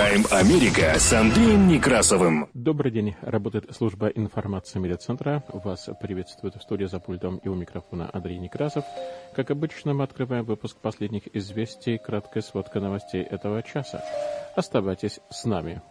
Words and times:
Прайм-тайм 0.00 0.24
Америка 0.30 0.98
с 0.98 1.12
Андреем 1.12 1.68
Некрасовым. 1.68 2.48
Добрый 2.54 2.90
день. 2.90 3.16
Работает 3.20 3.66
служба 3.76 4.06
информации 4.06 4.78
медиацентра. 4.78 5.44
Вас 5.52 5.90
приветствует 6.00 6.54
в 6.54 6.62
студии 6.62 6.86
за 6.86 7.00
пультом 7.00 7.36
и 7.36 7.48
у 7.48 7.54
микрофона 7.54 8.08
Андрей 8.10 8.38
Некрасов. 8.38 8.82
Как 9.36 9.50
обычно, 9.50 9.92
мы 9.92 10.04
открываем 10.04 10.46
выпуск 10.46 10.78
последних 10.78 11.24
известий, 11.36 11.98
краткая 11.98 12.42
сводка 12.42 12.80
новостей 12.80 13.22
этого 13.22 13.62
часа. 13.62 14.02
Оставайтесь 14.56 15.20
с 15.28 15.44
нами. 15.44 15.82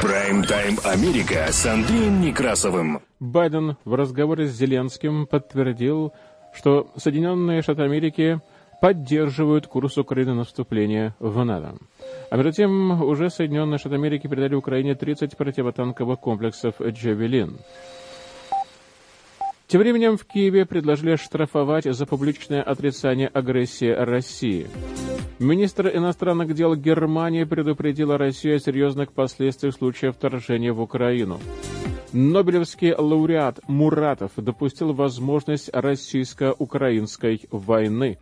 Прайм-тайм 0.00 0.78
Америка 0.84 1.52
с 1.52 1.66
Андреем 1.66 2.22
Некрасовым. 2.22 3.02
Байден 3.20 3.76
в 3.84 3.92
разговоре 3.92 4.46
с 4.46 4.52
Зеленским 4.52 5.26
подтвердил, 5.26 6.14
что 6.54 6.90
Соединенные 6.96 7.60
Штаты 7.60 7.82
Америки 7.82 8.40
поддерживают 8.80 9.66
курс 9.66 9.98
Украины 9.98 10.34
на 10.34 10.44
вступление 10.44 11.14
в 11.18 11.44
НАТО. 11.44 11.76
А 12.30 12.36
между 12.36 12.52
тем, 12.52 13.02
уже 13.02 13.30
Соединенные 13.30 13.78
Штаты 13.78 13.96
Америки 13.96 14.26
передали 14.26 14.54
Украине 14.54 14.94
30 14.94 15.36
противотанковых 15.36 16.20
комплексов 16.20 16.80
«Джавелин». 16.80 17.58
Тем 19.66 19.82
временем 19.82 20.16
в 20.16 20.24
Киеве 20.24 20.64
предложили 20.64 21.16
штрафовать 21.16 21.84
за 21.84 22.06
публичное 22.06 22.62
отрицание 22.62 23.28
агрессии 23.28 23.90
России. 23.90 24.66
Министр 25.38 25.96
иностранных 25.96 26.52
дел 26.52 26.74
Германии 26.74 27.44
предупредила 27.44 28.18
Россию 28.18 28.56
о 28.56 28.58
серьезных 28.58 29.12
последствиях 29.12 29.72
случая 29.74 30.10
вторжения 30.10 30.72
в 30.72 30.80
Украину. 30.80 31.38
Нобелевский 32.12 32.92
лауреат 32.92 33.60
Муратов 33.68 34.32
допустил 34.36 34.92
возможность 34.92 35.70
российско-украинской 35.72 37.42
войны. 37.52 38.18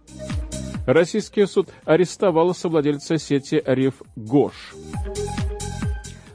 Российский 0.86 1.47
суд 1.47 1.70
арестовал 1.86 2.55
совладельца 2.55 3.17
сети 3.17 3.62
Риф 3.64 4.03
Гош. 4.14 4.75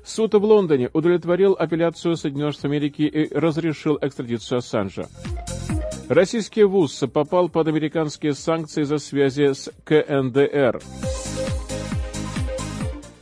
Суд 0.04 0.34
в 0.34 0.44
Лондоне 0.44 0.90
удовлетворил 0.92 1.56
апелляцию 1.58 2.18
Соединенных 2.18 2.54
Штатов 2.54 2.72
Америки 2.72 3.04
и 3.04 3.34
разрешил 3.34 4.00
экстрадицию 4.02 4.58
Ассанжа. 4.58 5.08
Российский 6.12 6.66
ВУЗ 6.66 7.06
попал 7.14 7.48
под 7.48 7.70
американские 7.70 8.34
санкции 8.34 8.84
за 8.84 8.98
связи 8.98 9.54
с 9.54 9.72
КНДР. 9.86 10.82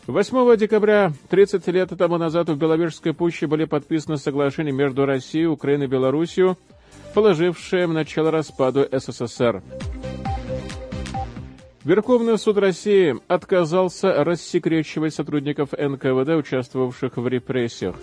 8 0.08 0.58
декабря 0.58 1.14
30 1.30 1.68
лет 1.68 1.92
тому 1.96 2.18
назад 2.18 2.50
в 2.50 2.58
Беловежской 2.58 3.14
пуще 3.14 3.46
были 3.46 3.66
подписаны 3.66 4.18
соглашения 4.18 4.72
между 4.72 5.06
Россией, 5.06 5.46
Украиной 5.46 5.86
и 5.86 5.88
Белоруссией, 5.88 6.56
положившие 7.14 7.86
начало 7.86 8.32
распаду 8.32 8.88
СССР. 8.92 9.62
Верховный 11.84 12.40
суд 12.40 12.58
России 12.58 13.16
отказался 13.28 14.24
рассекречивать 14.24 15.14
сотрудников 15.14 15.74
НКВД, 15.74 16.30
участвовавших 16.30 17.18
в 17.18 17.28
репрессиях. 17.28 17.98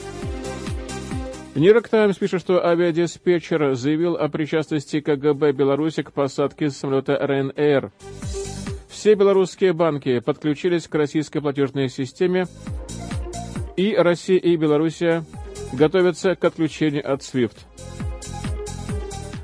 Нью-Йорк 1.57 1.89
Таймс 1.89 2.19
пишет, 2.19 2.43
что 2.43 2.67
авиадиспетчер 2.67 3.75
заявил 3.77 4.17
о 4.17 4.29
причастности 4.29 5.01
КГБ 5.01 5.53
Беларуси 5.53 6.03
к 6.03 6.13
посадке 6.13 6.69
самолета 6.69 7.17
РНР. 7.17 7.93
Все 8.91 9.15
белорусские 9.15 9.73
банки 9.73 10.21
подключились 10.21 10.87
к 10.87 10.95
российской 10.95 11.41
платежной 11.41 11.89
системе, 11.89 12.47
и 13.79 13.95
Россия 13.97 14.39
и 14.39 14.55
Белоруссия 14.57 15.25
готовятся 15.73 16.35
к 16.35 16.45
отключению 16.45 17.11
от 17.11 17.23
SWIFT. 17.23 17.57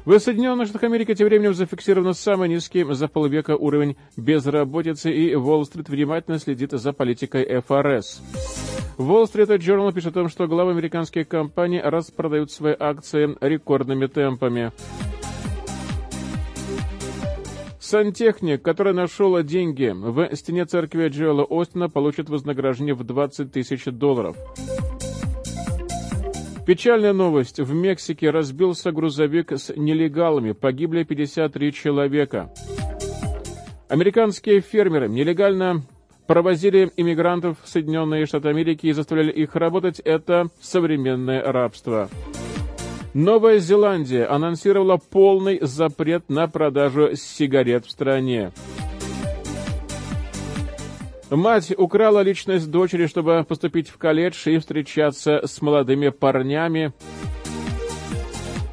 В 0.04 0.18
Соединенных 0.18 0.66
Штатах 0.66 0.82
Америки 0.82 1.14
тем 1.14 1.28
временем 1.28 1.54
зафиксирован 1.54 2.14
самый 2.14 2.48
низкий 2.48 2.84
за 2.92 3.06
полвека 3.06 3.54
уровень 3.56 3.96
безработицы, 4.16 5.12
и 5.12 5.36
Уолл-стрит 5.36 5.88
внимательно 5.88 6.40
следит 6.40 6.72
за 6.72 6.92
политикой 6.92 7.44
ФРС. 7.60 8.20
Wall 8.98 9.32
Street 9.32 9.58
Journal 9.58 9.92
пишет 9.92 10.08
о 10.08 10.20
том, 10.20 10.28
что 10.28 10.48
главы 10.48 10.72
американских 10.72 11.28
компаний 11.28 11.80
распродают 11.80 12.50
свои 12.50 12.74
акции 12.76 13.36
рекордными 13.41 14.06
темпами. 14.06 14.72
Сантехник, 17.78 18.60
который 18.60 18.94
нашел 18.94 19.41
деньги 19.44 19.92
в 19.94 20.34
стене 20.34 20.64
церкви 20.64 21.08
Джоэла 21.08 21.46
Остина, 21.48 21.88
получит 21.88 22.28
вознаграждение 22.28 22.94
в 22.94 23.04
20 23.04 23.52
тысяч 23.52 23.84
долларов. 23.84 24.36
Печальная 26.64 27.12
новость. 27.12 27.58
В 27.58 27.74
Мексике 27.74 28.30
разбился 28.30 28.92
грузовик 28.92 29.50
с 29.50 29.74
нелегалами. 29.74 30.52
Погибли 30.52 31.02
53 31.02 31.72
человека. 31.72 32.52
Американские 33.88 34.60
фермеры 34.60 35.08
нелегально 35.08 35.82
провозили 36.28 36.92
иммигрантов 36.96 37.58
в 37.62 37.68
Соединенные 37.68 38.26
Штаты 38.26 38.48
Америки 38.48 38.86
и 38.86 38.92
заставляли 38.92 39.32
их 39.32 39.56
работать. 39.56 39.98
Это 40.00 40.50
современное 40.60 41.42
рабство. 41.42 42.08
Новая 43.12 43.58
Зеландия 43.58 44.24
анонсировала 44.26 44.98
полный 44.98 45.58
запрет 45.60 46.28
на 46.28 46.46
продажу 46.46 47.16
сигарет 47.16 47.86
в 47.86 47.90
стране. 47.90 48.52
Мать 51.34 51.72
украла 51.75 52.20
личность 52.20 52.70
дочери, 52.70 53.06
чтобы 53.06 53.43
поступить 53.48 53.88
в 53.88 53.97
колледж 53.97 54.47
и 54.50 54.59
встречаться 54.59 55.41
с 55.47 55.62
молодыми 55.62 56.10
парнями. 56.10 56.93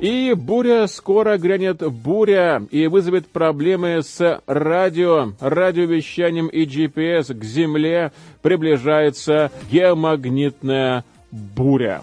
И 0.02 0.34
буря, 0.34 0.88
скоро 0.88 1.38
грянет 1.38 1.82
буря 1.90 2.62
и 2.70 2.88
вызовет 2.88 3.28
проблемы 3.28 4.02
с 4.04 4.42
радио, 4.46 5.32
радиовещанием 5.40 6.48
и 6.48 6.66
GPS. 6.66 7.34
К 7.34 7.44
Земле 7.46 8.12
приближается 8.42 9.52
геомагнитная 9.72 11.06
буря. 11.32 12.02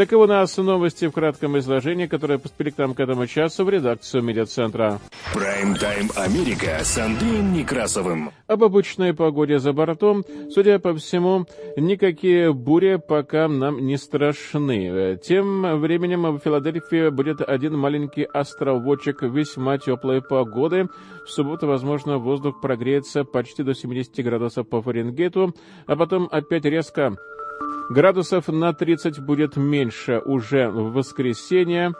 Таковы 0.00 0.24
у 0.24 0.26
нас 0.26 0.56
новости 0.56 1.06
в 1.08 1.12
кратком 1.12 1.58
изложении, 1.58 2.06
которые 2.06 2.38
поступили 2.38 2.70
к 2.70 2.78
нам 2.78 2.94
к 2.94 3.00
этому 3.00 3.26
часу 3.26 3.66
в 3.66 3.68
редакцию 3.68 4.22
медиацентра. 4.22 4.98
Прайм-тайм 5.34 6.08
Америка 6.16 6.78
с 6.82 6.96
Андреем 6.96 7.52
Некрасовым. 7.52 8.30
Об 8.46 8.64
обычной 8.64 9.12
погоде 9.12 9.58
за 9.58 9.74
бортом, 9.74 10.24
судя 10.54 10.78
по 10.78 10.94
всему, 10.94 11.44
никакие 11.76 12.54
бури 12.54 12.96
пока 12.96 13.46
нам 13.46 13.84
не 13.84 13.98
страшны. 13.98 15.18
Тем 15.22 15.78
временем 15.80 16.22
в 16.34 16.38
Филадельфии 16.38 17.10
будет 17.10 17.42
один 17.42 17.76
маленький 17.76 18.24
островочек 18.24 19.20
весьма 19.20 19.76
теплой 19.76 20.22
погоды. 20.22 20.88
В 21.26 21.30
субботу, 21.30 21.66
возможно, 21.66 22.16
воздух 22.16 22.62
прогреется 22.62 23.24
почти 23.24 23.62
до 23.62 23.74
70 23.74 24.24
градусов 24.24 24.66
по 24.66 24.80
Фаренгейту, 24.80 25.54
а 25.86 25.94
потом 25.94 26.26
опять 26.32 26.64
резко 26.64 27.18
Градусов 27.90 28.46
на 28.46 28.72
30 28.72 29.18
будет 29.18 29.56
меньше 29.56 30.20
уже 30.24 30.70
в 30.70 30.92
воскресенье, 30.92 31.92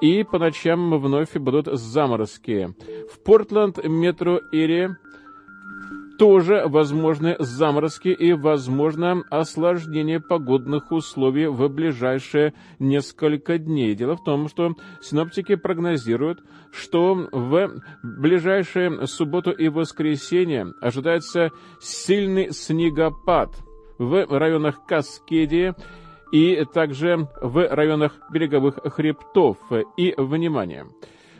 и 0.00 0.24
по 0.24 0.40
ночам 0.40 0.90
вновь 0.98 1.32
будут 1.34 1.66
заморозки. 1.66 2.74
В 3.12 3.22
Портленд, 3.22 3.78
метро 3.84 4.40
Ири 4.50 4.88
тоже 6.18 6.64
возможны 6.66 7.36
заморозки 7.38 8.08
и, 8.08 8.32
возможно, 8.32 9.22
осложнение 9.30 10.18
погодных 10.18 10.90
условий 10.90 11.46
в 11.46 11.68
ближайшие 11.68 12.52
несколько 12.80 13.58
дней. 13.58 13.94
Дело 13.94 14.16
в 14.16 14.24
том, 14.24 14.48
что 14.48 14.74
синоптики 15.00 15.54
прогнозируют, 15.54 16.40
что 16.72 17.14
в 17.30 17.80
ближайшие 18.02 19.06
субботу 19.06 19.52
и 19.52 19.68
воскресенье 19.68 20.72
ожидается 20.80 21.52
сильный 21.78 22.50
снегопад– 22.50 23.50
в 23.98 24.26
районах 24.38 24.84
Каскадии 24.86 25.74
и 26.32 26.64
также 26.72 27.28
в 27.40 27.68
районах 27.68 28.18
береговых 28.30 28.78
хребтов. 28.84 29.58
И, 29.96 30.14
внимание, 30.16 30.86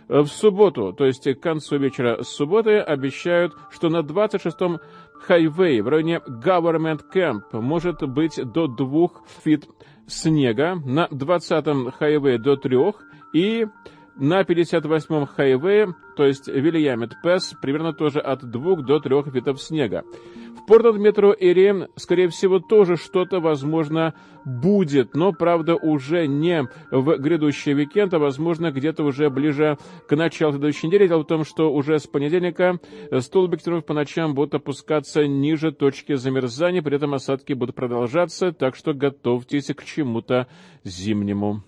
в 0.08 0.26
субботу, 0.26 0.93
то 0.93 1.05
есть 1.05 1.25
к 1.25 1.40
концу 1.40 1.78
вечера 1.78 2.22
субботы, 2.22 2.78
обещают, 2.78 3.55
что 3.70 3.88
на 3.88 4.00
26-м 4.00 4.81
хайвей 5.20 5.81
в 5.81 5.88
районе 5.88 6.20
Government 6.26 7.02
Camp 7.14 7.43
может 7.52 8.02
быть 8.08 8.40
до 8.43 8.66
двух 8.66 9.22
feet 9.44 9.69
снега, 10.06 10.76
на 10.84 11.06
20-м 11.06 11.93
хайвее 11.93 12.38
до 12.38 12.56
трех 12.56 12.96
и 13.34 13.66
на 14.19 14.43
58-м 14.43 15.26
хайвее, 15.26 15.94
то 16.17 16.25
есть 16.25 16.49
Вильямет 16.49 17.12
Пэс, 17.23 17.55
примерно 17.62 17.93
тоже 17.93 18.20
от 18.20 18.49
2 18.49 18.76
до 18.82 18.99
3 18.99 19.23
фитов 19.32 19.62
снега. 19.62 20.03
В 20.56 20.67
Портленд 20.67 20.99
метро 20.99 21.35
Эри, 21.38 21.87
скорее 21.97 22.29
всего, 22.29 22.59
тоже 22.59 22.97
что-то, 22.97 23.41
возможно, 23.41 24.15
будет, 24.44 25.15
но, 25.15 25.32
правда, 25.32 25.76
уже 25.76 26.26
не 26.26 26.69
в 26.91 27.17
грядущий 27.19 27.75
уикенд, 27.75 28.12
а, 28.15 28.19
возможно, 28.19 28.73
где-то 28.73 29.05
уже 29.05 29.31
ближе 29.31 29.79
к 30.09 30.17
началу 30.17 30.53
следующей 30.53 30.88
недели. 30.88 31.06
Дело 31.06 31.23
в 31.23 31.26
том, 31.26 31.44
что 31.44 31.73
уже 31.73 31.99
с 31.99 32.06
понедельника 32.06 32.81
столбик 33.20 33.61
ветров 33.61 33.85
по 33.85 33.94
ночам 33.94 34.35
будут 34.35 34.55
опускаться 34.55 35.26
ниже 35.26 35.73
точки 35.73 36.15
замерзания, 36.15 36.82
при 36.82 36.97
этом 36.97 37.15
осадки 37.15 37.53
будут 37.53 37.76
продолжаться, 37.76 38.53
так 38.53 38.75
что 38.75 38.93
готовьтесь 38.93 39.67
к 39.75 39.85
чему-то 39.85 40.49
зимнему. 40.82 41.62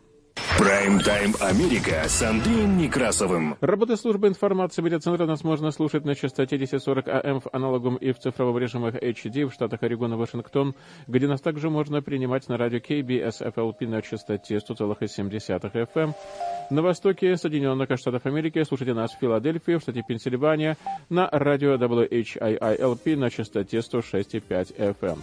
Прайм-тайм 0.61 1.33
Америка 1.41 2.05
с 2.07 2.21
Андреем 2.21 2.77
Некрасовым. 2.77 3.57
Работа 3.63 3.97
службы 3.97 4.29
информации 4.29 4.83
медиацентра 4.83 5.25
нас 5.25 5.43
можно 5.43 5.71
слушать 5.71 6.05
на 6.05 6.15
частоте 6.15 6.57
1040 6.57 7.09
АМ 7.09 7.41
в 7.41 7.47
аналогом 7.51 7.97
и 7.97 8.13
в 8.13 8.19
цифровом 8.19 8.59
режимах 8.59 8.95
HD 8.97 9.47
в 9.47 9.55
штатах 9.55 9.83
Орегон 9.83 10.13
и 10.13 10.17
Вашингтон, 10.17 10.75
где 11.07 11.27
нас 11.29 11.41
также 11.41 11.71
можно 11.71 12.03
принимать 12.03 12.47
на 12.51 12.59
радио 12.59 12.77
KBS 12.77 13.55
FLP 13.55 13.89
на 13.89 14.03
частоте 14.03 14.57
100,7 14.57 15.89
FM. 15.95 16.13
На 16.69 16.83
востоке 16.83 17.39
Соединенных 17.39 17.89
Штатов 17.99 18.27
Америки 18.27 18.63
слушайте 18.65 18.93
нас 18.93 19.15
в 19.15 19.19
Филадельфии, 19.19 19.77
в 19.79 19.81
штате 19.81 20.05
Пенсильвания, 20.07 20.77
на 21.09 21.27
радио 21.33 21.77
WHIILP 21.77 23.17
на 23.17 23.31
частоте 23.31 23.79
106,5 23.79 24.77
FM. 24.77 25.19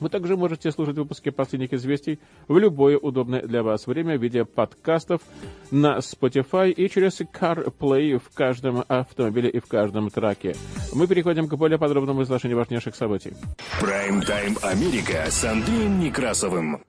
Вы 0.00 0.08
также 0.08 0.36
можете 0.36 0.72
слушать 0.72 0.96
выпуски 0.96 1.28
последних 1.28 1.74
известий 1.74 2.18
в 2.48 2.56
любое 2.56 2.96
удобное 2.96 3.42
для 3.42 3.62
вас 3.62 3.86
время 3.86 4.16
в 4.18 4.22
виде 4.22 4.39
подкастов 4.44 5.22
на 5.70 5.98
Spotify 5.98 6.70
и 6.70 6.88
через 6.88 7.20
CarPlay 7.20 8.18
в 8.18 8.34
каждом 8.34 8.84
автомобиле 8.88 9.50
и 9.50 9.60
в 9.60 9.66
каждом 9.66 10.10
траке. 10.10 10.54
Мы 10.92 11.06
переходим 11.06 11.48
к 11.48 11.54
более 11.54 11.78
подробному 11.78 12.22
изложению 12.22 12.58
важнейших 12.58 12.94
событий. 12.94 13.32
Прайм-тайм 13.80 14.56
Америка 14.62 15.26
с 15.28 15.44
Андреем 15.44 16.00
Некрасовым. 16.00 16.82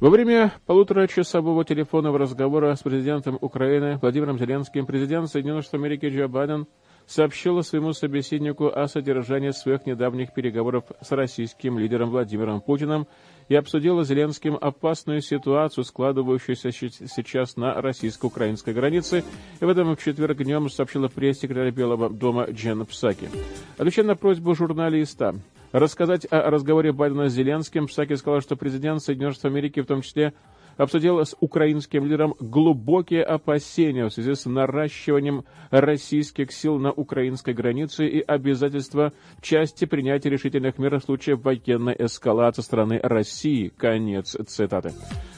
Во 0.00 0.10
время 0.10 0.52
полуторачасового 0.66 1.64
телефонного 1.64 2.18
разговора 2.18 2.74
с 2.74 2.82
президентом 2.82 3.38
Украины 3.40 3.98
Владимиром 3.98 4.38
Зеленским 4.38 4.86
президент 4.86 5.30
Соединенных 5.30 5.62
Штатов 5.62 5.80
Америки 5.80 6.06
Джо 6.06 6.28
Байден– 6.28 6.66
сообщила 7.06 7.62
своему 7.62 7.92
собеседнику 7.92 8.68
о 8.68 8.88
содержании 8.88 9.50
своих 9.50 9.86
недавних 9.86 10.32
переговоров 10.32 10.84
с 11.00 11.10
российским 11.12 11.78
лидером 11.78 12.10
Владимиром 12.10 12.60
Путиным 12.60 13.06
и 13.48 13.54
обсудила 13.54 14.04
Зеленским 14.04 14.56
опасную 14.58 15.20
ситуацию, 15.20 15.84
складывающуюся 15.84 16.70
сейчас 16.72 17.56
на 17.56 17.80
российско-украинской 17.80 18.72
границе, 18.72 19.22
и 19.60 19.64
в 19.64 19.68
этом 19.68 19.94
в 19.94 20.02
четверг 20.02 20.38
днем 20.38 20.70
сообщила 20.70 21.08
пресс-секретарь 21.08 21.70
Белого 21.70 22.08
дома 22.08 22.46
Джен 22.50 22.86
Псаки. 22.86 23.28
Отвечая 23.76 24.06
на 24.06 24.16
просьбу 24.16 24.54
журналиста 24.54 25.34
рассказать 25.72 26.26
о 26.30 26.50
разговоре 26.50 26.92
Байдена 26.92 27.28
с 27.28 27.34
Зеленским, 27.34 27.86
Псаки 27.86 28.14
сказал, 28.14 28.40
что 28.40 28.56
президент 28.56 29.02
Соединенных 29.02 29.34
Штатов 29.34 29.52
Америки 29.52 29.80
в 29.80 29.86
том 29.86 30.02
числе 30.02 30.32
обсудил 30.76 31.20
с 31.20 31.36
украинским 31.40 32.04
лидером 32.04 32.34
глубокие 32.40 33.22
опасения 33.22 34.06
в 34.06 34.12
связи 34.12 34.34
с 34.34 34.46
наращиванием 34.46 35.44
российских 35.70 36.52
сил 36.52 36.78
на 36.78 36.92
украинской 36.92 37.54
границе 37.54 38.06
и 38.06 38.20
обязательства 38.20 39.12
части 39.40 39.84
принятия 39.84 40.30
решительных 40.30 40.78
мер 40.78 40.98
в 40.98 41.04
случае 41.04 41.36
военной 41.36 41.94
эскалации 41.98 42.62
страны 42.62 43.00
России. 43.02 43.72
Конец 43.76 44.36
цитаты. 44.46 44.92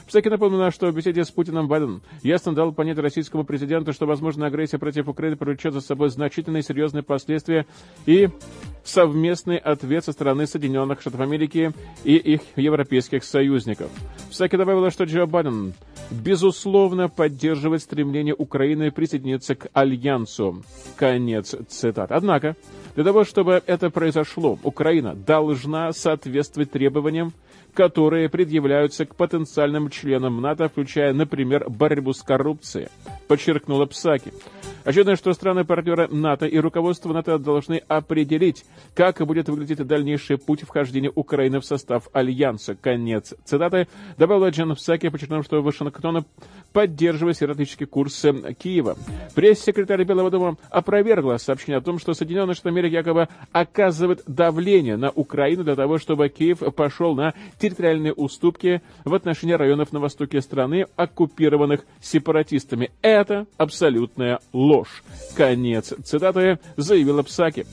Псаки 0.07 0.29
напомнила, 0.29 0.71
что 0.71 0.87
в 0.89 0.95
беседе 0.95 1.25
с 1.25 1.31
Путиным 1.31 1.67
Байден 1.67 2.01
ясно 2.23 2.55
дал 2.55 2.71
понять 2.71 2.97
российскому 2.97 3.43
президенту, 3.43 3.91
что 3.91 4.05
возможная 4.05 4.47
агрессия 4.47 4.77
против 4.77 5.09
Украины 5.09 5.35
повлечет 5.35 5.73
за 5.73 5.81
собой 5.81 6.09
значительные 6.09 6.63
серьезные 6.63 7.03
последствия 7.03 7.65
и 8.05 8.29
совместный 8.85 9.57
ответ 9.57 10.05
со 10.05 10.13
стороны 10.13 10.47
Соединенных 10.47 11.01
Штатов 11.01 11.19
Америки 11.19 11.73
и 12.05 12.15
их 12.15 12.41
европейских 12.55 13.25
союзников. 13.25 13.91
Псаки 14.29 14.55
добавила, 14.55 14.91
что 14.91 15.03
Джо 15.03 15.25
Байден 15.27 15.73
безусловно 16.09 17.09
поддерживает 17.09 17.81
стремление 17.81 18.33
Украины 18.37 18.91
присоединиться 18.91 19.55
к 19.55 19.69
Альянсу. 19.73 20.63
Конец 20.95 21.55
цитат. 21.67 22.11
Однако, 22.11 22.55
для 22.95 23.03
того, 23.03 23.23
чтобы 23.23 23.61
это 23.65 23.89
произошло, 23.89 24.57
Украина 24.63 25.15
должна 25.15 25.91
соответствовать 25.91 26.71
требованиям 26.71 27.33
которые 27.77 28.27
предъявляются 28.27 29.05
к 29.05 29.15
потенциальным 29.15 29.91
членам 29.91 30.41
НАТО, 30.41 30.67
включая, 30.67 31.13
например, 31.13 31.69
борьбу 31.69 32.11
с 32.11 32.23
коррупцией, 32.23 32.87
подчеркнула 33.27 33.85
Псаки. 33.85 34.33
Очевидно, 34.83 35.15
что 35.15 35.31
страны-партнеры 35.31 36.07
НАТО 36.07 36.47
и 36.47 36.57
руководство 36.57 37.13
НАТО 37.13 37.37
должны 37.37 37.83
определить, 37.87 38.65
как 38.95 39.23
будет 39.27 39.47
выглядеть 39.47 39.85
дальнейший 39.85 40.39
путь 40.39 40.63
вхождения 40.63 41.11
Украины 41.13 41.59
в 41.59 41.65
состав 41.65 42.07
Альянса. 42.13 42.73
Конец 42.73 43.35
цитаты. 43.45 43.87
Добавила 44.17 44.49
Джан 44.49 44.73
Псаки, 44.73 45.09
подчеркнув, 45.09 45.45
что 45.45 45.61
Вашингтон 45.61 46.25
поддерживает 46.77 47.37
североатлантический 47.37 47.87
курс 47.87 48.23
Киева. 48.59 48.97
Пресс-секретарь 49.33 50.03
Белого 50.03 50.29
дома 50.29 50.57
опровергла 50.69 51.37
сообщение 51.37 51.79
о 51.79 51.81
том, 51.81 51.97
что 51.97 52.13
Соединенные 52.13 52.53
Штаты 52.53 52.69
Америки 52.69 52.93
якобы 52.93 53.29
оказывают 53.51 54.21
давление 54.27 54.95
на 54.95 55.09
Украину 55.09 55.63
для 55.63 55.75
того, 55.75 55.97
чтобы 55.97 56.29
Киев 56.29 56.59
пошел 56.75 57.15
на 57.15 57.33
территориальные 57.57 58.13
уступки 58.13 58.83
в 59.05 59.15
отношении 59.15 59.53
районов 59.53 59.91
на 59.91 59.99
востоке 59.99 60.39
страны, 60.39 60.85
оккупированных 60.95 61.81
сепаратистами. 61.99 62.91
Это 63.01 63.47
абсолютная 63.57 64.39
ложь. 64.53 65.03
Конец 65.35 65.95
цитаты 66.03 66.59
заявила 66.75 67.23
Псаки. 67.23 67.65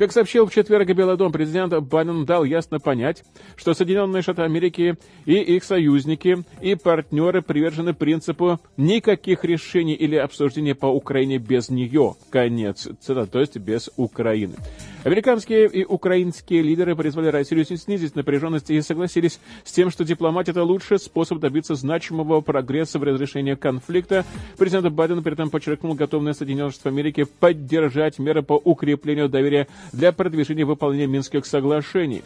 Как 0.00 0.12
сообщил 0.12 0.46
в 0.46 0.54
четверг 0.54 0.88
Белый 0.94 1.18
дом, 1.18 1.30
президент 1.30 1.74
Байден 1.78 2.24
дал 2.24 2.44
ясно 2.44 2.80
понять, 2.80 3.22
что 3.54 3.74
Соединенные 3.74 4.22
Штаты 4.22 4.40
Америки 4.40 4.96
и 5.26 5.34
их 5.34 5.62
союзники 5.62 6.42
и 6.62 6.74
партнеры 6.74 7.42
привержены 7.42 7.92
принципу 7.92 8.58
никаких 8.78 9.44
решений 9.44 9.92
или 9.92 10.16
обсуждений 10.16 10.72
по 10.72 10.86
Украине 10.86 11.36
без 11.36 11.68
нее. 11.68 12.14
Конец 12.30 12.88
цитаты, 12.98 13.30
то 13.30 13.40
есть 13.40 13.58
без 13.58 13.90
Украины. 13.98 14.54
Американские 15.02 15.66
и 15.66 15.84
украинские 15.84 16.60
лидеры 16.60 16.94
призвали 16.94 17.28
Россию 17.28 17.64
снизить 17.64 18.14
напряженность 18.16 18.70
и 18.70 18.80
согласились 18.82 19.40
с 19.64 19.72
тем, 19.72 19.90
что 19.90 20.04
дипломатия– 20.04 20.50
это 20.52 20.62
лучший 20.62 20.98
способ 20.98 21.38
добиться 21.38 21.74
значимого 21.74 22.42
прогресса 22.42 22.98
в 22.98 23.02
разрешении 23.02 23.54
конфликта. 23.54 24.26
Президент 24.58 24.92
Байден 24.92 25.22
при 25.22 25.32
этом 25.32 25.48
подчеркнул 25.48 25.94
готовность 25.94 26.40
Соединенных 26.40 26.74
Штатов 26.74 26.92
Америки 26.92 27.26
поддержать 27.38 28.18
меры 28.18 28.42
по 28.42 28.60
укреплению 28.62 29.30
доверия 29.30 29.68
для 29.92 30.12
продвижения 30.12 30.66
выполнения 30.66 31.06
Минских 31.06 31.46
соглашений. 31.46 32.22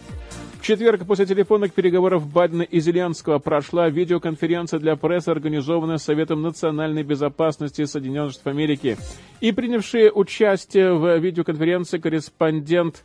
Четверг 0.64 1.04
после 1.06 1.26
телефонных 1.26 1.74
переговоров 1.74 2.26
Байдена 2.26 2.62
и 2.62 2.80
Зеленского 2.80 3.38
прошла 3.38 3.90
видеоконференция 3.90 4.80
для 4.80 4.96
прессы, 4.96 5.28
организованная 5.28 5.98
Советом 5.98 6.40
национальной 6.40 7.02
безопасности 7.02 7.84
Соединенных 7.84 8.32
Штатов 8.32 8.54
Америки. 8.54 8.96
И 9.42 9.52
принявшие 9.52 10.10
участие 10.10 10.94
в 10.94 11.18
видеоконференции 11.18 11.98
корреспондент 11.98 13.04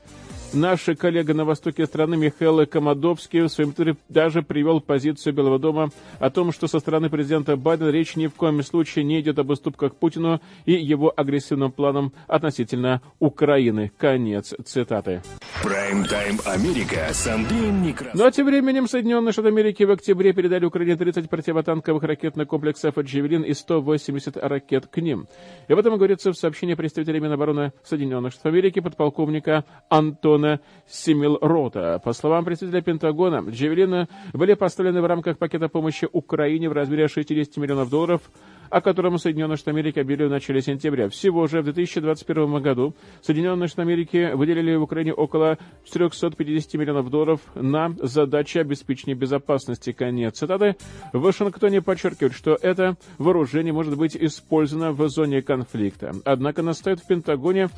Наш 0.54 0.90
коллега 0.98 1.36
на 1.36 1.46
востоке 1.46 1.86
страны 1.86 2.18
Михаил 2.18 2.66
Комодовский 2.66 3.42
в 3.42 3.50
своем 3.50 3.72
туре 3.72 3.96
даже 4.10 4.42
привел 4.42 4.82
позицию 4.82 5.34
Белого 5.34 5.60
дома 5.60 5.92
о 6.18 6.32
том, 6.32 6.52
что 6.52 6.68
со 6.68 6.80
стороны 6.80 7.08
президента 7.12 7.56
Байдена 7.56 7.90
речь 7.90 8.16
ни 8.16 8.26
в 8.26 8.34
коем 8.34 8.64
случае 8.64 9.06
не 9.06 9.22
идет 9.22 9.38
об 9.38 9.52
уступках 9.52 9.96
Путину 9.96 10.42
и 10.66 10.72
его 10.72 11.14
агрессивным 11.16 11.72
планам 11.72 12.14
относительно 12.28 13.02
Украины. 13.20 13.92
Конец 14.00 14.56
цитаты. 14.66 15.22
Прайм-тайм 15.62 16.40
Америка 16.46 17.10
с 17.12 17.28
Андреем 17.28 17.84
Некрасовым. 17.84 18.18
Ну 18.18 18.26
а 18.26 18.32
тем 18.32 18.48
временем 18.48 18.88
Соединенные 18.88 19.34
Штаты 19.34 19.50
Америки 19.50 19.84
в 19.84 19.92
октябре 19.92 20.34
передали 20.34 20.66
Украине 20.66 20.96
30 20.96 21.30
противотанковых 21.30 22.02
ракетных 22.02 22.48
комплексов 22.48 22.98
«Джевелин» 22.98 23.44
и 23.44 23.54
180 23.54 24.38
ракет 24.38 24.88
к 24.88 24.98
ним. 24.98 25.28
И 25.68 25.74
об 25.74 25.80
этом 25.80 25.96
говорится 25.98 26.32
в 26.32 26.38
сообщении 26.38 26.74
представителя 26.74 27.20
Минобороны 27.20 27.72
Соединенных 27.84 28.32
Штатов 28.32 28.54
Америки 28.54 28.80
подполковника 28.80 29.64
Антона 29.90 30.39
Пентагона 30.40 30.60
Семилрота. 30.88 32.00
По 32.04 32.14
словам 32.14 32.46
представителя 32.46 32.82
Пентагона, 32.82 33.44
«Джавелины» 33.50 34.08
были 34.34 34.54
поставлены 34.54 35.02
в 35.02 35.06
рамках 35.06 35.38
пакета 35.38 35.68
помощи 35.68 36.08
Украине 36.12 36.70
в 36.70 36.74
размере 36.74 37.08
60 37.08 37.58
миллионов 37.58 37.90
долларов– 37.90 38.22
о 38.70 38.82
котором 38.82 39.18
Соединенные 39.18 39.58
Штаты 39.58 39.72
Америки 39.72 40.00
объявили 40.00 40.28
в 40.28 40.32
начале 40.32 40.62
сентября. 40.62 41.10
Всего 41.10 41.48
же 41.48 41.62
в 41.62 41.66
2021 41.66 42.62
году 42.62 42.94
Соединенные 43.22 43.68
Штаты 43.68 43.84
Америки 43.84 44.32
выделили 44.34 44.76
в 44.76 44.84
Украине 44.84 45.14
около 45.14 45.58
450 45.86 46.74
миллионов 46.76 47.10
долларов 47.10 47.42
на 47.56 47.96
задачи 48.02 48.58
обеспечения 48.58 49.16
безопасности. 49.16 49.92
Конец 49.92 50.38
цитаты. 50.38 50.76
В 51.14 51.20
Вашингтоне 51.20 51.82
подчеркивают, 51.82 52.34
что 52.34 52.58
это 52.62 52.98
вооружение 53.18 53.74
может 53.74 53.98
быть 53.98 54.16
использовано 54.16 54.92
в 54.92 55.08
зоне 55.10 55.42
конфликта. 55.42 56.14
Однако 56.26 56.62
настаивают 56.62 57.04
в 57.04 57.08
Пентагоне, 57.08 57.70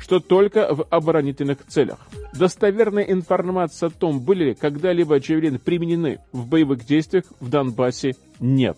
что 0.00 0.20
только 0.20 0.74
в 0.74 0.86
оборонительных 0.90 1.66
целях. 1.66 1.98
Достоверная 2.34 3.04
информация 3.04 3.88
о 3.88 3.90
том, 3.90 4.20
были 4.20 4.44
ли 4.44 4.54
когда-либо 4.54 5.18
джавелины 5.18 5.58
применены 5.58 6.18
в 6.32 6.46
боевых 6.46 6.84
действиях 6.84 7.24
в 7.40 7.48
Донбассе, 7.48 8.14
нет. 8.40 8.76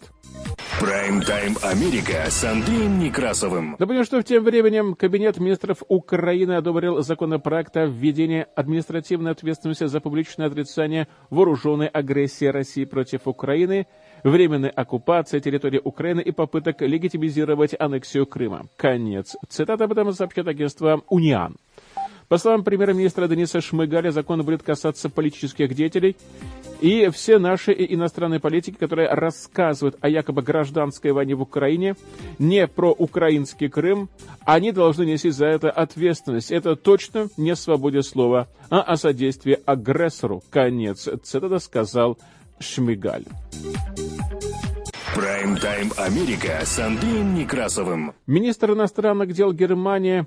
Прайм-тайм 0.80 1.56
Америка 1.62 2.30
с 2.30 2.44
Андреем 2.44 3.00
Некрасовым. 3.00 3.74
Напомню, 3.80 4.04
что 4.04 4.20
в 4.20 4.24
тем 4.24 4.44
временем 4.44 4.94
Кабинет 4.94 5.36
министров 5.38 5.82
Украины 5.88 6.52
одобрил 6.52 7.02
законопроект 7.02 7.76
о 7.76 7.86
введении 7.86 8.46
административной 8.54 9.32
ответственности 9.32 9.86
за 9.86 10.00
публичное 10.00 10.46
отрицание 10.46 11.08
вооруженной 11.30 11.88
агрессии 11.88 12.44
России 12.44 12.84
против 12.84 13.26
Украины, 13.26 13.88
временной 14.22 14.70
оккупации 14.70 15.40
территории 15.40 15.80
Украины 15.82 16.20
и 16.20 16.30
попыток 16.30 16.80
легитимизировать 16.80 17.74
аннексию 17.76 18.24
Крыма. 18.26 18.66
Конец. 18.76 19.34
Цитата 19.48 19.82
об 19.82 19.92
этом 19.92 20.12
сообщает 20.12 20.46
агентство 20.46 21.02
«Униан». 21.08 21.56
По 22.28 22.36
словам 22.36 22.62
премьер-министра 22.62 23.26
Дениса 23.26 23.62
Шмыгаля, 23.62 24.10
закон 24.10 24.42
будет 24.42 24.62
касаться 24.62 25.08
политических 25.08 25.74
деятелей, 25.74 26.14
и 26.80 27.08
все 27.10 27.38
наши 27.38 27.72
иностранные 27.72 28.40
политики, 28.40 28.76
которые 28.76 29.08
рассказывают 29.08 29.96
о 30.00 30.08
якобы 30.08 30.42
гражданской 30.42 31.12
войне 31.12 31.34
в 31.34 31.42
Украине, 31.42 31.96
не 32.38 32.66
про 32.66 32.90
украинский 32.90 33.68
Крым, 33.68 34.08
они 34.44 34.72
должны 34.72 35.04
нести 35.04 35.30
за 35.30 35.46
это 35.46 35.70
ответственность. 35.70 36.50
Это 36.50 36.76
точно 36.76 37.28
не 37.36 37.56
свободе 37.56 38.02
слова, 38.02 38.48
а 38.70 38.82
о 38.82 38.96
содействии 38.96 39.58
агрессору. 39.66 40.42
Конец 40.50 41.08
цитата 41.22 41.58
сказал 41.58 42.18
Шмыгаль. 42.60 43.24
Прайм-тайм 45.14 45.90
Америка 45.96 46.60
с 46.64 46.78
Андреем 46.78 47.34
Некрасовым. 47.34 48.12
Министр 48.26 48.72
иностранных 48.72 49.32
дел 49.32 49.52
Германии 49.52 50.26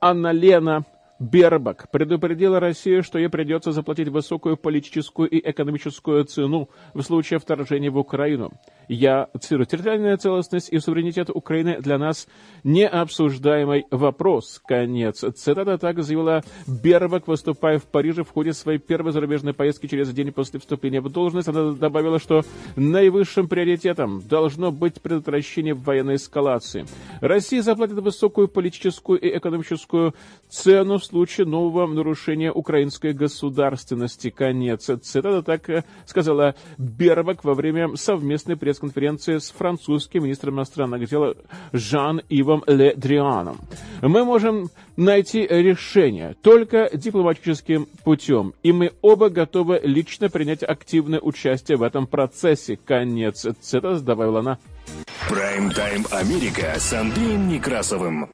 Анна 0.00 0.32
Лена 0.32 0.86
Бербак 1.20 1.90
предупредила 1.90 2.60
Россию, 2.60 3.02
что 3.02 3.18
ей 3.18 3.28
придется 3.28 3.72
заплатить 3.72 4.08
высокую 4.08 4.56
политическую 4.56 5.28
и 5.28 5.38
экономическую 5.50 6.24
цену 6.24 6.70
в 6.94 7.02
случае 7.02 7.38
вторжения 7.38 7.90
в 7.90 7.98
Украину. 7.98 8.52
Я 8.88 9.28
цитирую, 9.38 9.66
территориальная 9.66 10.16
целостность 10.16 10.70
и 10.72 10.78
суверенитет 10.78 11.28
Украины 11.28 11.78
для 11.80 11.98
нас 11.98 12.26
необсуждаемый 12.64 13.84
вопрос. 13.90 14.62
Конец. 14.66 15.22
Цитата 15.36 15.76
так 15.76 16.02
заявила 16.02 16.42
Бербак, 16.66 17.28
выступая 17.28 17.78
в 17.78 17.84
Париже 17.84 18.24
в 18.24 18.30
ходе 18.30 18.54
своей 18.54 18.78
первой 18.78 19.12
зарубежной 19.12 19.52
поездки 19.52 19.88
через 19.88 20.10
день 20.14 20.32
после 20.32 20.58
вступления 20.58 21.02
в 21.02 21.10
должность. 21.10 21.48
Она 21.48 21.72
добавила, 21.72 22.18
что 22.18 22.42
наивысшим 22.76 23.46
приоритетом 23.46 24.22
должно 24.26 24.72
быть 24.72 25.02
предотвращение 25.02 25.74
военной 25.74 26.16
эскалации. 26.16 26.86
Россия 27.20 27.60
заплатит 27.60 27.98
высокую 27.98 28.48
политическую 28.48 29.20
и 29.20 29.36
экономическую 29.36 30.14
цену 30.48 30.96
в 30.96 31.09
случае 31.10 31.46
нового 31.46 31.86
нарушения 31.86 32.52
украинской 32.52 33.12
государственности. 33.12 34.30
Конец. 34.30 34.90
Цитата 35.02 35.42
так 35.42 35.68
э, 35.68 35.84
сказала 36.06 36.54
Бербак 36.78 37.44
во 37.44 37.54
время 37.54 37.96
совместной 37.96 38.56
пресс-конференции 38.56 39.38
с 39.38 39.50
французским 39.50 40.24
министром 40.24 40.54
иностранных 40.54 41.08
дел 41.08 41.34
Жан-Ивом 41.72 42.62
Ле 42.66 42.94
Дрианом. 42.94 43.58
Мы 44.00 44.24
можем 44.24 44.70
найти 44.96 45.46
решение 45.46 46.36
только 46.42 46.88
дипломатическим 46.92 47.86
путем, 48.04 48.54
и 48.62 48.72
мы 48.72 48.92
оба 49.02 49.28
готовы 49.28 49.80
лично 49.82 50.28
принять 50.28 50.62
активное 50.62 51.20
участие 51.20 51.76
в 51.76 51.82
этом 51.82 52.06
процессе. 52.06 52.76
Конец. 52.76 53.46
Цитата 53.60 54.00
добавила 54.00 54.40
она. 54.40 54.58
Прайм-тайм 55.28 56.06
Америка 56.10 56.74
с 56.78 56.92
Андреем 56.92 57.48
Некрасовым. 57.48 58.30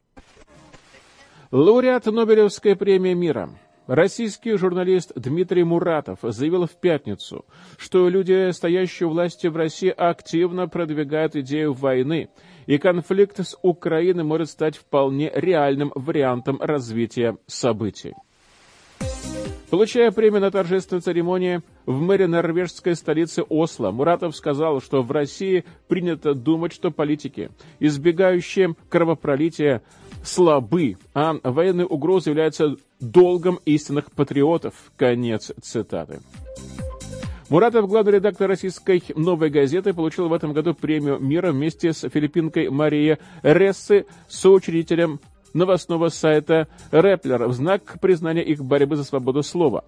Лауреат 1.53 2.07
Нобелевской 2.07 2.75
премии 2.75 3.15
мира. 3.15 3.51
Российский 3.87 4.57
журналист 4.57 5.13
Дмитрий 5.15 5.63
Муратов 5.63 6.19
заявил 6.23 6.67
в 6.67 6.73
пятницу, 6.73 7.45
что 7.79 8.09
люди, 8.09 8.51
стоящие 8.51 9.07
у 9.07 9.11
власти 9.11 9.47
в 9.47 9.55
России, 9.55 9.95
активно 9.97 10.67
продвигают 10.67 11.37
идею 11.37 11.73
войны, 11.73 12.31
и 12.67 12.79
конфликт 12.79 13.39
с 13.39 13.57
Украиной 13.63 14.25
может 14.25 14.51
стать 14.51 14.77
вполне 14.77 15.31
реальным 15.33 15.93
вариантом 15.95 16.61
развития 16.61 17.37
событий. 17.47 18.15
Получая 19.71 20.13
премию 20.13 20.41
на 20.41 20.53
торжественной 20.53 21.03
церемонии 21.03 21.61
в 21.87 22.01
мэре 22.01 22.29
норвежской 22.29 22.95
столицы 22.95 23.43
Осло, 23.43 23.91
Муратов 23.91 24.37
сказал, 24.37 24.81
что 24.81 25.03
в 25.03 25.11
России 25.11 25.65
принято 25.89 26.35
думать, 26.35 26.73
что 26.73 26.93
политики, 26.93 27.51
избегающие 27.81 28.75
кровопролития, 28.89 29.83
слабы, 30.27 30.97
а 31.15 31.35
военные 31.43 31.87
угрозы 31.87 32.31
являются 32.31 32.77
долгом 33.01 33.61
истинных 33.65 34.11
патриотов. 34.13 34.75
Конец 34.97 35.53
цитаты. 35.63 36.21
Муратов, 37.49 37.89
главный 37.89 38.15
редактор 38.15 38.49
российской 38.49 39.03
«Новой 39.15 39.51
газеты», 39.51 39.95
получил 39.95 40.29
в 40.29 40.33
этом 40.33 40.53
году 40.53 40.75
премию 40.75 41.21
мира 41.21 41.53
вместе 41.53 41.93
с 41.93 42.09
филиппинкой 42.09 42.71
Марией 42.71 43.19
Рессы, 43.43 44.07
соучредителем 44.29 45.21
новостного 45.55 46.09
сайта 46.09 46.67
«Реплер» 46.91 47.47
в 47.47 47.53
знак 47.53 47.99
признания 48.01 48.43
их 48.43 48.65
борьбы 48.65 48.97
за 48.97 49.05
свободу 49.05 49.45
слова. 49.45 49.85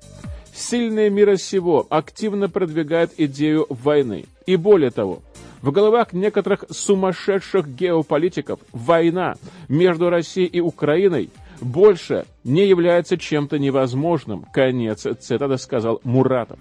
Сильные 0.54 1.10
мира 1.10 1.36
сего 1.36 1.86
активно 1.90 2.48
продвигают 2.48 3.12
идею 3.16 3.66
войны. 3.68 4.26
И 4.46 4.56
более 4.56 4.90
того, 4.90 5.22
в 5.62 5.70
головах 5.72 6.12
некоторых 6.12 6.64
сумасшедших 6.70 7.68
геополитиков 7.68 8.60
война 8.72 9.34
между 9.68 10.10
Россией 10.10 10.46
и 10.46 10.60
Украиной 10.60 11.30
больше 11.60 12.24
не 12.44 12.66
является 12.66 13.16
чем-то 13.16 13.58
невозможным. 13.58 14.46
Конец 14.52 15.06
цитаты 15.20 15.58
сказал 15.58 16.00
Муратов. 16.04 16.58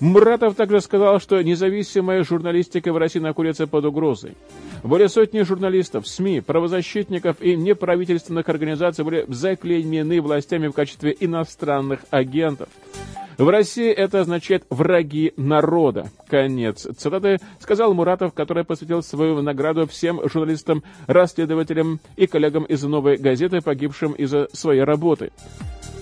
Муратов 0.00 0.54
также 0.54 0.80
сказал, 0.80 1.18
что 1.18 1.42
независимая 1.42 2.22
журналистика 2.22 2.92
в 2.92 2.98
России 2.98 3.18
находится 3.18 3.66
под 3.66 3.84
угрозой. 3.84 4.36
Более 4.84 5.08
сотни 5.08 5.42
журналистов, 5.42 6.06
СМИ, 6.06 6.40
правозащитников 6.40 7.42
и 7.42 7.56
неправительственных 7.56 8.48
организаций 8.48 9.04
были 9.04 9.24
заклеймены 9.26 10.20
властями 10.20 10.68
в 10.68 10.72
качестве 10.72 11.16
иностранных 11.18 12.00
агентов. 12.10 12.68
В 13.38 13.48
России 13.48 13.88
это 13.88 14.20
означает 14.20 14.64
«враги 14.68 15.32
народа». 15.36 16.10
Конец 16.26 16.88
цитаты 16.98 17.38
сказал 17.60 17.94
Муратов, 17.94 18.34
который 18.34 18.64
посвятил 18.64 19.00
свою 19.00 19.40
награду 19.42 19.86
всем 19.86 20.20
журналистам, 20.28 20.82
расследователям 21.06 22.00
и 22.16 22.26
коллегам 22.26 22.64
из 22.64 22.82
«Новой 22.82 23.16
газеты», 23.16 23.60
погибшим 23.60 24.12
из-за 24.14 24.48
своей 24.52 24.82
работы. 24.82 25.30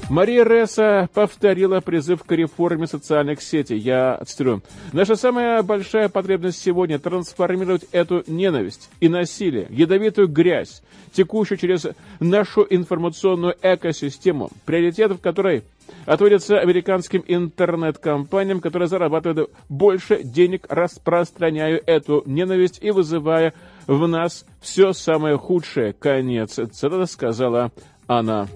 Мария 0.08 0.44
Ресса 0.44 1.08
повторила 1.12 1.80
призыв 1.80 2.22
к 2.22 2.30
реформе 2.30 2.86
социальных 2.86 3.42
сетей. 3.42 3.78
Я 3.78 4.20
цитирую. 4.24 4.62
«Наша 4.92 5.16
самая 5.16 5.62
большая 5.64 6.08
потребность 6.08 6.62
сегодня– 6.62 6.98
трансформировать 7.00 7.86
эту 7.90 8.22
ненависть 8.28 8.88
и 9.00 9.08
насилие, 9.08 9.66
ядовитую 9.68 10.28
грязь, 10.28 10.82
текущую 11.12 11.58
через 11.58 11.88
нашу 12.20 12.64
информационную 12.70 13.56
экосистему, 13.60 14.50
приоритетов 14.64 15.20
которой 15.20 15.64
отводятся 16.04 16.60
американским 16.60 17.24
интернет-компаниям, 17.26 18.60
которые 18.60 18.88
зарабатывают 18.88 19.50
больше 19.68 20.22
денег, 20.22 20.66
распространяя 20.68 21.82
эту 21.84 22.22
ненависть 22.26 22.78
и 22.80 22.92
вызывая 22.92 23.54
в 23.88 24.06
нас 24.06 24.46
все 24.60 24.92
самое 24.92 25.36
худшее. 25.36 25.92
Конец 25.94 26.54
цитата 26.54 27.06
сказала 27.06 27.72
она. 28.06 28.46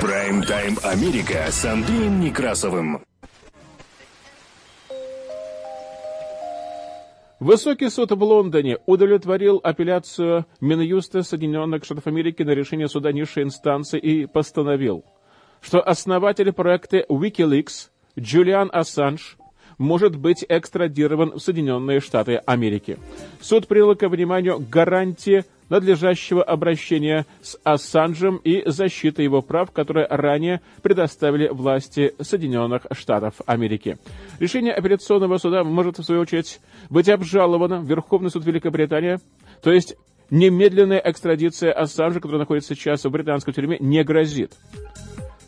Прайм-тайм 0.00 0.76
Америка 0.82 1.46
с 1.48 1.64
Андреем 1.64 2.20
Некрасовым. 2.20 3.02
Высокий 7.40 7.88
суд 7.88 8.10
в 8.10 8.22
Лондоне 8.22 8.76
удовлетворил 8.84 9.58
апелляцию 9.64 10.44
Минюста 10.60 11.22
Соединенных 11.22 11.84
Штатов 11.84 12.06
Америки 12.08 12.42
на 12.42 12.50
решение 12.50 12.88
суда 12.88 13.10
низшей 13.10 13.44
инстанции 13.44 13.98
и 13.98 14.26
постановил, 14.26 15.02
что 15.62 15.80
основатель 15.80 16.52
проекта 16.52 16.98
Wikileaks 17.08 17.88
Джулиан 18.18 18.68
Ассанж 18.70 19.38
может 19.78 20.16
быть 20.16 20.44
экстрадирован 20.48 21.32
в 21.32 21.38
Соединенные 21.38 22.00
Штаты 22.00 22.36
Америки. 22.46 22.98
Суд 23.40 23.66
принял 23.66 23.94
ко 23.94 24.08
вниманию 24.08 24.58
гарантии 24.58 25.44
надлежащего 25.68 26.42
обращения 26.42 27.26
с 27.42 27.58
Ассанжем 27.64 28.36
и 28.36 28.62
защиты 28.66 29.22
его 29.22 29.42
прав, 29.42 29.72
которые 29.72 30.06
ранее 30.06 30.60
предоставили 30.82 31.48
власти 31.48 32.14
Соединенных 32.20 32.82
Штатов 32.92 33.34
Америки. 33.46 33.98
Решение 34.38 34.72
апелляционного 34.72 35.38
суда 35.38 35.64
может, 35.64 35.98
в 35.98 36.04
свою 36.04 36.20
очередь, 36.20 36.60
быть 36.88 37.08
обжаловано 37.08 37.80
в 37.80 37.86
Верховный 37.86 38.30
суд 38.30 38.44
Великобритании, 38.44 39.18
то 39.62 39.72
есть 39.72 39.96
немедленная 40.30 41.02
экстрадиция 41.04 41.72
Ассанжа, 41.72 42.20
который 42.20 42.38
находится 42.38 42.74
сейчас 42.74 43.04
в 43.04 43.10
британской 43.10 43.52
тюрьме, 43.52 43.76
не 43.80 44.02
грозит. 44.04 44.52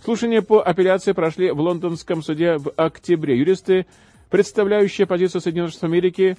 Слушания 0.04 0.40
по 0.40 0.62
апелляции 0.62 1.12
прошли 1.12 1.50
в 1.50 1.60
лондонском 1.60 2.22
суде 2.22 2.56
в 2.56 2.72
октябре. 2.76 3.38
Юристы, 3.38 3.86
представляющие 4.30 5.06
позицию 5.06 5.40
Соединенных 5.40 5.72
Штатов 5.72 5.90
Америки, 5.90 6.36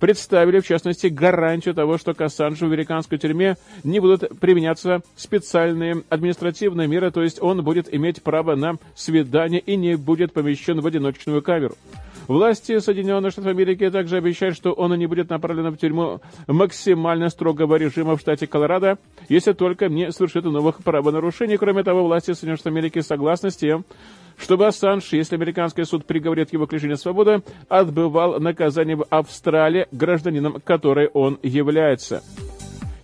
представили, 0.00 0.60
в 0.60 0.66
частности, 0.66 1.06
гарантию 1.06 1.74
того, 1.74 1.98
что 1.98 2.14
к 2.14 2.20
Ассанжу 2.22 2.66
в 2.66 2.68
американской 2.68 3.18
тюрьме 3.18 3.56
не 3.84 4.00
будут 4.00 4.40
применяться 4.40 5.02
специальные 5.14 6.02
административные 6.08 6.88
меры, 6.88 7.10
то 7.10 7.22
есть 7.22 7.40
он 7.40 7.62
будет 7.62 7.94
иметь 7.94 8.22
право 8.22 8.56
на 8.56 8.76
свидание 8.96 9.60
и 9.60 9.76
не 9.76 9.96
будет 9.96 10.32
помещен 10.32 10.80
в 10.80 10.86
одиночную 10.86 11.42
камеру. 11.42 11.76
Власти 12.26 12.78
Соединенных 12.78 13.32
Штатов 13.32 13.50
Америки 13.50 13.90
также 13.90 14.16
обещают, 14.16 14.56
что 14.56 14.72
он 14.72 14.96
не 14.96 15.06
будет 15.06 15.30
направлен 15.30 15.68
в 15.70 15.76
тюрьму 15.76 16.20
максимально 16.46 17.28
строгого 17.28 17.74
режима 17.74 18.16
в 18.16 18.20
штате 18.20 18.46
Колорадо, 18.46 18.98
если 19.28 19.52
только 19.52 19.88
не 19.88 20.12
совершит 20.12 20.44
новых 20.44 20.82
правонарушений. 20.82 21.56
Кроме 21.56 21.82
того, 21.82 22.04
власти 22.04 22.32
Соединенных 22.32 22.60
Штатов 22.60 22.76
Америки 22.76 23.00
согласны 23.00 23.50
с 23.50 23.56
тем, 23.56 23.84
чтобы 24.40 24.66
Ассанж, 24.66 25.12
если 25.12 25.36
американский 25.36 25.84
суд 25.84 26.06
приговорит 26.06 26.52
его 26.52 26.66
к 26.66 26.72
лишению 26.72 26.96
свободы, 26.96 27.42
отбывал 27.68 28.40
наказание 28.40 28.96
в 28.96 29.06
Австралии, 29.10 29.86
гражданином 29.92 30.60
которой 30.64 31.08
он 31.08 31.38
является. 31.42 32.22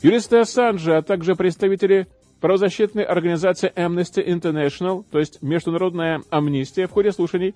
Юристы 0.03 0.39
Ассанжа, 0.39 0.99
а 0.99 1.03
также 1.03 1.35
представители 1.35 2.07
правозащитной 2.41 3.03
организации 3.03 3.73
Amnesty 3.75 4.25
International, 4.27 5.05
то 5.11 5.19
есть 5.19 5.43
Международная 5.43 6.23
амнистия, 6.31 6.87
в 6.87 6.93
ходе 6.93 7.13
слушаний 7.13 7.55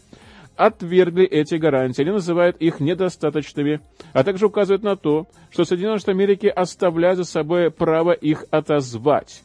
отвергли 0.56 1.24
эти 1.24 1.54
гарантии. 1.54 2.02
Они 2.02 2.10
называют 2.10 2.56
их 2.58 2.80
недостаточными, 2.80 3.80
а 4.12 4.24
также 4.24 4.46
указывают 4.46 4.82
на 4.82 4.96
то, 4.96 5.26
что 5.50 5.64
Соединенные 5.64 5.98
Штаты 5.98 6.12
Америки 6.12 6.46
оставляют 6.46 7.18
за 7.18 7.24
собой 7.24 7.70
право 7.70 8.12
их 8.12 8.44
отозвать. 8.50 9.42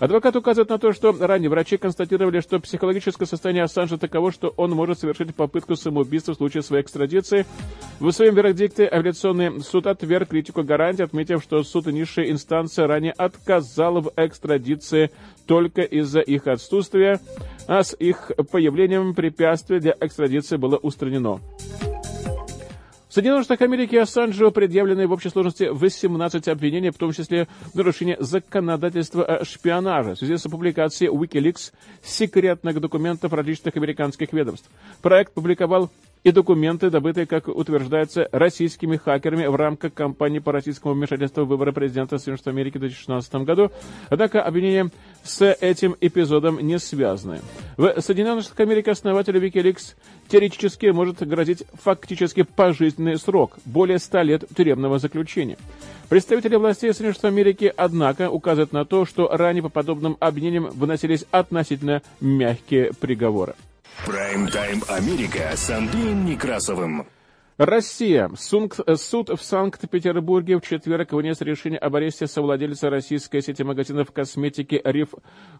Адвокат 0.00 0.34
указывает 0.34 0.70
на 0.70 0.78
то, 0.78 0.92
что 0.92 1.12
ранее 1.12 1.48
врачи 1.48 1.76
констатировали, 1.76 2.40
что 2.40 2.58
психологическое 2.58 3.26
состояние 3.26 3.64
Ассанжа 3.64 3.96
таково, 3.96 4.32
что 4.32 4.52
он 4.56 4.72
может 4.72 4.98
совершить 4.98 5.34
попытку 5.34 5.76
самоубийства 5.76 6.32
в 6.32 6.36
случае 6.36 6.62
своей 6.62 6.82
экстрадиции. 6.82 7.46
В 8.00 8.10
своем 8.10 8.34
вердикте 8.34 8.88
авиационный 8.90 9.60
суд 9.62 9.86
отверг 9.86 10.30
критику 10.30 10.64
гарантии, 10.64 11.04
отметив, 11.04 11.42
что 11.42 11.62
суд 11.62 11.86
и 11.86 11.92
низшая 11.92 12.30
инстанция 12.30 12.86
ранее 12.86 13.12
отказала 13.12 14.00
в 14.00 14.12
экстрадиции 14.16 15.10
только 15.46 15.82
из-за 15.82 16.20
их 16.20 16.48
отсутствия, 16.48 17.20
а 17.68 17.82
с 17.82 17.94
их 17.98 18.32
появлением 18.50 19.14
препятствие 19.14 19.80
для 19.80 19.94
экстрадиции 20.00 20.56
было 20.56 20.76
устранено. 20.76 21.40
Соединенных 23.14 23.44
Штатах 23.44 23.68
Америки 23.68 23.94
Ассанжу 23.94 24.50
предъявлены 24.50 25.06
в 25.06 25.12
общей 25.12 25.28
сложности 25.28 25.68
18 25.70 26.48
обвинений, 26.48 26.90
в 26.90 26.98
том 26.98 27.12
числе 27.12 27.46
в 27.72 27.76
нарушении 27.76 28.16
законодательства 28.18 29.24
о 29.24 29.44
шпионаже 29.44 30.14
в 30.14 30.18
связи 30.18 30.36
с 30.36 30.42
публикацией 30.42 31.12
Wikileaks 31.12 31.72
секретных 32.02 32.80
документов 32.80 33.32
различных 33.32 33.76
американских 33.76 34.32
ведомств. 34.32 34.68
Проект 35.00 35.32
публиковал 35.32 35.90
и 36.24 36.32
документы, 36.32 36.90
добытые, 36.90 37.26
как 37.26 37.46
утверждается, 37.48 38.28
российскими 38.32 38.96
хакерами 38.96 39.46
в 39.46 39.54
рамках 39.54 39.92
кампании 39.94 40.38
по 40.40 40.50
российскому 40.50 40.94
вмешательству 40.94 41.44
в 41.44 41.48
выборы 41.48 41.72
президента 41.72 42.18
Соединенных 42.18 42.40
Штатов 42.40 42.56
Америки 42.56 42.78
в 42.78 42.80
2016 42.80 43.34
году. 43.46 43.70
Однако 44.08 44.42
обвинения 44.42 44.90
с 45.24 45.44
этим 45.60 45.96
эпизодом 46.00 46.60
не 46.60 46.78
связаны. 46.78 47.40
В 47.76 48.00
Соединенных 48.00 48.44
Штатах 48.44 48.60
Америки 48.60 48.90
основателю 48.90 49.40
Wikileaks 49.42 49.94
теоретически 50.28 50.86
может 50.86 51.26
грозить 51.26 51.64
фактически 51.82 52.42
пожизненный 52.42 53.18
срок, 53.18 53.58
более 53.64 53.98
100 53.98 54.22
лет 54.22 54.44
тюремного 54.56 54.98
заключения. 54.98 55.56
Представители 56.08 56.56
властей 56.56 56.92
Соединенных 56.92 57.16
Штатов 57.16 57.32
Америки, 57.32 57.72
однако, 57.74 58.30
указывают 58.30 58.72
на 58.72 58.84
то, 58.84 59.06
что 59.06 59.28
ранее 59.28 59.62
по 59.62 59.70
подобным 59.70 60.16
обвинениям 60.20 60.70
выносились 60.70 61.24
относительно 61.30 62.02
мягкие 62.20 62.92
приговоры. 62.92 63.54
Прайм-тайм 64.06 64.82
Америка 64.88 65.52
с 65.54 65.70
Андреем 65.70 66.26
Некрасовым. 66.26 67.06
Россия. 67.56 68.28
Суд 68.36 69.28
в 69.28 69.40
Санкт-Петербурге 69.40 70.58
в 70.58 70.62
четверг 70.62 71.12
вынес 71.12 71.40
решение 71.40 71.78
об 71.78 71.94
аресте 71.94 72.26
совладельца 72.26 72.90
российской 72.90 73.42
сети 73.42 73.62
магазинов 73.62 74.10
косметики 74.10 74.80
«Риф 74.84 75.10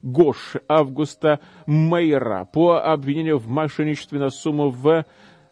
Гош» 0.03 0.57
Августа 0.67 1.39
Мейера 1.67 2.49
по 2.53 2.83
обвинению 2.83 3.39
в 3.39 3.47
мошенничестве 3.47 4.19
на 4.19 4.31
сумму 4.31 4.71
в 4.71 5.05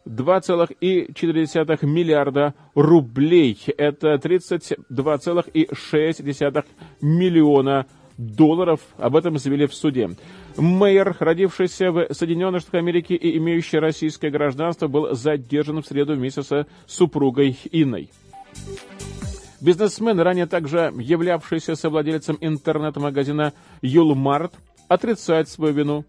2,4 0.05 1.87
миллиарда 1.87 2.55
рублей. 2.75 3.65
Это 3.79 4.15
32,6 4.15 6.65
миллиона 7.01 7.87
долларов. 8.17 8.81
Об 8.99 9.17
этом 9.17 9.39
заявили 9.39 9.67
в 9.67 9.75
суде. 9.75 10.11
Мейер, 10.57 11.17
родившийся 11.19 11.91
в 11.91 12.09
Соединенных 12.13 12.63
Штатах 12.63 12.81
Америки 12.81 13.13
и 13.15 13.37
имеющий 13.39 13.79
российское 13.79 14.31
гражданство, 14.31 14.89
был 14.89 15.15
задержан 15.15 15.83
в 15.83 15.87
среду 15.87 16.15
вместе 16.15 16.43
со 16.43 16.67
супругой 16.87 17.59
Инной. 17.71 18.11
Бизнесмен, 19.61 20.19
ранее 20.19 20.47
также 20.47 20.93
являвшийся 20.99 21.77
совладельцем 21.77 22.37
интернет-магазина 22.41 23.53
Юлмарт, 23.81 24.53
отрицает 24.89 25.49
свою 25.49 25.73
вину. 25.73 26.05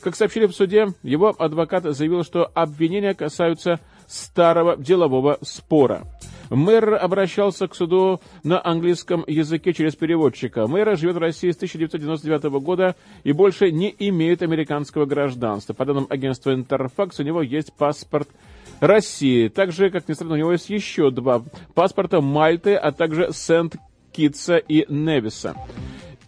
Как 0.00 0.16
сообщили 0.16 0.46
в 0.46 0.52
суде, 0.52 0.88
его 1.02 1.34
адвокат 1.38 1.84
заявил, 1.84 2.24
что 2.24 2.50
обвинения 2.54 3.14
касаются 3.14 3.80
старого 4.06 4.76
делового 4.76 5.38
спора. 5.42 6.04
Мэр 6.50 6.94
обращался 6.94 7.68
к 7.68 7.74
суду 7.74 8.20
на 8.42 8.64
английском 8.64 9.24
языке 9.26 9.72
через 9.72 9.96
переводчика. 9.96 10.66
Мэр 10.66 10.96
живет 10.96 11.16
в 11.16 11.18
России 11.18 11.50
с 11.50 11.56
1999 11.56 12.44
года 12.62 12.94
и 13.24 13.32
больше 13.32 13.72
не 13.72 13.94
имеет 13.98 14.42
американского 14.42 15.06
гражданства. 15.06 15.74
По 15.74 15.84
данным 15.84 16.06
агентства 16.08 16.54
Интерфакс, 16.54 17.18
у 17.20 17.22
него 17.22 17.42
есть 17.42 17.72
паспорт 17.72 18.28
России. 18.80 19.48
Также, 19.48 19.90
как 19.90 20.08
ни 20.08 20.12
странно, 20.12 20.34
у 20.34 20.38
него 20.38 20.52
есть 20.52 20.70
еще 20.70 21.10
два 21.10 21.42
паспорта 21.74 22.20
Мальты, 22.20 22.74
а 22.74 22.92
также 22.92 23.30
Сент-Китса 23.32 24.56
и 24.56 24.86
Невиса. 24.92 25.56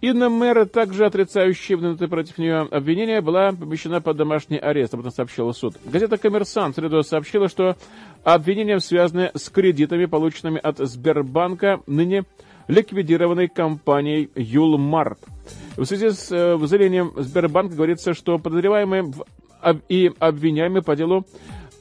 Инна 0.01 0.29
Мэра, 0.29 0.65
также 0.65 1.07
отрицающая 1.07 1.77
выдвинутые 1.77 2.09
против 2.09 2.39
нее 2.39 2.61
обвинения, 2.71 3.21
была 3.21 3.51
помещена 3.51 4.01
под 4.01 4.17
домашний 4.17 4.57
арест, 4.59 4.95
об 4.95 5.01
этом 5.01 5.11
сообщила 5.11 5.51
суд. 5.51 5.75
Газета 5.85 6.19
«Коммерсант» 6.19 6.77
в 6.77 6.79
среду 6.79 7.03
сообщила, 7.03 7.49
что 7.49 7.77
обвинения 8.23 8.79
связаны 8.79 9.33
с 9.35 9.49
кредитами, 9.49 10.05
полученными 10.05 10.61
от 10.63 10.79
Сбербанка, 10.79 11.81
ныне 11.89 12.25
ликвидированной 12.69 13.49
компанией 13.49 14.31
«Юлмарт». 14.37 15.19
В 15.77 15.85
связи 15.85 16.11
с 16.11 16.31
э, 16.31 16.57
заявлением 16.61 17.13
Сбербанка 17.17 17.75
говорится, 17.75 18.15
что 18.15 18.39
подозреваемые 18.39 19.03
в, 19.03 19.25
об, 19.61 19.81
и 19.89 20.13
обвиняемые 20.21 20.83
по 20.83 20.95
делу 20.95 21.27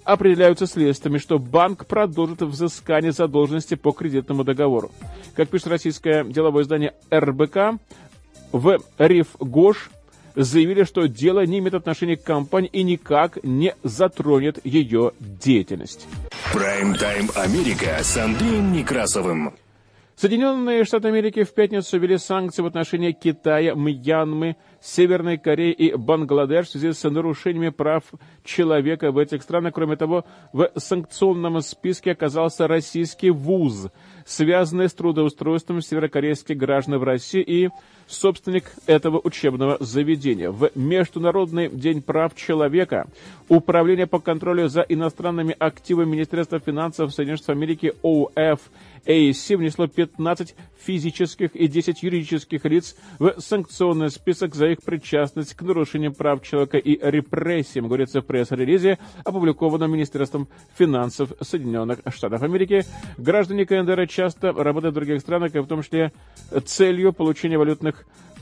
определяются 0.07 0.65
следствиями, 0.65 1.17
что 1.17 1.37
банк 1.37 1.85
продолжит 1.85 2.41
взыскание 2.41 3.11
задолженности 3.11 3.75
по 3.75 3.91
кредитному 3.91 4.45
договору. 4.45 4.89
Как 5.35 5.49
пишет 5.49 5.67
российское 5.67 6.23
деловое 6.23 6.63
издание 6.63 6.93
РБК, 7.13 7.79
в 8.51 8.79
Риф 8.97 9.35
Гош 9.39 9.89
заявили, 10.35 10.83
что 10.83 11.07
дело 11.07 11.45
не 11.45 11.59
имеет 11.59 11.73
отношения 11.73 12.17
к 12.17 12.23
компании 12.23 12.69
и 12.71 12.83
никак 12.83 13.43
не 13.43 13.75
затронет 13.83 14.59
ее 14.63 15.11
деятельность. 15.19 16.07
Прайм-тайм 16.53 17.29
Америка 17.35 17.97
с 18.01 18.17
Андреем 18.17 18.71
Некрасовым. 18.71 19.53
Соединенные 20.19 20.83
Штаты 20.83 21.09
Америки 21.09 21.43
в 21.43 21.53
пятницу 21.53 21.99
ввели 21.99 22.17
санкции 22.17 22.63
в 22.63 22.65
отношении 22.65 23.11
Китая, 23.11 23.75
Мьянмы, 23.75 24.55
Северной 24.81 25.37
Кореи 25.37 25.71
и 25.71 25.93
Бангладеш 25.93 26.65
в 26.65 26.71
связи 26.71 26.93
с 26.93 27.07
нарушениями 27.07 27.69
прав 27.69 28.03
человека 28.43 29.11
в 29.11 29.19
этих 29.19 29.43
странах. 29.43 29.75
Кроме 29.75 29.95
того, 29.95 30.25
в 30.53 30.71
санкционном 30.75 31.61
списке 31.61 32.13
оказался 32.13 32.67
российский 32.67 33.29
вуз, 33.29 33.89
связанный 34.25 34.89
с 34.89 34.93
трудоустройством 34.93 35.83
северокорейских 35.83 36.57
граждан 36.57 36.97
в 36.97 37.03
России 37.03 37.43
и 37.43 37.69
собственник 38.07 38.71
этого 38.85 39.19
учебного 39.23 39.77
заведения. 39.79 40.49
В 40.49 40.71
Международный 40.75 41.69
день 41.69 42.01
прав 42.01 42.35
человека 42.35 43.07
Управление 43.49 44.07
по 44.07 44.19
контролю 44.19 44.67
за 44.67 44.81
иностранными 44.81 45.55
активами 45.57 46.11
Министерства 46.11 46.59
финансов 46.59 47.13
Соединенных 47.13 47.39
Штатов 47.39 47.55
Америки 47.55 47.93
ОФ 48.03 48.59
АСИ 49.05 49.53
внесло 49.55 49.87
15 49.87 50.53
физических 50.77 51.55
и 51.55 51.67
10 51.67 52.03
юридических 52.03 52.65
лиц 52.65 52.97
в 53.19 53.35
санкционный 53.37 54.09
список 54.09 54.53
за 54.53 54.67
их 54.67 54.83
причастность 54.83 55.53
к 55.53 55.61
нарушениям 55.61 56.13
прав 56.13 56.43
человека 56.43 56.77
и 56.77 56.99
репрессиям, 57.01 57.87
говорится 57.87 58.19
в 58.19 58.25
пресс-релизе, 58.25 58.99
опубликованном 59.23 59.93
Министерством 59.93 60.49
финансов 60.77 61.31
Соединенных 61.39 61.99
Штатов 62.09 62.43
Америки. 62.43 62.83
Граждане 63.17 63.65
КНДР 63.65 64.07
часто 64.07 64.51
работают 64.51 64.91
в 64.91 64.95
других 64.95 65.21
странах, 65.21 65.55
и 65.55 65.59
в 65.59 65.67
том 65.67 65.83
числе 65.83 66.11
целью 66.65 67.13
получения 67.13 67.57
валютных 67.57 67.96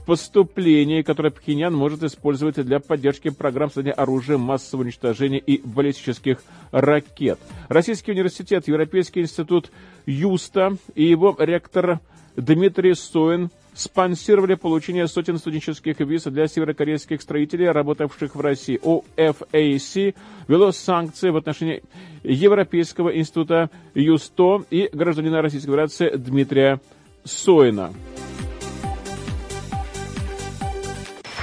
поступлений, 0.05 1.03
которые 1.03 1.31
Пхеньян 1.31 1.73
может 1.73 2.03
использовать 2.03 2.55
для 2.63 2.79
поддержки 2.79 3.29
программ 3.29 3.69
создания 3.69 3.91
оружия 3.91 4.37
массового 4.37 4.83
уничтожения 4.83 5.39
и 5.39 5.61
баллистических 5.65 6.43
ракет. 6.71 7.39
Российский 7.67 8.11
университет, 8.11 8.67
Европейский 8.67 9.21
институт 9.21 9.71
Юста 10.05 10.77
и 10.93 11.03
его 11.05 11.35
ректор 11.39 11.99
Дмитрий 12.35 12.93
Стоин 12.93 13.49
спонсировали 13.73 14.55
получение 14.55 15.07
сотен 15.07 15.37
студенческих 15.37 15.99
виз 15.99 16.23
для 16.23 16.47
северокорейских 16.47 17.21
строителей, 17.21 17.69
работавших 17.69 18.35
в 18.35 18.41
России. 18.41 18.79
ОФАС 19.17 20.15
вело 20.47 20.71
санкции 20.71 21.29
в 21.29 21.37
отношении 21.37 21.83
Европейского 22.23 23.17
института 23.17 23.69
ЮСТО 23.93 24.63
и 24.69 24.89
гражданина 24.93 25.41
Российской 25.41 25.67
Федерации 25.67 26.09
Дмитрия 26.15 26.79
Соина. 27.23 27.93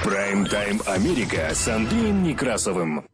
Прайм-тайм 0.03 0.81
Америка 0.85 1.47
с 1.53 1.65
Андреем 1.69 2.23
Некрасовым. 2.23 3.05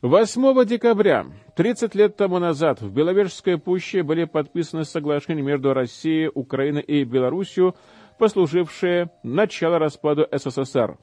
8 0.00 0.64
декабря, 0.64 1.26
30 1.56 1.96
лет 1.96 2.16
тому 2.16 2.38
назад, 2.38 2.80
в 2.80 2.92
Беловежской 2.92 3.58
пуще 3.58 4.04
были 4.04 4.22
подписаны 4.22 4.84
соглашения 4.84 5.42
между 5.42 5.74
Россией, 5.74 6.30
Украиной 6.32 6.82
и 6.82 7.02
Белоруссией, 7.02 7.72
послужившие 8.18 9.10
начало 9.24 9.80
распаду 9.80 10.28
СССР. 10.30 10.96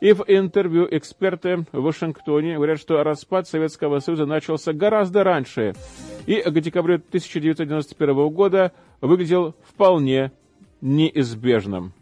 И 0.00 0.12
в 0.12 0.24
интервью 0.26 0.88
эксперты 0.90 1.66
в 1.70 1.82
Вашингтоне 1.82 2.54
говорят, 2.54 2.80
что 2.80 3.02
распад 3.02 3.46
Советского 3.48 3.98
Союза 3.98 4.24
начался 4.24 4.72
гораздо 4.72 5.24
раньше 5.24 5.74
и 6.24 6.40
к 6.40 6.58
декабрю 6.60 6.94
1991 6.94 8.28
года 8.30 8.72
выглядел 9.02 9.54
вполне 9.62 10.32
неизбежным. 10.80 11.92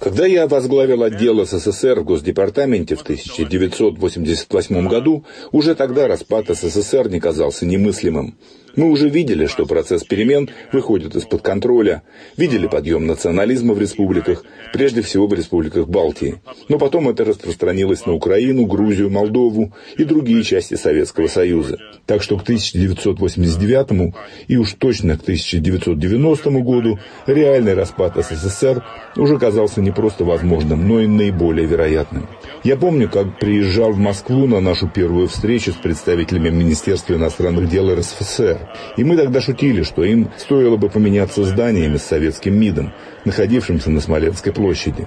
Когда 0.00 0.26
я 0.26 0.46
возглавил 0.46 1.02
отдел 1.02 1.44
СССР 1.44 2.00
в 2.00 2.04
Госдепартаменте 2.04 2.96
в 2.96 3.02
1988 3.02 4.88
году, 4.88 5.24
уже 5.52 5.74
тогда 5.74 6.08
распад 6.08 6.48
СССР 6.48 7.08
не 7.08 7.20
казался 7.20 7.66
немыслимым. 7.66 8.38
Мы 8.76 8.90
уже 8.90 9.08
видели, 9.08 9.46
что 9.46 9.66
процесс 9.66 10.02
перемен 10.04 10.50
выходит 10.72 11.14
из-под 11.14 11.42
контроля, 11.42 12.02
видели 12.36 12.66
подъем 12.66 13.06
национализма 13.06 13.74
в 13.74 13.80
республиках, 13.80 14.44
прежде 14.72 15.02
всего 15.02 15.26
в 15.26 15.34
республиках 15.34 15.86
Балтии. 15.86 16.36
Но 16.68 16.78
потом 16.78 17.08
это 17.08 17.24
распространилось 17.24 18.06
на 18.06 18.14
Украину, 18.14 18.66
Грузию, 18.66 19.10
Молдову 19.10 19.72
и 19.96 20.04
другие 20.04 20.42
части 20.42 20.74
Советского 20.74 21.28
Союза. 21.28 21.78
Так 22.06 22.22
что 22.22 22.36
к 22.36 22.42
1989 22.42 24.14
и 24.48 24.56
уж 24.56 24.72
точно 24.74 25.16
к 25.16 25.22
1990 25.22 26.50
году 26.50 26.98
реальный 27.26 27.74
распад 27.74 28.16
СССР 28.16 28.84
уже 29.16 29.38
казался 29.38 29.80
не 29.80 29.92
просто 29.92 30.24
возможным, 30.24 30.88
но 30.88 31.00
и 31.00 31.06
наиболее 31.06 31.66
вероятным. 31.66 32.28
Я 32.64 32.76
помню, 32.76 33.08
как 33.08 33.38
приезжал 33.38 33.92
в 33.92 33.98
Москву 33.98 34.46
на 34.46 34.60
нашу 34.60 34.88
первую 34.88 35.28
встречу 35.28 35.72
с 35.72 35.76
представителями 35.76 36.50
Министерства 36.50 37.14
иностранных 37.14 37.68
дел 37.68 37.94
РСФСР. 37.94 38.63
И 38.96 39.04
мы 39.04 39.16
тогда 39.16 39.40
шутили, 39.40 39.82
что 39.82 40.04
им 40.04 40.30
стоило 40.36 40.76
бы 40.76 40.88
поменяться 40.88 41.44
зданиями 41.44 41.96
с 41.96 42.04
советским 42.04 42.58
МИДом, 42.58 42.92
находившимся 43.24 43.90
на 43.90 44.00
Смоленской 44.00 44.52
площади. 44.52 45.06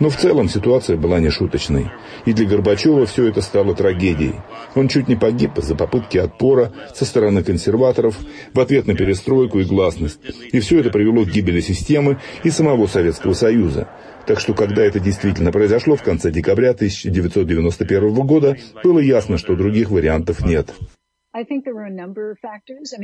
Но 0.00 0.10
в 0.10 0.16
целом 0.16 0.48
ситуация 0.48 0.96
была 0.96 1.20
не 1.20 1.30
шуточной. 1.30 1.90
И 2.24 2.32
для 2.32 2.46
Горбачева 2.46 3.06
все 3.06 3.28
это 3.28 3.40
стало 3.40 3.74
трагедией. 3.74 4.34
Он 4.74 4.88
чуть 4.88 5.08
не 5.08 5.16
погиб 5.16 5.58
из-за 5.58 5.74
попытки 5.74 6.18
отпора 6.18 6.72
со 6.94 7.04
стороны 7.04 7.42
консерваторов 7.42 8.16
в 8.52 8.60
ответ 8.60 8.86
на 8.86 8.94
перестройку 8.94 9.60
и 9.60 9.64
гласность. 9.64 10.20
И 10.52 10.60
все 10.60 10.80
это 10.80 10.90
привело 10.90 11.24
к 11.24 11.30
гибели 11.30 11.60
системы 11.60 12.18
и 12.44 12.50
самого 12.50 12.86
Советского 12.86 13.32
Союза. 13.32 13.88
Так 14.26 14.40
что, 14.40 14.52
когда 14.52 14.84
это 14.84 15.00
действительно 15.00 15.50
произошло 15.52 15.96
в 15.96 16.02
конце 16.02 16.30
декабря 16.30 16.72
1991 16.72 18.14
года, 18.26 18.58
было 18.84 18.98
ясно, 18.98 19.38
что 19.38 19.56
других 19.56 19.90
вариантов 19.90 20.44
нет. 20.44 20.74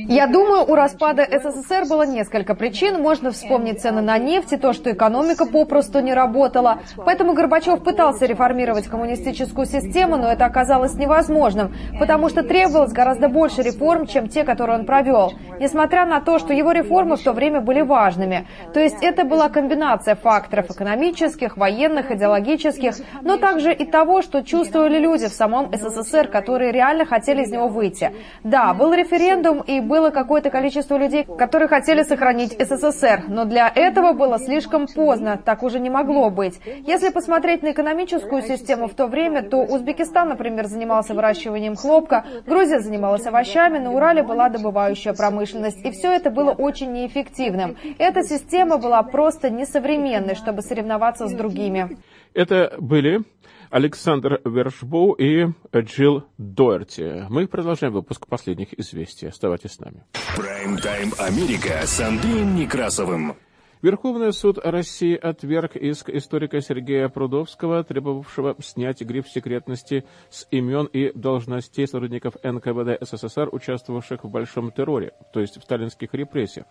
Я 0.09 0.27
думаю, 0.27 0.71
у 0.71 0.75
распада 0.75 1.25
СССР 1.25 1.85
было 1.89 2.07
несколько 2.07 2.55
причин. 2.55 3.01
Можно 3.01 3.31
вспомнить 3.31 3.81
цены 3.81 4.01
на 4.01 4.19
нефть 4.19 4.53
и 4.53 4.57
то, 4.57 4.73
что 4.73 4.91
экономика 4.91 5.47
попросту 5.47 6.01
не 6.01 6.15
работала. 6.15 6.81
Поэтому 6.97 7.35
Горбачев 7.35 7.83
пытался 7.83 8.27
реформировать 8.27 8.87
коммунистическую 8.89 9.67
систему, 9.67 10.17
но 10.17 10.33
это 10.33 10.45
оказалось 10.47 10.95
невозможным, 10.95 11.75
потому 11.99 12.29
что 12.29 12.43
требовалось 12.43 12.93
гораздо 12.93 13.29
больше 13.29 13.63
реформ, 13.63 14.07
чем 14.07 14.29
те, 14.29 14.45
которые 14.45 14.79
он 14.79 14.87
провел. 14.87 15.33
Несмотря 15.59 16.07
на 16.07 16.21
то, 16.21 16.39
что 16.39 16.53
его 16.53 16.73
реформы 16.73 17.17
в 17.17 17.23
то 17.23 17.33
время 17.33 17.61
были 17.61 17.83
важными. 17.83 18.47
То 18.73 18.81
есть 18.81 19.03
это 19.03 19.25
была 19.25 19.49
комбинация 19.49 20.15
факторов 20.15 20.71
экономических, 20.71 21.57
военных, 21.57 22.11
идеологических, 22.11 22.95
но 23.23 23.37
также 23.37 23.73
и 23.73 23.85
того, 23.85 24.23
что 24.23 24.43
чувствовали 24.43 24.99
люди 24.99 25.27
в 25.27 25.33
самом 25.33 25.73
СССР, 25.73 26.29
которые 26.29 26.73
реально 26.73 27.05
хотели 27.05 27.43
из 27.43 27.51
него 27.51 27.69
выйти. 27.69 28.13
Да, 28.43 28.75
был 28.75 28.93
референдум 28.93 29.61
и 29.61 29.81
было 29.81 30.11
какое-то 30.11 30.51
количество 30.51 30.97
людей, 30.97 31.25
которые 31.25 31.69
хотели 31.69 32.03
сохранить 32.03 32.57
СССР, 32.59 33.25
но 33.29 33.45
для 33.45 33.71
этого 33.75 34.13
было 34.13 34.39
слишком 34.39 34.87
поздно, 34.87 35.41
так 35.43 35.63
уже 35.63 35.81
не 35.81 35.91
могло 35.91 36.31
быть. 36.31 36.61
Если 36.87 37.11
посмотреть 37.11 37.63
на 37.63 37.73
экономическую 37.73 38.43
систему 38.43 38.89
в 38.89 38.95
то 38.95 39.07
время, 39.07 39.43
то 39.43 39.59
Узбекистан, 39.59 40.29
например, 40.29 40.67
занимался 40.67 41.15
выращиванием 41.15 41.77
хлопка, 41.77 42.25
Грузия 42.47 42.81
занималась 42.81 43.27
овощами, 43.27 43.79
на 43.79 43.93
Урале 43.93 44.23
была 44.23 44.49
добывающая 44.49 45.15
промышленность, 45.15 45.85
и 45.85 45.91
все 45.91 46.13
это 46.13 46.31
было 46.31 46.51
очень 46.51 46.93
неэффективным. 46.93 47.77
Эта 47.99 48.23
система 48.23 48.79
была 48.79 49.03
просто 49.03 49.51
несовременной, 49.51 50.35
чтобы 50.35 50.63
соревноваться 50.63 51.27
с 51.27 51.33
другими. 51.33 51.97
Это 52.35 52.75
были 52.79 53.23
Александр 53.71 54.41
Вершбоу 54.45 55.13
и 55.13 55.47
Джилл 55.75 56.25
Доерти. 56.39 57.27
Мы 57.31 57.47
продолжаем 57.47 57.93
выпуск 57.93 58.27
последних 58.27 58.79
известий. 58.79 59.27
Оставайтесь 59.27 59.73
с 59.73 59.81
нами. 59.81 60.05
Прайм-тайм 60.37 61.13
Америка 61.19 61.81
с 61.85 62.01
Андреем 62.01 62.55
Некрасовым. 62.57 63.37
Верховный 63.83 64.33
суд 64.33 64.59
России 64.65 65.15
отверг 65.15 65.77
иск 65.77 66.09
историка 66.09 66.63
Сергея 66.63 67.11
Прудовского, 67.11 67.85
требовавшего 67.85 68.57
снять 68.63 69.03
гриф 69.03 69.29
секретности 69.29 70.05
с 70.31 70.47
имен 70.51 70.87
и 70.87 71.13
должностей 71.15 71.87
сотрудников 71.87 72.37
НКВД 72.43 73.07
СССР, 73.07 73.51
участвовавших 73.53 74.25
в 74.25 74.31
Большом 74.31 74.73
терроре, 74.73 75.13
то 75.35 75.41
есть 75.41 75.59
в 75.59 75.63
сталинских 75.63 76.15
репрессиях. 76.15 76.65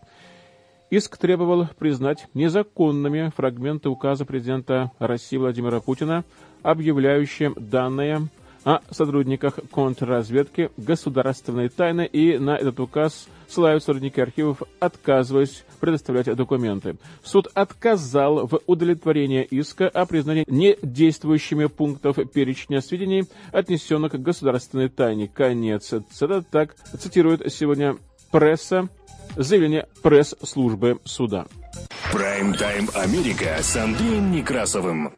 Иск 0.90 1.18
требовал 1.18 1.68
признать 1.78 2.28
незаконными 2.34 3.32
фрагменты 3.36 3.90
указа 3.90 4.26
президента 4.26 4.92
России 5.00 5.38
Владимира 5.38 5.82
Путина 5.82 6.24
объявляющие 6.64 7.54
данные 7.56 8.28
о 8.64 8.80
сотрудниках 8.92 9.60
контрразведки 9.72 10.72
государственной 10.78 11.70
тайны, 11.70 12.06
и 12.06 12.38
на 12.38 12.56
этот 12.56 12.80
указ 12.80 13.28
ссылаются 13.48 13.88
сотрудники 13.88 14.20
архивов, 14.20 14.64
отказываясь 14.80 15.66
предоставлять 15.80 16.34
документы. 16.36 16.96
Суд 17.24 17.50
отказал 17.54 18.48
в 18.48 18.62
удовлетворении 18.66 19.44
иска 19.44 19.90
о 19.90 20.06
признании 20.06 20.46
недействующими 20.48 21.66
пунктов 21.66 22.18
перечня 22.34 22.82
сведений, 22.82 23.26
отнесенных 23.52 24.14
к 24.14 24.20
государственной 24.20 24.90
тайне. 24.90 25.28
Конец. 25.28 25.94
Это 25.94 26.42
так 26.42 26.76
цитирует 26.98 27.52
сегодня 27.52 27.98
пресса, 28.32 28.88
заявление 29.36 29.88
пресс-службы 30.02 31.00
суда. 31.04 31.48
Прайм-тайм 32.14 32.90
Америка 32.96 33.58
с 33.62 33.76
Андреем 33.76 34.32
Некрасовым. 34.32 35.14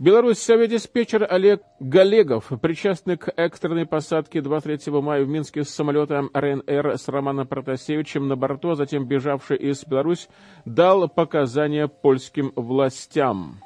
Беларусь 0.00 0.48
авиадиспетчер 0.48 1.26
Олег 1.30 1.60
Галегов, 1.78 2.50
причастный 2.62 3.18
к 3.18 3.30
экстренной 3.36 3.84
посадке 3.84 4.40
23 4.40 4.90
мая 4.94 5.22
в 5.22 5.28
Минске 5.28 5.62
с 5.62 5.68
самолета 5.68 6.24
РНР 6.32 6.96
с 6.96 7.06
Романом 7.08 7.46
Протасевичем 7.46 8.26
на 8.26 8.34
борту, 8.34 8.70
а 8.70 8.76
затем 8.76 9.06
бежавший 9.06 9.58
из 9.58 9.84
Беларусь, 9.84 10.30
дал 10.64 11.06
показания 11.06 11.86
польским 11.86 12.50
властям. 12.56 13.60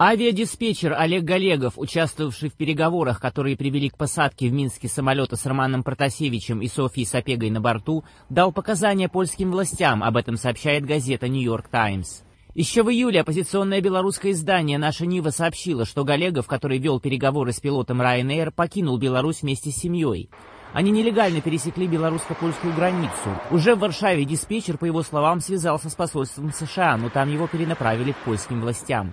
Авиадиспетчер 0.00 0.94
Олег 0.94 1.24
Галегов, 1.24 1.74
участвовавший 1.76 2.48
в 2.48 2.54
переговорах, 2.54 3.20
которые 3.20 3.58
привели 3.58 3.90
к 3.90 3.98
посадке 3.98 4.48
в 4.48 4.54
Минске 4.54 4.88
самолета 4.88 5.36
с 5.36 5.44
Романом 5.44 5.82
Протасевичем 5.82 6.62
и 6.62 6.68
Софией 6.68 7.06
Сапегой 7.06 7.50
на 7.50 7.60
борту, 7.60 8.02
дал 8.30 8.50
показания 8.50 9.10
польским 9.10 9.50
властям, 9.50 10.02
об 10.02 10.16
этом 10.16 10.38
сообщает 10.38 10.86
газета 10.86 11.28
«Нью-Йорк 11.28 11.68
Таймс». 11.68 12.22
Еще 12.56 12.82
в 12.82 12.90
июле 12.90 13.20
оппозиционное 13.20 13.82
белорусское 13.82 14.32
издание 14.32 14.78
«Наша 14.78 15.04
Нива» 15.04 15.28
сообщило, 15.28 15.84
что 15.84 16.04
Галегов, 16.04 16.46
который 16.46 16.78
вел 16.78 16.98
переговоры 17.00 17.52
с 17.52 17.60
пилотом 17.60 18.00
Ryanair, 18.00 18.50
покинул 18.50 18.96
Беларусь 18.96 19.42
вместе 19.42 19.70
с 19.70 19.76
семьей. 19.76 20.30
Они 20.72 20.90
нелегально 20.90 21.42
пересекли 21.42 21.86
белорусско-польскую 21.86 22.74
границу. 22.74 23.12
Уже 23.50 23.74
в 23.74 23.80
Варшаве 23.80 24.24
диспетчер, 24.24 24.78
по 24.78 24.86
его 24.86 25.02
словам, 25.02 25.40
связался 25.40 25.90
с 25.90 25.94
посольством 25.94 26.50
США, 26.50 26.96
но 26.96 27.10
там 27.10 27.30
его 27.30 27.46
перенаправили 27.46 28.12
к 28.12 28.24
польским 28.24 28.62
властям. 28.62 29.12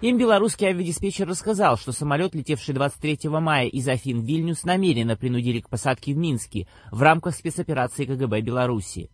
Им 0.00 0.18
белорусский 0.18 0.66
авиадиспетчер 0.66 1.28
рассказал, 1.28 1.76
что 1.76 1.92
самолет, 1.92 2.34
летевший 2.34 2.74
23 2.74 3.28
мая 3.28 3.68
из 3.68 3.86
Афин 3.86 4.22
в 4.22 4.24
Вильнюс, 4.24 4.64
намеренно 4.64 5.14
принудили 5.14 5.60
к 5.60 5.68
посадке 5.68 6.12
в 6.12 6.16
Минске 6.16 6.66
в 6.90 7.00
рамках 7.02 7.36
спецоперации 7.36 8.04
КГБ 8.04 8.40
Беларуси. 8.40 9.10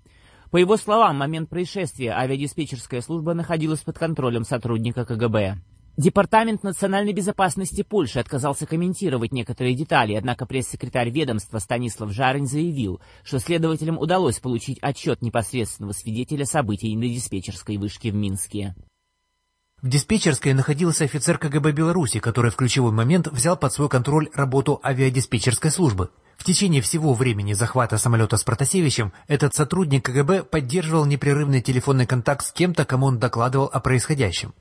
По 0.50 0.58
его 0.58 0.76
словам, 0.76 1.16
в 1.16 1.18
момент 1.18 1.48
происшествия 1.48 2.12
авиадиспетчерская 2.12 3.00
служба 3.00 3.34
находилась 3.34 3.80
под 3.80 3.98
контролем 3.98 4.44
сотрудника 4.44 5.04
КГБ. 5.04 5.58
Департамент 5.96 6.62
национальной 6.62 7.14
безопасности 7.14 7.82
Польши 7.82 8.18
отказался 8.18 8.66
комментировать 8.66 9.32
некоторые 9.32 9.74
детали, 9.74 10.14
однако 10.14 10.44
пресс-секретарь 10.44 11.08
ведомства 11.08 11.58
Станислав 11.58 12.12
Жарень 12.12 12.46
заявил, 12.46 13.00
что 13.24 13.38
следователям 13.38 13.98
удалось 13.98 14.38
получить 14.38 14.78
отчет 14.82 15.22
непосредственного 15.22 15.92
свидетеля 15.92 16.44
событий 16.44 16.94
на 16.96 17.08
диспетчерской 17.08 17.78
вышке 17.78 18.10
в 18.10 18.14
Минске. 18.14 18.74
В 19.82 19.88
диспетчерской 19.88 20.54
находился 20.54 21.04
офицер 21.04 21.36
КГБ 21.36 21.72
Беларуси, 21.72 22.18
который 22.18 22.50
в 22.50 22.56
ключевой 22.56 22.92
момент 22.92 23.28
взял 23.28 23.58
под 23.58 23.74
свой 23.74 23.90
контроль 23.90 24.30
работу 24.32 24.80
авиадиспетчерской 24.82 25.70
службы. 25.70 26.08
В 26.38 26.44
течение 26.44 26.80
всего 26.80 27.12
времени 27.12 27.52
захвата 27.52 27.98
самолета 27.98 28.38
с 28.38 28.42
Протасевичем 28.42 29.12
этот 29.28 29.54
сотрудник 29.54 30.06
КГБ 30.06 30.44
поддерживал 30.44 31.04
непрерывный 31.04 31.60
телефонный 31.60 32.06
контакт 32.06 32.46
с 32.46 32.52
кем-то, 32.52 32.86
кому 32.86 33.06
он 33.06 33.18
докладывал 33.18 33.68
о 33.70 33.80
происходящем. 33.80 34.54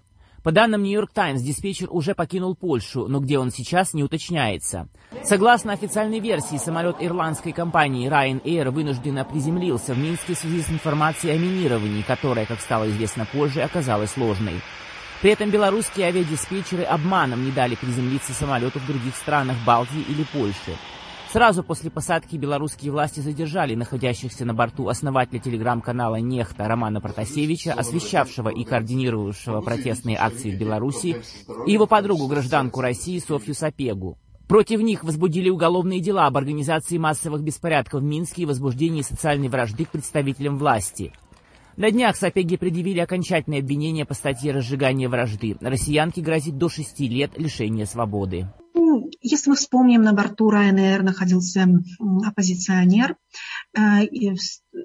По 0.43 0.51
данным 0.51 0.84
«Нью-Йорк 0.84 1.12
Таймс», 1.13 1.41
диспетчер 1.41 1.88
уже 1.89 2.13
покинул 2.13 2.54
Польшу, 2.54 3.08
но 3.08 3.19
где 3.21 3.39
он 3.39 3.51
сейчас, 3.51 3.93
не 3.93 4.04
уточняется. 4.04 4.89
Согласно 5.23 5.71
официальной 5.71 6.19
версии, 6.19 6.58
самолет 6.58 6.97
ирландской 6.99 7.54
компании 7.54 8.10
Ryanair 8.10 8.69
вынужденно 8.69 9.23
приземлился 9.23 9.93
в 9.93 9.97
Минске 9.97 10.36
в 10.36 10.38
связи 10.38 10.62
с 10.62 10.69
информацией 10.69 11.34
о 11.34 11.39
минировании, 11.39 12.01
которая, 12.01 12.45
как 12.45 12.60
стало 12.60 12.89
известно 12.89 13.25
позже, 13.25 13.62
оказалась 13.62 14.17
ложной. 14.17 14.62
При 15.21 15.32
этом 15.32 15.49
белорусские 15.49 16.08
авиадиспетчеры 16.08 16.84
обманом 16.84 17.45
не 17.45 17.51
дали 17.51 17.75
приземлиться 17.75 18.34
самолету 18.34 18.80
в 18.80 18.86
других 18.86 19.15
странах 19.15 19.56
Балтии 19.65 20.06
или 20.08 20.23
Польши. 20.34 20.78
Сразу 21.32 21.63
после 21.63 21.89
посадки 21.89 22.38
белорусские 22.38 22.91
власти 22.91 23.19
задержали 23.19 23.75
находящихся 23.75 24.45
на 24.45 24.54
борту 24.54 24.88
основателя 24.88 25.39
телеграм-канала 25.39 26.15
«Нехта» 26.17 26.67
Романа 26.67 27.01
Протасевича, 27.01 27.73
освещавшего 27.73 28.49
и 28.49 28.63
координировавшего 28.63 29.60
протестные 29.62 30.17
акции 30.17 30.56
в 30.56 30.60
Беларуси, 30.60 31.21
и 31.65 31.71
его 31.71 31.88
подругу, 31.88 32.28
гражданку 32.28 32.80
России 32.80 33.19
Софью 33.19 33.54
Сапегу. 33.54 34.17
Против 34.47 34.80
них 34.80 35.04
возбудили 35.04 35.49
уголовные 35.49 35.99
дела 35.99 36.28
об 36.28 36.38
организации 36.38 36.97
массовых 36.97 37.41
беспорядков 37.41 38.01
в 38.01 38.06
Минске 38.06 38.43
и 38.43 38.45
возбуждении 38.45 39.01
социальной 39.01 39.49
вражды 39.49 39.86
к 39.86 39.89
представителям 39.89 40.58
власти. 40.58 41.12
На 41.78 41.92
днях 41.92 42.16
Сапеги 42.16 42.56
предъявили 42.56 43.00
окончательное 43.00 43.60
обвинение 43.60 44.06
по 44.06 44.14
статье 44.14 44.54
разжигания 44.54 45.10
вражды». 45.10 45.58
Россиянке 45.60 46.22
грозит 46.22 46.58
до 46.58 46.70
шести 46.70 47.10
лет 47.10 47.38
лишения 47.38 47.86
свободы. 47.86 48.48
Ну, 48.74 49.10
если 49.22 49.50
мы 49.50 49.58
вспомним, 49.58 50.02
на 50.02 50.14
борту 50.14 50.50
Ryanair 50.50 51.02
находился 51.02 51.68
оппозиционер 52.26 53.18
э, 53.78 54.06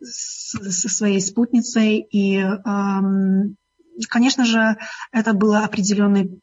со 0.03 0.89
своей 0.89 1.21
спутницей, 1.21 2.01
и, 2.11 2.43
конечно 4.09 4.45
же, 4.45 4.77
это 5.13 5.33
было 5.33 5.61
определенной 5.61 6.41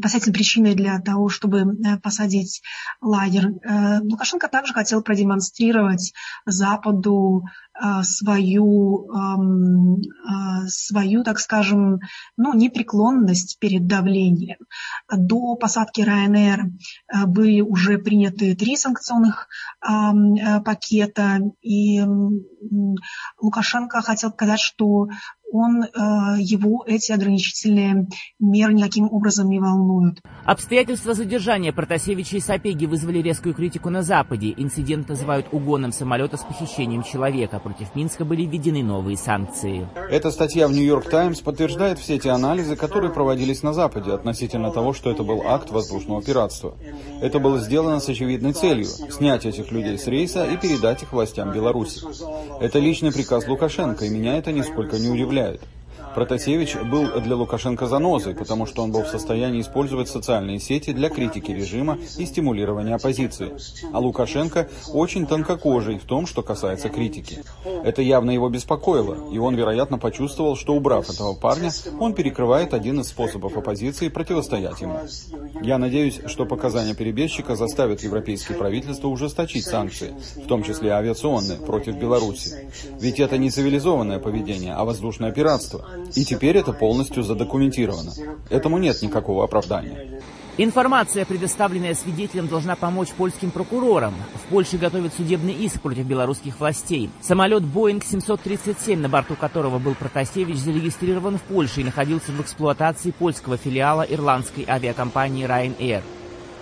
последней 0.00 0.32
причиной 0.32 0.74
для 0.74 1.00
того, 1.00 1.28
чтобы 1.28 1.60
э, 1.60 1.98
посадить 1.98 2.62
лагерь. 3.00 3.48
Э, 3.64 4.00
Лукашенко 4.00 4.48
также 4.48 4.72
хотел 4.72 5.02
продемонстрировать 5.02 6.12
Западу 6.44 7.44
Э, 7.78 8.02
свою, 8.02 9.06
эм, 9.12 10.02
свою, 10.68 11.24
так 11.24 11.38
скажем, 11.38 12.00
ну, 12.36 12.54
непреклонность 12.54 13.58
перед 13.58 13.86
давлением. 13.86 14.56
До 15.12 15.56
посадки 15.56 16.00
Ryanair 16.00 16.70
были 17.26 17.60
уже 17.60 17.98
приняты 17.98 18.56
три 18.56 18.76
санкционных 18.76 19.48
пакета, 19.80 21.40
и 21.62 22.02
Лукашенко 23.40 24.02
хотел 24.02 24.30
сказать, 24.30 24.60
что 24.60 25.08
он, 25.52 25.82
его 26.38 26.84
эти 26.86 27.12
ограничительные 27.12 28.08
меры 28.38 28.74
никаким 28.74 29.08
образом 29.10 29.48
не 29.48 29.60
волнуют. 29.60 30.20
Обстоятельства 30.44 31.14
задержания 31.14 31.72
Протасевича 31.72 32.36
и 32.36 32.40
Сапеги 32.40 32.86
вызвали 32.86 33.18
резкую 33.18 33.54
критику 33.54 33.90
на 33.90 34.02
Западе. 34.02 34.52
Инцидент 34.56 35.08
называют 35.08 35.46
угоном 35.52 35.92
самолета 35.92 36.36
с 36.36 36.42
похищением 36.42 37.02
человека 37.02 37.58
против 37.58 37.94
Минска 37.94 38.24
были 38.24 38.42
введены 38.42 38.82
новые 38.82 39.16
санкции. 39.16 39.88
Эта 40.10 40.30
статья 40.30 40.68
в 40.68 40.72
«Нью-Йорк 40.72 41.08
Таймс» 41.08 41.40
подтверждает 41.40 41.98
все 41.98 42.18
те 42.18 42.30
анализы, 42.30 42.76
которые 42.76 43.12
проводились 43.12 43.62
на 43.62 43.72
Западе 43.72 44.12
относительно 44.12 44.70
того, 44.70 44.92
что 44.92 45.10
это 45.10 45.22
был 45.22 45.42
акт 45.46 45.70
воздушного 45.70 46.22
пиратства. 46.22 46.74
Это 47.20 47.38
было 47.38 47.58
сделано 47.60 48.00
с 48.00 48.08
очевидной 48.08 48.52
целью– 48.52 48.86
снять 49.10 49.46
этих 49.46 49.70
людей 49.72 49.98
с 49.98 50.06
рейса 50.06 50.44
и 50.44 50.56
передать 50.56 51.02
их 51.02 51.12
властям 51.12 51.52
Беларуси. 51.52 52.00
Это 52.60 52.78
личный 52.78 53.12
приказ 53.12 53.46
Лукашенко, 53.46 54.04
и 54.04 54.08
меня 54.10 54.36
это 54.36 54.52
нисколько 54.52 54.98
не 54.98 55.08
удивляет. 55.08 55.35
بلاد 55.36 55.75
Протасевич 56.16 56.76
был 56.76 57.20
для 57.20 57.36
Лукашенко 57.36 57.86
занозой, 57.86 58.34
потому 58.34 58.64
что 58.64 58.82
он 58.82 58.90
был 58.90 59.02
в 59.02 59.08
состоянии 59.08 59.60
использовать 59.60 60.08
социальные 60.08 60.60
сети 60.60 60.94
для 60.94 61.10
критики 61.10 61.50
режима 61.50 61.98
и 62.16 62.24
стимулирования 62.24 62.94
оппозиции. 62.94 63.52
А 63.92 63.98
Лукашенко 63.98 64.66
очень 64.94 65.26
тонкокожий 65.26 65.98
в 65.98 66.04
том, 66.04 66.26
что 66.26 66.42
касается 66.42 66.88
критики. 66.88 67.44
Это 67.84 68.00
явно 68.00 68.30
его 68.30 68.48
беспокоило, 68.48 69.30
и 69.30 69.36
он, 69.36 69.56
вероятно, 69.56 69.98
почувствовал, 69.98 70.56
что 70.56 70.74
убрав 70.74 71.10
этого 71.10 71.34
парня, 71.34 71.70
он 72.00 72.14
перекрывает 72.14 72.72
один 72.72 72.98
из 73.00 73.08
способов 73.08 73.54
оппозиции 73.58 74.08
противостоять 74.08 74.80
ему. 74.80 74.98
Я 75.60 75.76
надеюсь, 75.76 76.20
что 76.28 76.46
показания 76.46 76.94
перебежчика 76.94 77.56
заставят 77.56 78.02
европейские 78.02 78.56
правительства 78.56 79.08
ужесточить 79.08 79.66
санкции, 79.66 80.14
в 80.34 80.46
том 80.46 80.62
числе 80.62 80.92
авиационные, 80.92 81.58
против 81.58 81.96
Беларуси. 81.96 82.70
Ведь 82.98 83.20
это 83.20 83.36
не 83.36 83.50
цивилизованное 83.50 84.18
поведение, 84.18 84.72
а 84.72 84.86
воздушное 84.86 85.30
пиратство. 85.30 85.84
И 86.14 86.24
теперь 86.24 86.56
это 86.56 86.72
полностью 86.72 87.22
задокументировано. 87.22 88.12
Этому 88.50 88.78
нет 88.78 89.00
никакого 89.02 89.44
оправдания. 89.44 90.20
Информация, 90.58 91.26
предоставленная 91.26 91.94
свидетелям, 91.94 92.48
должна 92.48 92.76
помочь 92.76 93.10
польским 93.10 93.50
прокурорам. 93.50 94.14
В 94.42 94.48
Польше 94.48 94.78
готовят 94.78 95.12
судебный 95.12 95.52
иск 95.52 95.82
против 95.82 96.06
белорусских 96.06 96.58
властей. 96.58 97.10
Самолет 97.20 97.62
Boeing 97.62 98.02
737, 98.02 98.98
на 98.98 99.10
борту 99.10 99.34
которого 99.34 99.78
был 99.78 99.94
Протасевич, 99.94 100.56
зарегистрирован 100.56 101.36
в 101.36 101.42
Польше 101.42 101.82
и 101.82 101.84
находился 101.84 102.32
в 102.32 102.40
эксплуатации 102.40 103.10
польского 103.10 103.58
филиала 103.58 104.00
ирландской 104.00 104.64
авиакомпании 104.66 105.46
Ryanair. 105.46 106.02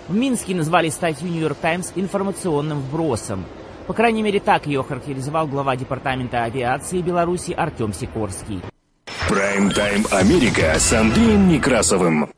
В 0.09 0.13
Минске 0.13 0.55
назвали 0.55 0.89
статью 0.89 1.29
«Нью-Йорк 1.29 1.57
Таймс» 1.57 1.93
информационным 1.95 2.81
вбросом. 2.81 3.45
По 3.87 3.93
крайней 3.93 4.23
мере, 4.23 4.41
так 4.41 4.67
ее 4.67 4.83
характеризовал 4.83 5.47
глава 5.47 5.77
Департамента 5.77 6.43
авиации 6.43 7.01
Беларуси 7.01 7.53
Артем 7.53 7.93
Сикорский. 7.93 8.61
Прайм-тайм 9.27 10.05
Америка 10.11 10.75
с 10.77 10.93
Андреем 10.93 11.47
Некрасовым. 11.47 12.29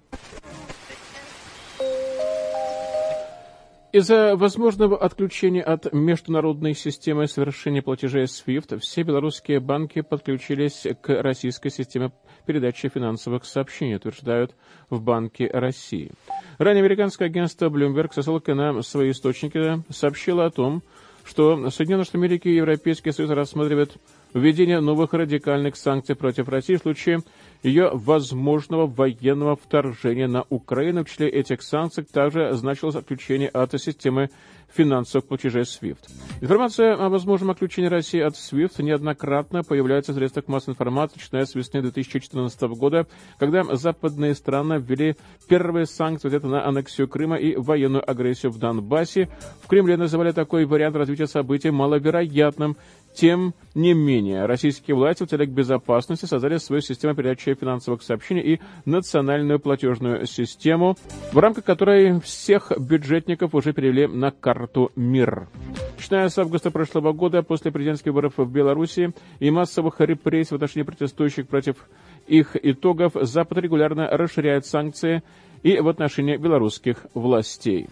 Из-за 3.92 4.38
возможного 4.38 4.98
отключения 4.98 5.64
от 5.64 5.92
международной 5.92 6.76
системы 6.76 7.28
совершения 7.28 7.82
платежей 7.82 8.24
SWIFT 8.24 8.80
все 8.80 9.04
белорусские 9.04 9.60
банки 9.60 10.00
подключились 10.00 10.88
к 11.02 11.22
российской 11.22 11.72
системе 11.72 12.14
передачи 12.46 12.88
финансовых 12.88 13.44
сообщений, 13.44 13.98
утверждают 13.98 14.56
в 14.90 15.02
Банке 15.02 15.50
России. 15.52 16.12
Ранее 16.58 16.84
американское 16.84 17.28
агентство 17.28 17.70
Bloomberg 17.70 18.14
со 18.14 18.22
ссылкой 18.22 18.56
на 18.56 18.82
свои 18.82 19.12
источники 19.12 19.84
сообщило 19.92 20.46
о 20.46 20.52
том, 20.52 20.82
что 20.82 21.07
Соединенные 21.30 22.06
Штаты 22.06 22.18
Америки 22.18 22.48
и 22.48 22.56
Европейский 22.56 23.12
Союз 23.12 23.32
рассматривают 23.32 23.98
введение 24.34 24.80
новых 24.80 25.14
радикальных 25.14 25.76
санкций 25.76 26.16
против 26.16 26.48
России 26.50 26.76
в 26.76 26.82
случае 26.82 27.22
ее 27.64 27.90
возможного 27.94 28.88
военного 28.88 29.56
вторжения 29.56 30.28
на 30.28 30.46
Украину. 30.50 31.04
В 31.04 31.10
числе 31.10 31.30
этих 31.30 31.62
санкций 31.62 32.04
также 32.04 32.54
значилось 32.54 32.96
отключение 32.96 33.50
от 33.50 33.80
системы 33.80 34.30
финансовых 34.74 35.28
платежей 35.28 35.64
SWIFT. 35.64 36.10
Информация 36.42 36.94
о 36.96 37.10
возможном 37.10 37.52
отключении 37.52 37.90
России 37.90 38.20
от 38.20 38.36
SWIFT 38.36 38.84
неоднократно 38.84 39.64
появляется 39.64 40.12
в 40.12 40.16
средствах 40.16 40.48
массовой 40.48 40.74
информации, 40.74 41.20
начиная 41.20 41.46
с 41.46 41.56
весны 41.56 41.82
2014 41.82 42.62
года, 42.62 43.08
когда 43.40 43.64
западные 43.76 44.36
страны 44.36 44.84
ввели 44.86 45.16
первые 45.48 45.86
санкции 45.86 46.28
где-то 46.28 46.48
на 46.48 46.68
аннексию 46.68 47.08
Крыма 47.08 47.38
и 47.38 47.56
военную 47.56 48.10
агрессию 48.10 48.52
в 48.52 48.60
Донбассе. 48.60 49.30
В 49.64 49.68
Кремле 49.68 49.98
называли 49.98 50.32
такой 50.32 50.66
вариант 50.66 50.96
развития 50.96 51.28
событий 51.28 51.72
маловероятным, 51.72 52.78
тем 53.18 53.56
не 53.74 53.94
менее, 53.94 54.46
российские 54.46 54.96
власти 54.96 55.24
в 55.24 55.28
целях 55.28 55.50
безопасности 55.50 56.26
создали 56.26 56.58
свою 56.58 56.82
систему 56.82 57.16
передачи 57.16 57.56
финансовых 57.56 58.04
сообщений 58.04 58.42
и 58.42 58.60
национальную 58.86 59.60
платежную 59.60 60.28
систему, 60.28 60.96
в 61.32 61.38
рамках 61.40 61.64
которой 61.64 62.20
всех 62.22 62.72
бюджетников 62.80 63.56
уже 63.56 63.74
перевели 63.74 64.06
на 64.06 64.30
карту 64.30 64.92
МИР. 64.96 65.48
Начиная 65.98 66.30
с 66.30 66.38
августа 66.38 66.70
прошлого 66.70 67.12
года, 67.12 67.42
после 67.42 67.72
президентских 67.72 68.12
выборов 68.12 68.34
в 68.38 68.52
Беларуси 68.52 69.14
и 69.40 69.50
массовых 69.50 70.00
репрессий 70.00 70.52
в 70.52 70.56
отношении 70.56 70.86
протестующих 70.86 71.48
против 71.48 71.78
их 72.28 72.56
итогов, 72.62 73.14
Запад 73.16 73.58
регулярно 73.58 74.08
расширяет 74.10 74.68
санкции 74.68 75.24
и 75.64 75.80
в 75.80 75.88
отношении 75.88 76.38
белорусских 76.38 77.08
властей. 77.16 77.88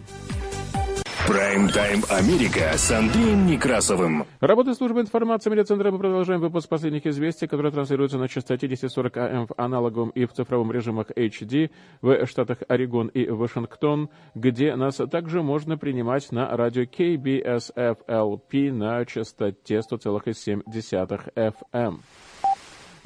Прайм-тайм 1.26 2.04
Америка 2.08 2.70
с 2.76 2.88
Андреем 2.92 3.46
Некрасовым. 3.46 4.26
Работа 4.38 4.74
службы 4.74 5.00
информации 5.00 5.50
медиацентра. 5.50 5.90
Мы 5.90 5.98
продолжаем 5.98 6.40
выпуск 6.40 6.68
последних 6.68 7.04
известий, 7.04 7.48
которые 7.48 7.72
транслируются 7.72 8.16
на 8.16 8.28
частоте 8.28 8.66
1040 8.66 9.16
АМ 9.16 9.46
в 9.48 9.54
аналоговом 9.56 10.10
и 10.10 10.24
в 10.24 10.32
цифровом 10.32 10.70
режимах 10.70 11.10
HD 11.10 11.72
в 12.00 12.26
штатах 12.26 12.58
Орегон 12.68 13.08
и 13.08 13.28
Вашингтон, 13.28 14.08
где 14.36 14.76
нас 14.76 15.00
также 15.10 15.42
можно 15.42 15.76
принимать 15.76 16.30
на 16.30 16.56
радио 16.56 16.84
KBSFLP 16.84 18.72
на 18.72 19.04
частоте 19.04 19.80
100,7 19.80 20.62
FM. 21.34 22.00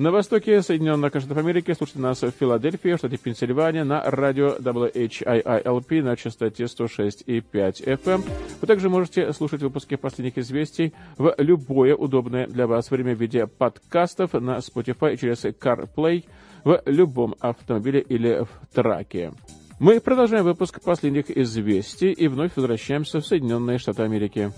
На 0.01 0.11
востоке 0.11 0.63
Соединенных 0.63 1.11
Штатов 1.11 1.37
Америки 1.37 1.75
слушайте 1.77 2.01
нас 2.01 2.23
в 2.23 2.31
Филадельфии, 2.31 2.97
штате 2.97 3.19
Пенсильвания, 3.19 3.85
на 3.85 4.03
радио 4.03 4.57
WHIILP 4.57 6.03
на 6.03 6.17
частоте 6.17 6.65
106,5 6.65 7.43
FM. 7.85 8.25
Вы 8.63 8.67
также 8.67 8.89
можете 8.89 9.31
слушать 9.35 9.61
выпуски 9.61 9.97
последних 9.97 10.39
известий 10.39 10.95
в 11.19 11.35
любое 11.37 11.95
удобное 11.95 12.47
для 12.47 12.67
вас 12.67 12.91
время 12.91 13.15
в 13.15 13.21
виде 13.21 13.47
подкастов 13.47 14.33
на 14.33 14.57
Spotify 14.61 15.19
через 15.19 15.45
CarPlay 15.45 16.25
в 16.65 16.83
любом 16.87 17.35
автомобиле 17.39 18.01
или 18.01 18.45
в 18.45 18.75
траке. 18.75 19.35
Мы 19.81 20.01
продолжаем 20.01 20.45
выпуск 20.45 20.81
последних 20.83 21.31
известий 21.31 22.13
и 22.13 22.27
вновь 22.27 22.53
возвращаемся 22.57 23.21
в 23.21 23.27
Соединенные 23.27 23.77
Штаты 23.77 24.05
Америки. 24.05 24.51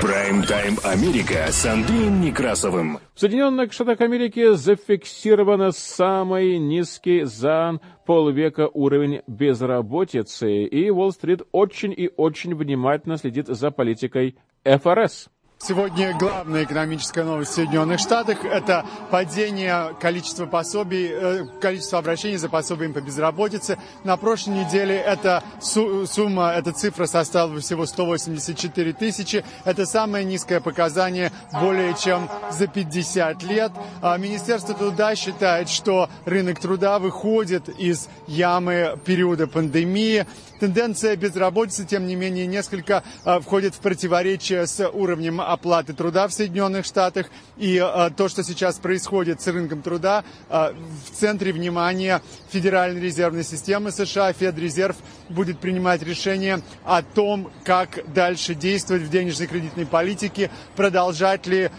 Прайм-тайм 0.00 0.76
Америка 0.84 1.50
с 1.50 1.66
Андреем 1.66 2.20
Некрасовым. 2.20 3.00
В 3.14 3.20
Соединенных 3.20 3.72
Штатах 3.72 4.00
Америки 4.00 4.54
зафиксировано 4.54 5.72
самый 5.72 6.56
низкий 6.58 7.24
за 7.24 7.80
полвека 8.06 8.68
уровень 8.72 9.22
безработицы, 9.26 10.62
и 10.62 10.88
Уолл-стрит 10.88 11.42
очень 11.50 11.92
и 11.92 12.10
очень 12.16 12.54
внимательно 12.54 13.16
следит 13.16 13.48
за 13.48 13.72
политикой 13.72 14.36
ФРС. 14.64 15.30
Сегодня 15.60 16.16
главная 16.16 16.62
экономическая 16.62 17.24
новость 17.24 17.50
в 17.50 17.54
Соединенных 17.54 17.98
Штатах– 17.98 18.44
это 18.44 18.86
падение 19.10 19.92
количества 20.00 20.46
пособий, 20.46 21.08
э, 21.10 21.46
количества 21.60 21.98
обращений 21.98 22.36
за 22.36 22.48
пособием 22.48 22.94
по 22.94 23.00
безработице. 23.00 23.76
На 24.04 24.16
прошлой 24.16 24.64
неделе 24.64 24.96
эта 24.96 25.42
сумма, 25.60 26.52
эта 26.52 26.72
цифра 26.72 27.06
составила 27.06 27.60
всего 27.60 27.86
184 27.86 28.92
тысячи. 28.92 29.44
Это 29.64 29.84
самое 29.84 30.24
низкое 30.24 30.60
показание 30.60 31.32
более 31.52 31.92
чем 31.94 32.30
за 32.52 32.68
50 32.68 33.42
лет. 33.42 33.72
А 34.00 34.16
Министерство 34.16 34.76
труда 34.76 35.16
считает, 35.16 35.68
что 35.68 36.08
рынок 36.24 36.60
труда 36.60 37.00
выходит 37.00 37.68
из 37.68 38.08
ямы 38.28 38.96
периода 39.04 39.48
пандемии. 39.48 40.24
Тенденция 40.58 41.14
безработицы, 41.14 41.84
тем 41.84 42.06
не 42.06 42.16
менее, 42.16 42.46
несколько 42.46 43.04
а, 43.24 43.40
входит 43.40 43.74
в 43.74 43.78
противоречие 43.78 44.66
с 44.66 44.88
уровнем 44.88 45.40
оплаты 45.40 45.92
труда 45.92 46.26
в 46.26 46.32
Соединенных 46.32 46.84
Штатах. 46.84 47.26
И 47.56 47.78
а, 47.78 48.10
то, 48.10 48.28
что 48.28 48.42
сейчас 48.42 48.78
происходит 48.78 49.40
с 49.40 49.46
рынком 49.46 49.82
труда, 49.82 50.24
а, 50.48 50.74
в 51.06 51.16
центре 51.16 51.52
внимания 51.52 52.22
Федеральной 52.50 53.00
резервной 53.00 53.44
системы 53.44 53.92
США, 53.92 54.32
Федрезерв, 54.32 54.96
будет 55.28 55.60
принимать 55.60 56.02
решение 56.02 56.60
о 56.84 57.02
том, 57.02 57.50
как 57.64 58.12
дальше 58.12 58.54
действовать 58.54 59.02
в 59.04 59.10
денежной 59.10 59.46
кредитной 59.46 59.86
политике, 59.86 60.50
продолжать 60.74 61.46
ли 61.46 61.70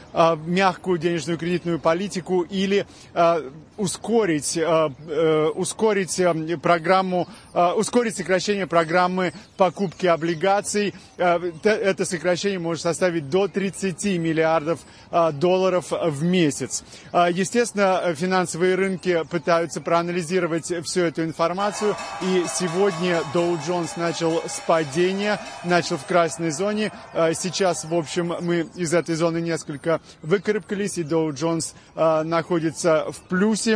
мягкую 0.46 1.00
денежную 1.00 1.38
кредитную 1.38 1.80
политику 1.80 2.42
или 2.42 2.86
ускорить, 3.80 4.58
э, 4.58 5.52
ускорить 5.56 6.22
программу, 6.62 7.28
ускорить 7.54 8.16
сокращение 8.18 8.68
программы 8.68 9.34
покупки 9.58 10.06
облигаций. 10.08 10.94
Э, 11.18 11.40
это 11.64 12.06
сокращение 12.06 12.60
может 12.60 12.84
составить 12.84 13.30
до 13.30 13.48
30 13.48 14.18
миллиардов 14.18 14.80
э, 15.12 15.32
долларов 15.34 15.92
в 15.92 16.24
месяц. 16.24 16.84
Э, 17.12 17.28
естественно, 17.32 18.14
финансовые 18.16 18.76
рынки 18.76 19.24
пытаются 19.30 19.82
проанализировать 19.82 20.72
всю 20.86 21.02
эту 21.02 21.24
информацию. 21.24 21.96
И 22.22 22.46
сегодня 22.54 23.22
Dow 23.34 23.60
Jones 23.68 23.92
начал 23.98 24.42
с 24.48 24.62
падения, 24.66 25.40
начал 25.64 25.98
в 25.98 26.06
красной 26.06 26.52
зоне. 26.52 26.92
Сейчас, 27.34 27.86
в 27.86 27.94
общем, 27.94 28.36
мы 28.42 28.68
из 28.76 28.94
этой 28.94 29.16
зоны 29.16 29.42
несколько 29.42 30.00
выкарабкались, 30.22 30.98
и 30.98 31.04
Dow 31.04 31.30
Jones 31.30 31.74
находится 32.24 33.06
в 33.10 33.28
плюсе. 33.28 33.69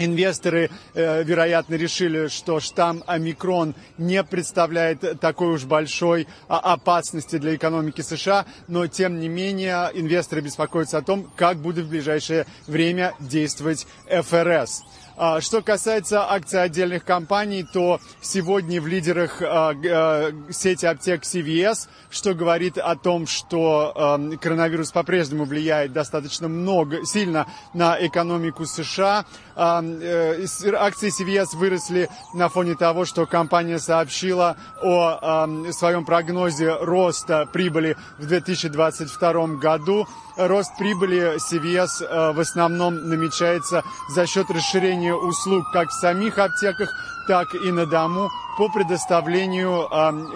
Инвесторы, 0.00 0.70
э, 0.94 1.24
вероятно, 1.24 1.74
решили, 1.74 2.28
что 2.28 2.60
штамм 2.60 3.02
омикрон 3.08 3.74
не 3.96 4.22
представляет 4.22 5.20
такой 5.20 5.48
уж 5.48 5.64
большой 5.64 6.28
а, 6.46 6.60
опасности 6.60 7.36
для 7.36 7.56
экономики 7.56 8.00
США, 8.02 8.46
но 8.68 8.86
тем 8.86 9.18
не 9.18 9.28
менее 9.28 9.90
инвесторы 9.94 10.40
беспокоятся 10.40 10.98
о 10.98 11.02
том, 11.02 11.28
как 11.34 11.58
будет 11.58 11.86
в 11.86 11.90
ближайшее 11.90 12.46
время 12.68 13.14
действовать 13.18 13.88
ФРС. 14.08 14.84
А, 15.20 15.40
что 15.40 15.62
касается 15.62 16.30
акций 16.30 16.62
отдельных 16.62 17.04
компаний, 17.04 17.64
то 17.64 18.00
сегодня 18.20 18.80
в 18.80 18.86
лидерах 18.86 19.42
а, 19.42 19.72
а, 19.74 20.30
сети 20.48 20.86
аптек 20.86 21.24
CVS, 21.24 21.88
что 22.08 22.34
говорит 22.34 22.78
о 22.78 22.94
том, 22.94 23.26
что 23.26 23.92
коронавирус 24.40 24.92
по-прежнему 24.92 25.44
влияет 25.44 25.92
достаточно 25.92 26.46
много, 26.46 27.04
сильно 27.04 27.48
на 27.74 27.98
экономику 28.00 28.64
США. 28.64 29.26
Э, 29.56 30.46
акции 30.78 31.10
CVS 31.10 31.56
выросли 31.56 32.08
на 32.32 32.48
фоне 32.48 32.76
того, 32.76 33.04
что 33.04 33.26
компания 33.26 33.78
сообщила 33.78 34.56
о 34.82 35.46
своем 35.72 36.04
прогнозе 36.04 36.76
роста 36.80 37.46
прибыли 37.52 37.96
в 38.18 38.26
2022 38.26 39.46
году. 39.58 40.06
Рост 40.36 40.76
прибыли 40.78 41.36
CVS 41.38 42.32
в 42.32 42.40
основном 42.40 43.08
намечается 43.08 43.82
за 44.08 44.26
счет 44.26 44.48
расширения 44.50 45.07
услуг 45.14 45.70
как 45.72 45.88
в 45.88 46.00
самих 46.00 46.38
аптеках, 46.38 46.90
так 47.26 47.54
и 47.54 47.70
на 47.70 47.86
дому 47.86 48.28
по 48.56 48.68
предоставлению 48.68 49.88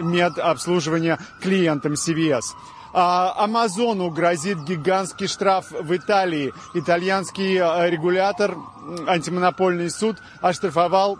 медобслуживания 0.03 1.19
клиентам 1.41 1.95
CVS. 1.95 2.43
А 2.95 3.33
Амазону 3.43 4.11
грозит 4.11 4.59
гигантский 4.65 5.27
штраф 5.27 5.71
в 5.71 5.97
Италии. 5.97 6.53
Итальянский 6.75 7.57
э, 7.57 7.91
регулятор, 7.91 8.57
антимонопольный 9.07 9.91
суд 9.91 10.19
оштрафовал 10.43 11.19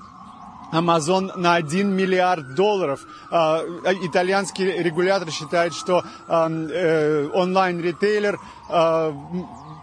Amazon 0.73 1.33
на 1.37 1.55
1 1.55 1.91
миллиард 1.91 2.55
долларов. 2.55 3.01
А, 3.31 3.63
итальянский 4.03 4.83
регулятор 4.83 5.31
считает, 5.31 5.73
что 5.75 6.03
э, 6.29 7.29
онлайн-ритейлер 7.33 8.39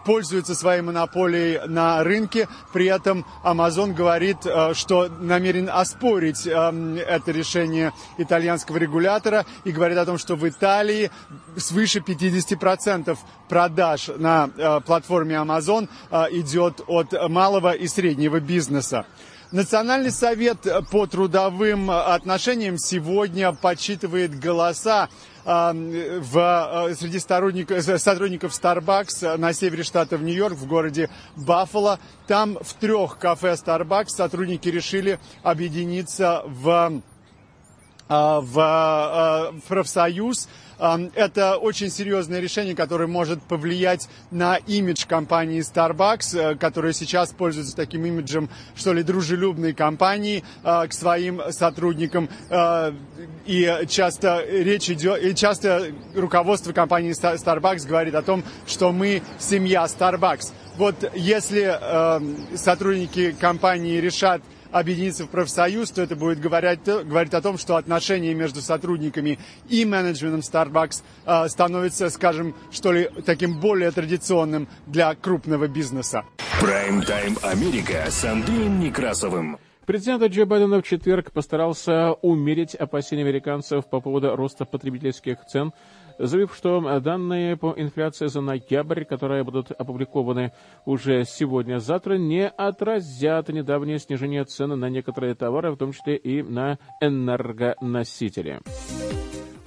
пользуется 0.04 0.54
своей 0.54 0.82
монополией 0.82 1.66
на 1.66 2.02
рынке. 2.02 2.48
При 2.72 2.86
этом 2.86 3.24
Amazon 3.44 3.92
говорит, 3.92 4.38
э, 4.44 4.74
что 4.74 5.08
намерен 5.20 5.68
оспорить 5.72 6.46
э, 6.46 6.50
это 7.06 7.30
решение 7.32 7.92
итальянского 8.18 8.76
регулятора 8.76 9.46
и 9.64 9.72
говорит 9.72 9.98
о 9.98 10.06
том, 10.06 10.18
что 10.18 10.36
в 10.36 10.48
Италии 10.48 11.10
свыше 11.56 12.00
50% 12.00 13.16
продаж 13.48 14.10
на 14.16 14.50
э, 14.56 14.80
платформе 14.80 15.36
Amazon 15.36 15.88
идет 16.30 16.80
от 16.86 17.28
малого 17.28 17.72
и 17.72 17.86
среднего 17.88 18.40
бизнеса. 18.40 19.06
Национальный 19.52 20.12
совет 20.12 20.58
по 20.92 21.06
трудовым 21.06 21.90
отношениям 21.90 22.78
сегодня 22.78 23.52
подсчитывает 23.52 24.38
голоса 24.38 25.08
в, 25.44 26.94
среди 26.94 27.18
сотрудников, 27.18 27.82
сотрудников 27.82 28.52
Starbucks 28.52 29.36
на 29.36 29.52
севере 29.52 29.82
штата 29.82 30.16
в 30.16 30.22
Нью-Йорк, 30.22 30.56
в 30.56 30.66
городе 30.66 31.10
Баффало. 31.36 31.98
Там 32.26 32.58
в 32.60 32.74
трех 32.74 33.18
кафе 33.18 33.52
Starbucks 33.52 34.08
сотрудники 34.08 34.68
решили 34.68 35.18
объединиться 35.42 36.42
в, 36.46 37.02
в, 38.08 38.40
в 38.42 39.54
профсоюз 39.68 40.48
это 40.80 41.56
очень 41.56 41.90
серьезное 41.90 42.40
решение, 42.40 42.74
которое 42.74 43.06
может 43.06 43.42
повлиять 43.42 44.08
на 44.30 44.56
имидж 44.56 45.06
компании 45.06 45.60
Starbucks, 45.60 46.38
э, 46.38 46.54
которая 46.56 46.92
сейчас 46.92 47.32
пользуется 47.32 47.76
таким 47.76 48.06
имиджем, 48.06 48.48
что 48.74 48.94
ли, 48.94 49.02
дружелюбной 49.02 49.74
компании 49.74 50.42
э, 50.64 50.86
к 50.88 50.92
своим 50.92 51.42
сотрудникам. 51.50 52.30
Э, 52.48 52.92
и 53.44 53.84
часто 53.88 54.42
речь 54.48 54.88
идет, 54.88 55.22
и 55.22 55.34
часто 55.34 55.92
руководство 56.14 56.72
компании 56.72 57.12
Starbucks 57.12 57.86
говорит 57.86 58.14
о 58.14 58.22
том, 58.22 58.42
что 58.66 58.90
мы 58.92 59.22
семья 59.38 59.84
Starbucks. 59.84 60.52
Вот 60.76 61.12
если 61.14 62.56
сотрудники 62.56 63.32
компании 63.32 63.98
решат 64.00 64.40
объединиться 64.72 65.24
в 65.24 65.28
профсоюз, 65.28 65.90
то 65.90 66.02
это 66.02 66.16
будет 66.16 66.40
говорить, 66.40 66.80
говорить 66.84 67.34
о 67.34 67.40
том, 67.40 67.58
что 67.58 67.76
отношения 67.76 68.34
между 68.34 68.60
сотрудниками 68.60 69.38
и 69.68 69.84
менеджментом 69.84 70.40
Starbucks 70.40 71.02
э, 71.26 71.48
становятся, 71.48 72.10
скажем, 72.10 72.54
что 72.70 72.92
ли, 72.92 73.08
таким 73.24 73.60
более 73.60 73.90
традиционным 73.90 74.68
для 74.86 75.14
крупного 75.14 75.68
бизнеса. 75.68 76.24
Прайм-тайм 76.60 77.36
Америка 77.42 78.06
с 78.08 78.24
Андреем 78.24 78.80
Некрасовым. 78.80 79.58
Президент 79.86 80.22
Джо 80.30 80.46
Байден 80.46 80.80
в 80.80 80.82
четверг 80.82 81.32
постарался 81.32 82.12
умерить 82.22 82.74
опасения 82.74 83.22
американцев 83.22 83.88
по 83.90 84.00
поводу 84.00 84.36
роста 84.36 84.64
потребительских 84.64 85.44
цен– 85.46 85.72
заявив, 86.26 86.54
что 86.54 87.00
данные 87.00 87.56
по 87.56 87.74
инфляции 87.76 88.26
за 88.26 88.40
ноябрь, 88.40 89.04
которые 89.04 89.44
будут 89.44 89.70
опубликованы 89.72 90.52
уже 90.84 91.24
сегодня-завтра, 91.24 92.14
не 92.14 92.48
отразят 92.48 93.48
недавнее 93.48 93.98
снижение 93.98 94.44
цен 94.44 94.78
на 94.78 94.88
некоторые 94.88 95.34
товары, 95.34 95.72
в 95.72 95.76
том 95.76 95.92
числе 95.92 96.16
и 96.16 96.42
на 96.42 96.78
энергоносители. 97.00 98.60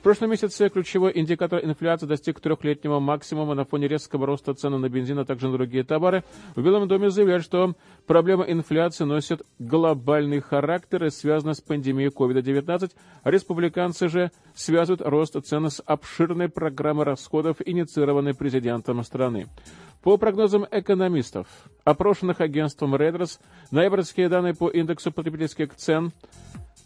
Прошлом 0.03 0.31
месяце 0.31 0.69
ключевой 0.69 1.13
индикатор 1.15 1.63
инфляции 1.63 2.05
достиг 2.05 2.41
трехлетнего 2.41 2.99
максимума 2.99 3.55
на 3.55 3.63
фоне 3.63 3.87
резкого 3.87 4.27
роста 4.27 4.53
цен 4.53 4.79
на 4.79 4.89
бензин, 4.89 5.19
а 5.19 5.25
также 5.25 5.47
на 5.47 5.53
другие 5.53 5.85
товары. 5.85 6.23
В 6.55 6.61
Белом 6.61 6.87
доме 6.87 7.09
заявляют, 7.09 7.45
что 7.45 7.73
проблема 8.05 8.43
инфляции 8.43 9.05
носит 9.05 9.43
глобальный 9.59 10.41
характер 10.41 11.05
и 11.05 11.09
связана 11.09 11.53
с 11.53 11.61
пандемией 11.61 12.09
COVID-19. 12.09 12.91
Республиканцы 13.23 14.09
же 14.09 14.31
связывают 14.53 15.01
рост 15.01 15.37
цен 15.45 15.69
с 15.69 15.81
обширной 15.85 16.49
программой 16.49 17.05
расходов, 17.05 17.57
инициированной 17.65 18.35
президентом 18.35 19.01
страны. 19.03 19.47
По 20.03 20.17
прогнозам 20.17 20.67
экономистов, 20.69 21.47
опрошенных 21.85 22.41
агентством 22.41 22.93
Reuters, 22.93 23.39
ноябрьские 23.71 24.27
данные 24.27 24.53
по 24.53 24.67
индексу 24.67 25.13
потребительских 25.13 25.73
цен 25.75 26.11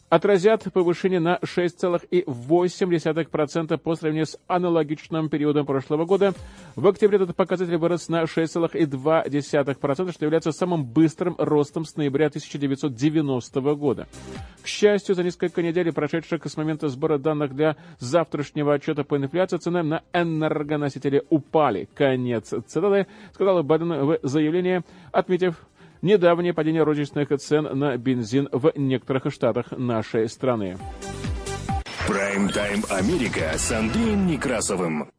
отразят 0.09 0.63
повышение 0.73 1.19
на 1.19 1.37
6,8% 1.43 3.77
по 3.77 3.95
сравнению 3.95 4.25
с 4.25 4.39
аналогичным 4.47 5.29
периодом 5.29 5.65
прошлого 5.65 6.05
года. 6.05 6.33
В 6.75 6.87
октябре 6.87 7.17
этот 7.17 7.35
показатель 7.35 7.77
вырос 7.77 8.09
на 8.09 8.23
6,2%, 8.23 10.11
что 10.11 10.25
является 10.25 10.51
самым 10.51 10.85
быстрым 10.85 11.35
ростом 11.37 11.85
с 11.85 11.95
ноября 11.95 12.27
1990 12.27 13.61
года. 13.75 14.07
К 14.61 14.67
счастью, 14.67 15.15
за 15.15 15.23
несколько 15.23 15.61
недель, 15.61 15.91
прошедших 15.91 16.45
с 16.45 16.57
момента 16.57 16.89
сбора 16.89 17.17
данных 17.17 17.55
для 17.55 17.75
завтрашнего 17.99 18.73
отчета 18.73 19.03
по 19.03 19.17
инфляции, 19.17 19.57
цены 19.57 19.83
на 19.83 20.03
энергоносители 20.13 21.23
упали. 21.29 21.87
Конец 21.93 22.53
цитаты, 22.67 23.07
сказал 23.33 23.63
Байден 23.63 24.05
в 24.05 24.19
заявлении, 24.23 24.83
отметив 25.11 25.55
недавнее 26.01 26.53
падение 26.53 26.83
розничных 26.83 27.29
цен 27.39 27.67
на 27.77 27.97
бензин 27.97 28.49
в 28.51 28.71
некоторых 28.75 29.31
штатах 29.31 29.71
нашей 29.71 30.29
страны. 30.29 30.77
Прайм-тайм 32.07 32.83
Америка 32.89 33.51
с 33.57 33.71
Андреем 33.71 34.27
Некрасовым. 34.27 35.09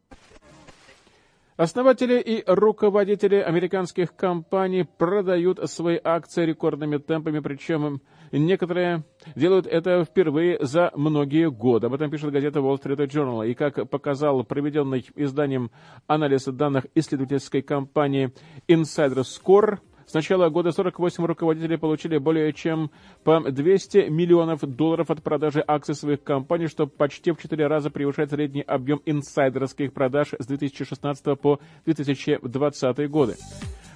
Основатели 1.59 2.21
и 2.21 2.41
руководители 2.47 3.35
американских 3.35 4.15
компаний 4.15 4.85
продают 4.97 5.59
свои 5.69 5.99
акции 6.01 6.45
рекордными 6.45 6.99
темпами, 6.99 7.39
причем 7.39 8.01
некоторые 8.31 9.03
делают 9.35 9.67
это 9.67 10.05
впервые 10.05 10.57
за 10.65 10.89
многие 10.95 11.51
годы. 11.51 11.87
Об 11.87 11.95
этом 11.95 12.09
пишет 12.09 12.31
газета 12.31 12.59
Wall 12.59 12.81
Street 12.81 13.05
Journal. 13.09 13.45
И 13.45 13.55
как 13.55 13.89
показал 13.89 14.45
проведенный 14.45 15.05
изданием 15.15 15.69
анализ 16.07 16.45
данных 16.45 16.85
исследовательской 16.95 17.61
компании 17.61 18.33
Insider 18.69 19.23
Score, 19.25 19.79
с 20.09 20.13
начала 20.15 20.49
года 20.49 20.71
48 20.71 21.23
руководителей 21.23 21.77
получили 21.77 22.17
более 22.17 22.51
чем 22.51 22.89
по 23.23 23.39
200 23.39 24.09
миллионов 24.09 24.61
долларов 24.61 25.11
от 25.11 25.21
продажи 25.21 25.63
акций 25.65 25.93
своих 25.93 26.23
компаний, 26.23 26.65
что 26.65 26.87
почти 26.87 27.29
в 27.29 27.37
4 27.39 27.67
раза 27.67 27.91
превышает 27.91 28.31
средний 28.31 28.63
объем 28.63 29.03
инсайдерских 29.05 29.93
продаж 29.93 30.29
с 30.39 30.47
2016 30.47 31.39
по 31.39 31.59
2020 31.85 33.09
годы. 33.11 33.35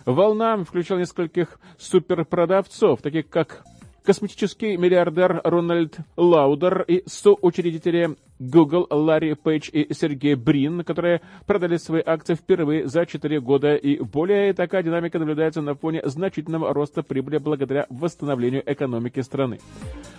Волна 0.05 0.64
включала 0.64 0.99
нескольких 0.99 1.59
суперпродавцов, 1.80 3.01
таких 3.01 3.28
как 3.30 3.64
косметический 4.03 4.78
миллиардер 4.78 5.41
Рональд 5.43 5.97
Лаудер 6.16 6.84
и 6.84 7.01
соучредители 7.07 8.18
Google 8.49 8.87
Ларри 8.89 9.35
Пейдж 9.35 9.69
и 9.71 9.93
Сергей 9.93 10.35
Брин, 10.35 10.83
которые 10.83 11.21
продали 11.45 11.77
свои 11.77 12.01
акции 12.05 12.35
впервые 12.35 12.87
за 12.87 13.05
4 13.05 13.39
года 13.39 13.75
и 13.75 13.99
более. 13.99 14.53
Такая 14.53 14.83
динамика 14.83 15.19
наблюдается 15.19 15.61
на 15.61 15.75
фоне 15.75 16.01
значительного 16.03 16.73
роста 16.73 17.03
прибыли 17.03 17.37
благодаря 17.37 17.85
восстановлению 17.89 18.63
экономики 18.65 19.21
страны. 19.21 19.59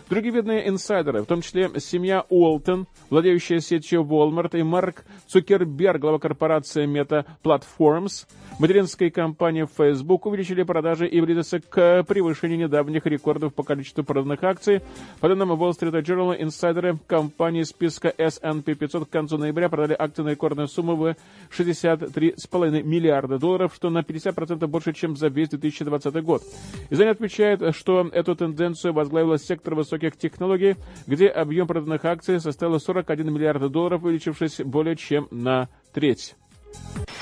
Другие 0.08 0.34
видные 0.34 0.68
инсайдеры, 0.68 1.22
в 1.22 1.26
том 1.26 1.40
числе 1.40 1.70
семья 1.80 2.24
Уолтон, 2.28 2.86
владеющая 3.10 3.60
сетью 3.60 4.02
Walmart, 4.02 4.58
и 4.58 4.62
Марк 4.62 5.04
Цукерберг, 5.28 6.00
глава 6.00 6.18
корпорации 6.18 6.86
Meta 6.86 7.24
Platforms, 7.42 8.26
материнской 8.58 9.10
компании 9.10 9.66
Facebook, 9.66 10.26
увеличили 10.26 10.62
продажи 10.62 11.06
и 11.08 11.20
близятся 11.20 11.58
к 11.60 12.04
превышению 12.04 12.58
недавних 12.58 13.06
рекордов 13.06 13.54
по 13.54 13.62
количеству 13.62 14.04
проданных 14.04 14.44
акций. 14.44 14.82
По 15.20 15.28
данным 15.28 15.52
Wall 15.52 15.70
Street 15.70 16.02
Journal, 16.02 16.36
инсайдеры 16.38 16.98
компании 17.06 17.62
списка 17.62 18.13
S&P 18.18 18.74
500 18.74 19.08
к 19.08 19.10
концу 19.10 19.38
ноября 19.38 19.68
продали 19.68 19.96
акции 19.98 20.22
на 20.22 20.30
рекордную 20.30 20.68
сумму 20.68 20.96
в 20.96 21.16
63,5 21.50 22.82
миллиарда 22.82 23.38
долларов, 23.38 23.72
что 23.74 23.90
на 23.90 23.98
50% 23.98 24.66
больше, 24.66 24.92
чем 24.92 25.16
за 25.16 25.28
весь 25.28 25.48
2020 25.50 26.14
год. 26.22 26.42
Издание 26.90 27.12
отмечает, 27.12 27.74
что 27.74 28.08
эту 28.12 28.34
тенденцию 28.36 28.92
возглавила 28.92 29.38
сектор 29.38 29.74
высоких 29.74 30.16
технологий, 30.16 30.76
где 31.06 31.28
объем 31.28 31.66
проданных 31.66 32.04
акций 32.04 32.40
составил 32.40 32.80
41 32.80 33.32
миллиард 33.32 33.70
долларов, 33.70 34.04
увеличившись 34.04 34.60
более 34.60 34.96
чем 34.96 35.28
на 35.30 35.68
треть. 35.92 36.36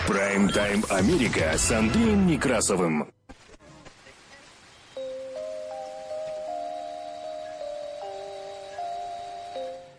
Прайм-тайм 0.09 0.83
Америка 0.91 1.53
с 1.57 1.71
Андреем 1.71 2.27
Некрасовым. 2.27 3.13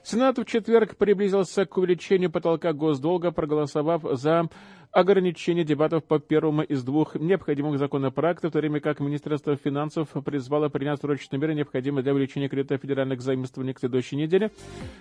Сенат 0.04 0.38
в 0.38 0.44
четверг 0.46 0.98
приблизился 0.98 1.66
к 1.66 1.78
увеличению 1.78 2.30
потолка 2.30 2.74
госдолга, 2.74 3.32
проголосовав 3.32 4.04
за 4.20 4.50
ограничение 4.94 5.66
дебатов 5.66 6.04
по 6.04 6.20
первому 6.20 6.62
из 6.62 6.84
двух 6.84 7.16
необходимых 7.16 7.80
законопроектов, 7.80 8.52
в 8.52 8.54
то 8.54 8.60
время 8.60 8.80
как 8.80 9.00
Министерство 9.00 9.56
финансов 9.56 10.10
призвало 10.24 10.70
принять 10.70 11.02
срочные 11.02 11.40
меры, 11.40 11.56
необходимые 11.56 12.04
для 12.04 12.14
увеличения 12.14 12.48
кредита 12.48 12.78
федеральных 12.78 13.22
заимствований 13.22 13.74
к 13.74 13.80
следующей 13.80 14.18
неделе. 14.18 14.52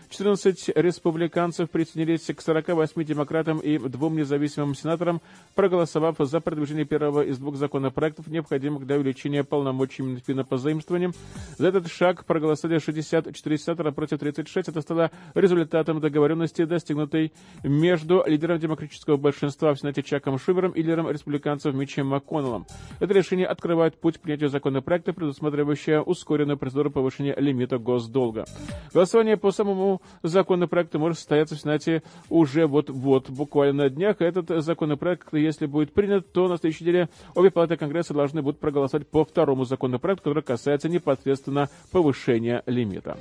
14 0.08 0.70
республиканцев 0.76 1.70
присоединились 1.70 2.24
к 2.24 2.40
48 2.40 3.04
демократам 3.04 3.58
и 3.58 3.76
двум 3.78 4.16
независимым 4.16 4.74
сенаторам, 4.74 5.20
проголосовав 5.54 6.16
за 6.18 6.40
продвижение 6.40 6.86
первого 6.86 7.22
из 7.22 7.36
двух 7.36 7.56
законопроектов, 7.56 8.28
необходимых 8.28 8.86
для 8.86 8.96
увеличения 8.96 9.44
полномочий 9.44 10.02
Минфина 10.02 10.44
по 10.44 10.56
заимствованиям. 10.56 11.12
За 11.58 11.68
этот 11.68 11.88
шаг 11.92 12.24
проголосовали 12.24 12.78
64 12.78 13.58
сенатора 13.58 13.90
против 13.90 14.20
36. 14.20 14.68
Это 14.70 14.80
стало 14.80 15.10
результатом 15.34 16.00
договоренности, 16.00 16.64
достигнутой 16.64 17.32
между 17.62 18.24
лидером 18.26 18.58
демократического 18.58 19.18
большинства 19.18 19.74
в 19.74 19.81
Сенате 19.82 20.02
Чаком 20.02 20.38
Шумером 20.38 20.72
и 20.72 20.82
лидером 20.82 21.10
республиканцев 21.10 21.74
Митчем 21.74 22.06
МакКоннеллом. 22.06 22.66
Это 23.00 23.12
решение 23.12 23.46
открывает 23.46 24.00
путь 24.00 24.18
к 24.18 24.20
принятию 24.20 24.48
законопроекта, 24.48 25.12
предусматривающего 25.12 26.02
ускоренную 26.02 26.56
процедуру 26.56 26.90
повышения 26.90 27.34
лимита 27.36 27.78
госдолга. 27.78 28.46
Голосование 28.94 29.36
по 29.36 29.50
самому 29.50 30.00
законопроекту 30.22 30.98
может 30.98 31.18
состояться 31.18 31.56
в 31.56 31.60
Сенате 31.60 32.02
уже 32.30 32.66
вот-вот, 32.66 33.28
буквально 33.28 33.82
на 33.84 33.90
днях. 33.90 34.20
Этот 34.20 34.62
законопроект, 34.62 35.28
если 35.32 35.66
будет 35.66 35.92
принят, 35.92 36.32
то 36.32 36.48
на 36.48 36.56
следующей 36.56 36.84
неделе 36.84 37.08
обе 37.34 37.50
палаты 37.50 37.76
Конгресса 37.76 38.14
должны 38.14 38.42
будут 38.42 38.60
проголосовать 38.60 39.08
по 39.08 39.24
второму 39.24 39.64
законопроекту, 39.64 40.22
который 40.22 40.42
касается 40.42 40.88
непосредственно 40.88 41.68
повышения 41.90 42.62
лимита. 42.66 43.16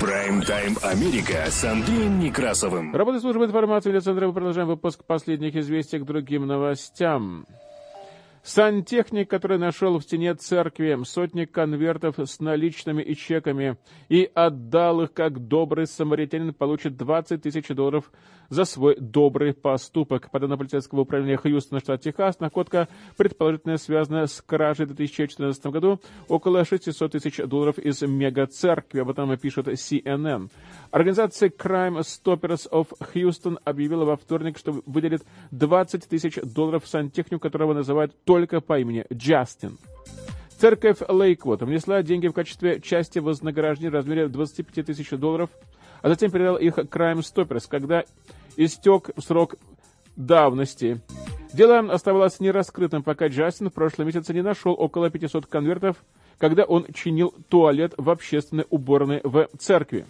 Прайм-тайм 0.00 0.76
Америка 0.82 1.46
с 1.48 1.64
Андреем 1.64 2.18
Некрасовым. 2.18 2.94
Работа 2.94 3.20
службы 3.20 3.44
информации 3.44 3.96
Центра. 3.98 4.26
Мы 4.26 4.32
продолжаем 4.32 4.68
выпуск 4.68 5.04
последних 5.04 5.54
известий 5.56 5.98
к 5.98 6.04
другим 6.04 6.46
новостям. 6.46 7.46
Сантехник, 8.42 9.30
который 9.30 9.58
нашел 9.58 9.98
в 9.98 10.02
стене 10.02 10.34
церкви 10.34 10.98
сотни 11.04 11.44
конвертов 11.44 12.18
с 12.18 12.40
наличными 12.40 13.00
и 13.02 13.14
чеками 13.14 13.76
и 14.08 14.28
отдал 14.34 15.02
их 15.02 15.12
как 15.12 15.46
добрый 15.46 15.86
самаритянин, 15.86 16.52
получит 16.52 16.96
20 16.96 17.40
тысяч 17.40 17.68
долларов 17.68 18.10
за 18.48 18.64
свой 18.64 18.96
добрый 18.98 19.54
поступок. 19.54 20.30
По 20.30 20.40
данным 20.40 20.58
полицейского 20.58 21.00
управления 21.00 21.36
Хьюстона, 21.36 21.80
штат 21.80 22.02
Техас, 22.02 22.40
находка 22.40 22.88
предположительно 23.16 23.78
связана 23.78 24.26
с 24.26 24.40
кражей 24.40 24.86
в 24.86 24.94
2014 24.94 25.66
году 25.66 26.00
около 26.28 26.64
600 26.64 27.12
тысяч 27.12 27.36
долларов 27.38 27.78
из 27.78 28.02
мега-церкви. 28.02 29.00
Об 29.00 29.10
этом 29.10 29.36
пишет 29.36 29.68
CNN. 29.68 30.50
Организация 30.90 31.48
Crime 31.48 32.00
Stoppers 32.00 32.70
of 32.70 32.88
Houston 33.14 33.58
объявила 33.64 34.04
во 34.04 34.16
вторник, 34.16 34.58
что 34.58 34.82
выделит 34.86 35.22
20 35.50 36.08
тысяч 36.08 36.38
долларов 36.42 36.86
сантехнику, 36.86 37.40
которого 37.40 37.74
называют 37.74 38.14
только 38.24 38.60
по 38.60 38.78
имени 38.78 39.06
Джастин. 39.12 39.78
Церковь 40.62 40.98
Лейквуд 41.08 41.62
внесла 41.62 42.04
деньги 42.04 42.28
в 42.28 42.32
качестве 42.32 42.80
части 42.80 43.18
вознаграждения 43.18 43.90
в 43.90 43.94
размере 43.94 44.28
25 44.28 44.86
тысяч 44.86 45.10
долларов, 45.10 45.50
а 46.02 46.08
затем 46.08 46.30
передал 46.30 46.56
их 46.56 46.78
Crime 46.78 47.20
Stoppers, 47.20 47.64
когда 47.68 48.04
истек 48.56 49.10
срок 49.18 49.54
давности. 50.16 51.00
Дело 51.52 51.78
оставалось 51.92 52.40
нераскрытым, 52.40 53.02
пока 53.02 53.28
Джастин 53.28 53.70
в 53.70 53.74
прошлом 53.74 54.06
месяце 54.06 54.32
не 54.32 54.42
нашел 54.42 54.74
около 54.76 55.10
500 55.10 55.46
конвертов, 55.46 55.96
когда 56.38 56.64
он 56.64 56.86
чинил 56.92 57.34
туалет 57.48 57.94
в 57.96 58.10
общественной 58.10 58.66
уборной 58.70 59.20
в 59.22 59.48
церкви. 59.58 60.06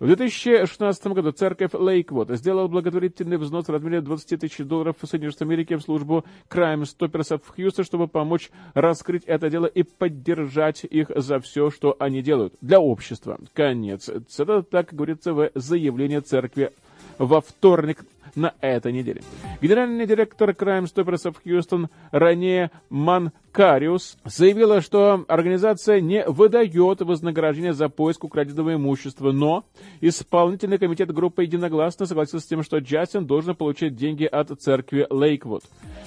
В 0.00 0.06
2016 0.06 1.08
году 1.08 1.30
церковь 1.32 1.74
Лейквуд 1.74 2.30
сделала 2.30 2.68
благотворительный 2.68 3.36
взнос 3.36 3.66
в 3.68 3.70
размере 3.70 4.00
20 4.00 4.40
тысяч 4.40 4.64
долларов 4.64 4.96
в 4.98 5.06
Соединенных 5.06 5.34
Штатах 5.34 5.48
Америки 5.48 5.74
в 5.74 5.82
службу 5.82 6.24
Crime 6.48 6.84
Stoppers 6.84 7.38
в 7.44 7.54
Хьюстоне, 7.54 7.84
чтобы 7.84 8.08
помочь 8.08 8.50
раскрыть 8.72 9.24
это 9.26 9.50
дело 9.50 9.66
и 9.66 9.82
поддержать 9.82 10.84
их 10.84 11.10
за 11.14 11.38
все, 11.40 11.68
что 11.68 11.96
они 11.98 12.22
делают 12.22 12.54
для 12.62 12.80
общества. 12.80 13.38
Конец. 13.52 14.08
Это 14.08 14.62
так 14.62 14.94
говорится 14.94 15.34
в 15.34 15.50
заявлении 15.54 16.20
церкви 16.20 16.72
во 17.20 17.42
вторник 17.42 18.04
на 18.34 18.54
этой 18.60 18.92
неделе. 18.92 19.22
Генеральный 19.60 20.06
директор 20.06 20.50
Crime 20.50 20.84
Stoppers 20.84 21.30
of 21.30 21.36
Houston 21.44 21.88
ранее 22.12 22.70
Манкариус 22.88 24.16
заявила, 24.24 24.80
что 24.80 25.24
организация 25.28 26.00
не 26.00 26.24
выдает 26.24 27.00
вознаграждение 27.00 27.74
за 27.74 27.88
поиск 27.88 28.24
украденного 28.24 28.74
имущества, 28.74 29.32
но 29.32 29.64
исполнительный 30.00 30.78
комитет 30.78 31.12
группы 31.12 31.42
единогласно 31.42 32.06
согласился 32.06 32.46
с 32.46 32.48
тем, 32.48 32.62
что 32.62 32.78
Джастин 32.78 33.26
должен 33.26 33.54
получить 33.54 33.96
деньги 33.96 34.24
от 34.24 34.50
церкви 34.60 35.06
Лейквуд. 35.10 35.64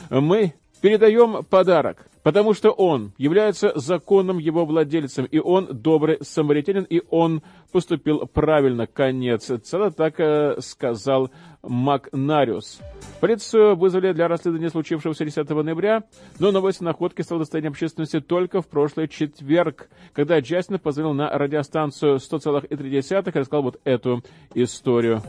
Мы 0.09 0.53
передаем 0.83 1.45
подарок, 1.45 2.07
потому 2.23 2.53
что 2.53 2.71
он 2.71 3.13
является 3.17 3.71
законным 3.73 4.37
его 4.37 4.65
владельцем, 4.65 5.23
и 5.23 5.39
он 5.39 5.69
добрый 5.71 6.17
самаритянин, 6.19 6.83
и 6.83 7.01
он 7.09 7.41
поступил 7.71 8.27
правильно. 8.27 8.85
Конец. 8.85 9.49
Цела 9.63 9.91
так 9.91 10.19
э, 10.19 10.57
сказал 10.59 11.31
Макнариус. 11.61 12.81
Полицию 13.21 13.77
вызвали 13.77 14.11
для 14.11 14.27
расследования 14.27 14.69
случившегося 14.69 15.23
10 15.23 15.49
ноября, 15.49 16.03
но 16.37 16.51
новость 16.51 16.81
находки 16.81 17.21
стала 17.21 17.39
достоянием 17.39 17.71
общественности 17.71 18.19
только 18.19 18.61
в 18.61 18.67
прошлый 18.67 19.07
четверг, 19.07 19.87
когда 20.11 20.39
Джастин 20.39 20.79
позвонил 20.79 21.13
на 21.13 21.29
радиостанцию 21.29 22.17
100,3 22.17 23.31
и 23.33 23.39
рассказал 23.39 23.63
вот 23.63 23.79
эту 23.85 24.21
историю. 24.53 25.21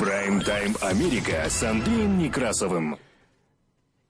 Прайм-тайм 0.00 0.74
Америка 0.80 1.44
с 1.48 1.62
Андреем 1.62 2.18
Некрасовым. 2.18 2.98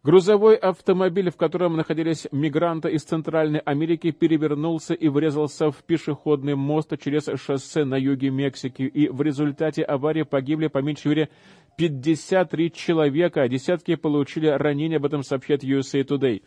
Грузовой 0.03 0.57
автомобиль, 0.57 1.31
в 1.31 1.37
котором 1.37 1.77
находились 1.77 2.27
мигранты 2.33 2.89
из 2.89 3.03
Центральной 3.03 3.59
Америки, 3.59 4.13
перевернулся 4.13 4.95
и 4.95 5.09
врезался 5.09 5.71
в 5.71 5.77
пешеходный 5.85 6.55
мост 6.55 6.95
через 6.99 7.29
шоссе 7.39 7.85
на 7.85 7.97
юге 7.97 8.31
Мексики. 8.31 8.83
И 8.85 9.09
в 9.11 9.21
результате 9.21 9.83
аварии 9.83 10.23
погибли 10.23 10.69
по 10.69 10.79
меньшей 10.79 11.09
мере 11.09 11.29
53 11.77 12.73
человека, 12.73 13.43
а 13.43 13.49
десятки 13.49 13.95
получили 13.95 14.47
ранения, 14.47 14.97
об 14.97 15.05
этом 15.05 15.23
сообщает 15.23 15.65
USA 15.65 16.03
Today. 16.03 16.41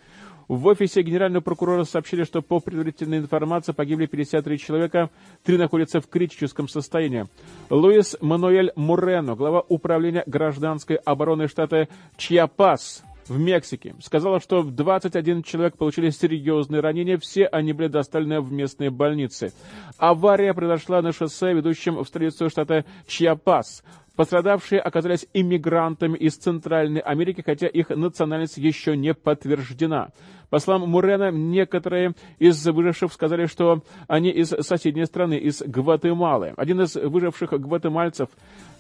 В 0.47 0.65
офисе 0.65 1.03
генерального 1.03 1.43
прокурора 1.43 1.83
сообщили, 1.83 2.23
что 2.23 2.41
по 2.41 2.59
предварительной 2.59 3.19
информации 3.19 3.71
погибли 3.71 4.07
53 4.07 4.57
человека, 4.57 5.11
три 5.43 5.59
находятся 5.59 6.01
в 6.01 6.07
критическом 6.07 6.67
состоянии. 6.67 7.27
Луис 7.69 8.17
Мануэль 8.19 8.71
Мурено, 8.75 9.35
глава 9.35 9.63
управления 9.69 10.23
гражданской 10.25 10.95
обороны 10.95 11.47
штата 11.47 11.87
Чьяпас, 12.17 13.03
в 13.27 13.39
Мексике. 13.39 13.95
Сказала, 14.01 14.39
что 14.39 14.63
21 14.63 15.43
человек 15.43 15.77
получили 15.77 16.09
серьезные 16.09 16.81
ранения, 16.81 17.17
все 17.17 17.45
они 17.45 17.73
были 17.73 17.87
доставлены 17.87 18.41
в 18.41 18.51
местные 18.51 18.89
больницы. 18.89 19.53
Авария 19.97 20.53
произошла 20.53 21.01
на 21.01 21.11
шоссе, 21.11 21.53
ведущем 21.53 21.95
в 21.95 22.07
столицу 22.07 22.49
штата 22.49 22.85
Чьяпас. 23.07 23.83
Пострадавшие 24.15 24.79
оказались 24.79 25.25
иммигрантами 25.33 26.15
из 26.17 26.37
Центральной 26.37 27.01
Америки, 27.01 27.41
хотя 27.43 27.65
их 27.65 27.89
национальность 27.89 28.57
еще 28.57 28.95
не 28.95 29.15
подтверждена. 29.15 30.09
По 30.53 30.59
словам 30.59 30.87
Мурена, 30.87 31.31
некоторые 31.31 32.13
из 32.37 32.63
выживших 32.63 33.11
сказали, 33.11 33.47
что 33.47 33.81
они 34.07 34.29
из 34.29 34.49
соседней 34.49 35.07
страны, 35.07 35.33
из 35.33 35.63
Гватемалы. 35.63 36.53
Один 36.57 36.81
из 36.81 36.93
выживших 36.93 37.59
гватемальцев, 37.59 38.29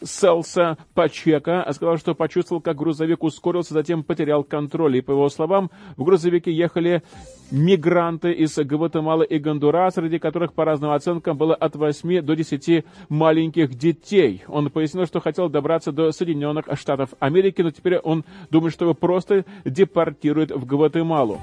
Селса 0.03 0.77
Пачека, 0.93 1.65
сказал, 1.71 1.97
что 1.97 2.13
почувствовал, 2.13 2.61
как 2.61 2.77
грузовик 2.77 3.23
ускорился, 3.23 3.73
затем 3.73 4.03
потерял 4.03 4.43
контроль. 4.43 4.97
И, 4.97 5.01
по 5.01 5.13
его 5.13 5.29
словам, 5.29 5.71
в 5.97 6.03
грузовике 6.03 6.51
ехали 6.51 7.01
мигранты 7.49 8.31
из 8.33 8.55
Гватемалы 8.55 9.25
и 9.25 9.39
Гондураса, 9.39 10.01
среди 10.01 10.19
которых, 10.19 10.53
по 10.53 10.65
разным 10.65 10.91
оценкам, 10.91 11.37
было 11.37 11.55
от 11.55 11.75
8 11.75 12.21
до 12.21 12.35
10 12.35 12.85
маленьких 13.09 13.73
детей. 13.73 14.43
Он 14.47 14.69
пояснил, 14.69 15.07
что 15.07 15.21
хотел 15.21 15.49
добраться 15.49 15.91
до 15.91 16.11
Соединенных 16.11 16.65
Штатов 16.75 17.09
Америки, 17.19 17.63
но 17.63 17.71
теперь 17.71 17.97
он 17.97 18.25
думает, 18.51 18.73
что 18.73 18.85
его 18.85 18.93
просто 18.93 19.45
депортируют 19.65 20.51
в 20.51 20.65
Гватемалу. 20.65 21.39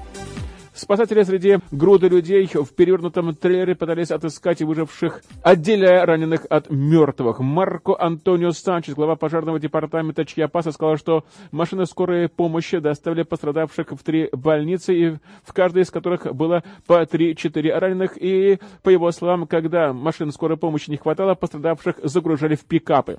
Спасатели 0.73 1.21
среди 1.23 1.59
груды 1.71 2.07
людей 2.07 2.47
в 2.47 2.73
перевернутом 2.73 3.35
трейлере 3.35 3.75
пытались 3.75 4.09
отыскать 4.09 4.61
выживших, 4.61 5.21
отделяя 5.43 6.05
раненых 6.05 6.45
от 6.49 6.69
мертвых. 6.69 7.39
Марко 7.39 7.93
Антонио 7.99 8.51
Санчес, 8.51 8.93
глава 8.93 9.17
пожарного 9.17 9.59
департамента 9.59 10.23
Чьяпаса, 10.25 10.71
сказал, 10.71 10.95
что 10.95 11.25
машины 11.51 11.85
скорой 11.85 12.29
помощи 12.29 12.79
доставили 12.79 13.23
пострадавших 13.23 13.91
в 13.91 14.01
три 14.01 14.29
больницы, 14.31 14.95
и 14.95 15.17
в 15.43 15.51
каждой 15.51 15.83
из 15.83 15.91
которых 15.91 16.33
было 16.33 16.63
по 16.87 17.03
3-4 17.03 17.77
раненых. 17.77 18.13
И, 18.15 18.59
по 18.81 18.89
его 18.89 19.11
словам, 19.11 19.47
когда 19.47 19.91
машин 19.91 20.31
скорой 20.31 20.55
помощи 20.55 20.89
не 20.89 20.97
хватало, 20.97 21.35
пострадавших 21.35 21.99
загружали 22.03 22.55
в 22.55 22.63
пикапы. 22.63 23.17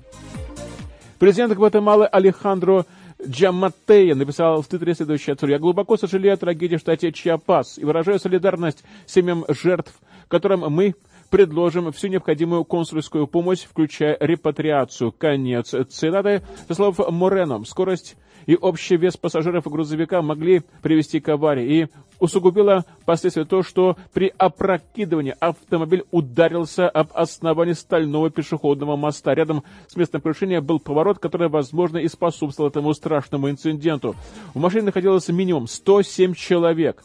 Президент 1.19 1.53
Гватемалы 1.53 2.05
Алехандро 2.05 2.85
Джаматея 3.27 4.15
написал 4.15 4.61
в 4.61 4.67
Твиттере 4.67 4.95
следующее 4.95 5.33
отцу. 5.33 5.47
«Я 5.47 5.59
глубоко 5.59 5.97
сожалею 5.97 6.33
о 6.33 6.37
трагедии 6.37 6.75
в 6.75 6.79
штате 6.79 7.11
Чиапас 7.11 7.77
и 7.77 7.85
выражаю 7.85 8.19
солидарность 8.19 8.83
семьям 9.05 9.45
жертв, 9.47 9.93
которым 10.27 10.61
мы 10.71 10.95
предложим 11.33 11.91
всю 11.91 12.09
необходимую 12.09 12.63
консульскую 12.63 13.25
помощь, 13.25 13.63
включая 13.63 14.15
репатриацию». 14.19 15.11
Конец 15.11 15.73
цитаты. 15.89 16.43
Со 16.67 16.75
слов 16.75 16.99
Морено, 17.09 17.65
скорость 17.65 18.15
и 18.45 18.55
общий 18.55 18.97
вес 18.97 19.17
пассажиров 19.17 19.65
грузовика 19.65 20.21
могли 20.21 20.61
привести 20.83 21.19
к 21.19 21.29
аварии. 21.29 21.81
И 21.81 21.87
усугубило 22.19 22.85
последствия 23.05 23.45
то, 23.45 23.63
что 23.63 23.97
при 24.13 24.31
опрокидывании 24.37 25.35
автомобиль 25.39 26.03
ударился 26.11 26.87
об 26.87 27.09
основание 27.15 27.73
стального 27.73 28.29
пешеходного 28.29 28.95
моста. 28.95 29.33
Рядом 29.33 29.63
с 29.87 29.95
местом 29.95 30.21
происшения 30.21 30.61
был 30.61 30.79
поворот, 30.79 31.17
который, 31.17 31.49
возможно, 31.49 31.97
и 31.97 32.07
способствовал 32.09 32.69
этому 32.69 32.93
страшному 32.93 33.49
инциденту. 33.49 34.15
В 34.53 34.59
машине 34.59 34.83
находилось 34.83 35.29
минимум 35.29 35.65
107 35.65 36.35
человек. 36.35 37.03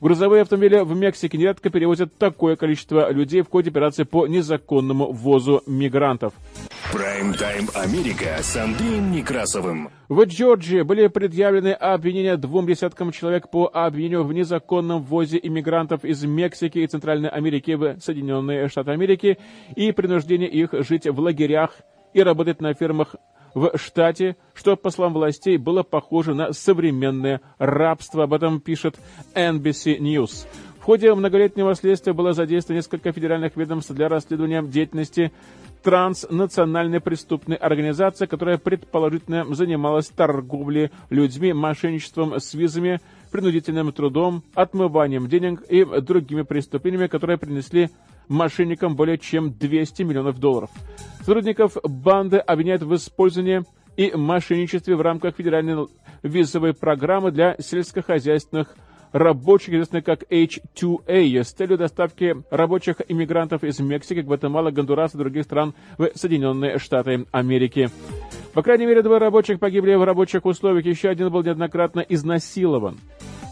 Грузовые 0.00 0.42
автомобили 0.42 0.80
в 0.80 0.94
Мексике 0.94 1.38
нередко 1.38 1.70
перевозят 1.70 2.16
такое 2.18 2.56
количество 2.56 3.10
людей 3.10 3.42
в 3.42 3.48
ходе 3.48 3.70
операции 3.70 4.04
по 4.04 4.26
незаконному 4.26 5.12
ввозу 5.12 5.62
мигрантов. 5.66 6.34
Прайм-тайм 6.92 7.68
Америка 7.74 8.36
с 8.40 8.56
Андреем 8.56 9.10
Некрасовым. 9.10 9.90
В 10.08 10.22
Джорджии 10.24 10.82
были 10.82 11.08
предъявлены 11.08 11.72
обвинения 11.72 12.36
двум 12.36 12.66
десяткам 12.66 13.10
человек 13.10 13.50
по 13.50 13.68
обвинению 13.72 14.24
в 14.24 14.32
незаконном 14.32 15.02
ввозе 15.02 15.40
иммигрантов 15.42 16.04
из 16.04 16.24
Мексики 16.24 16.78
и 16.78 16.86
Центральной 16.86 17.28
Америки 17.28 17.72
в 17.72 17.98
Соединенные 18.00 18.68
Штаты 18.68 18.92
Америки 18.92 19.38
и 19.74 19.92
принуждении 19.92 20.48
их 20.48 20.74
жить 20.86 21.06
в 21.06 21.18
лагерях 21.18 21.72
и 22.12 22.22
работать 22.22 22.60
на 22.60 22.72
фермах 22.72 23.16
в 23.56 23.72
штате, 23.76 24.36
что, 24.52 24.76
по 24.76 24.90
словам 24.90 25.14
властей, 25.14 25.56
было 25.56 25.82
похоже 25.82 26.34
на 26.34 26.52
современное 26.52 27.40
рабство. 27.58 28.24
Об 28.24 28.34
этом 28.34 28.60
пишет 28.60 29.00
NBC 29.34 29.98
News. 29.98 30.46
В 30.78 30.82
ходе 30.84 31.14
многолетнего 31.14 31.74
следствия 31.74 32.12
было 32.12 32.34
задействовано 32.34 32.80
несколько 32.80 33.12
федеральных 33.12 33.56
ведомств 33.56 33.92
для 33.92 34.10
расследования 34.10 34.62
деятельности 34.62 35.32
транснациональной 35.82 37.00
преступной 37.00 37.56
организации, 37.56 38.26
которая 38.26 38.58
предположительно 38.58 39.46
занималась 39.54 40.08
торговлей 40.08 40.90
людьми, 41.08 41.54
мошенничеством 41.54 42.38
с 42.38 42.52
визами, 42.52 43.00
принудительным 43.36 43.92
трудом, 43.92 44.42
отмыванием 44.54 45.28
денег 45.28 45.60
и 45.68 45.84
другими 46.00 46.40
преступлениями, 46.40 47.06
которые 47.06 47.36
принесли 47.36 47.90
мошенникам 48.28 48.96
более 48.96 49.18
чем 49.18 49.52
200 49.52 50.04
миллионов 50.04 50.38
долларов. 50.38 50.70
Сотрудников 51.20 51.76
банды 51.84 52.38
обвиняют 52.38 52.82
в 52.82 52.94
использовании 52.94 53.62
и 53.98 54.10
мошенничестве 54.16 54.96
в 54.96 55.02
рамках 55.02 55.36
федеральной 55.36 55.86
визовой 56.22 56.72
программы 56.72 57.30
для 57.30 57.56
сельскохозяйственных 57.58 58.74
рабочих, 59.12 59.74
известных 59.74 60.04
как 60.04 60.22
H2A, 60.30 61.44
с 61.44 61.52
целью 61.52 61.76
доставки 61.76 62.36
рабочих 62.50 63.02
иммигрантов 63.06 63.64
из 63.64 63.78
Мексики, 63.80 64.20
Гватемала, 64.20 64.70
Гондураса 64.70 65.18
и 65.18 65.20
других 65.20 65.44
стран 65.44 65.74
в 65.98 66.10
Соединенные 66.14 66.78
Штаты 66.78 67.26
Америки. 67.32 67.90
По 68.54 68.62
крайней 68.62 68.86
мере, 68.86 69.02
двое 69.02 69.18
рабочих 69.18 69.60
погибли 69.60 69.94
в 69.94 70.04
рабочих 70.04 70.46
условиях, 70.46 70.86
еще 70.86 71.10
один 71.10 71.30
был 71.30 71.42
неоднократно 71.42 72.00
изнасилован 72.00 72.98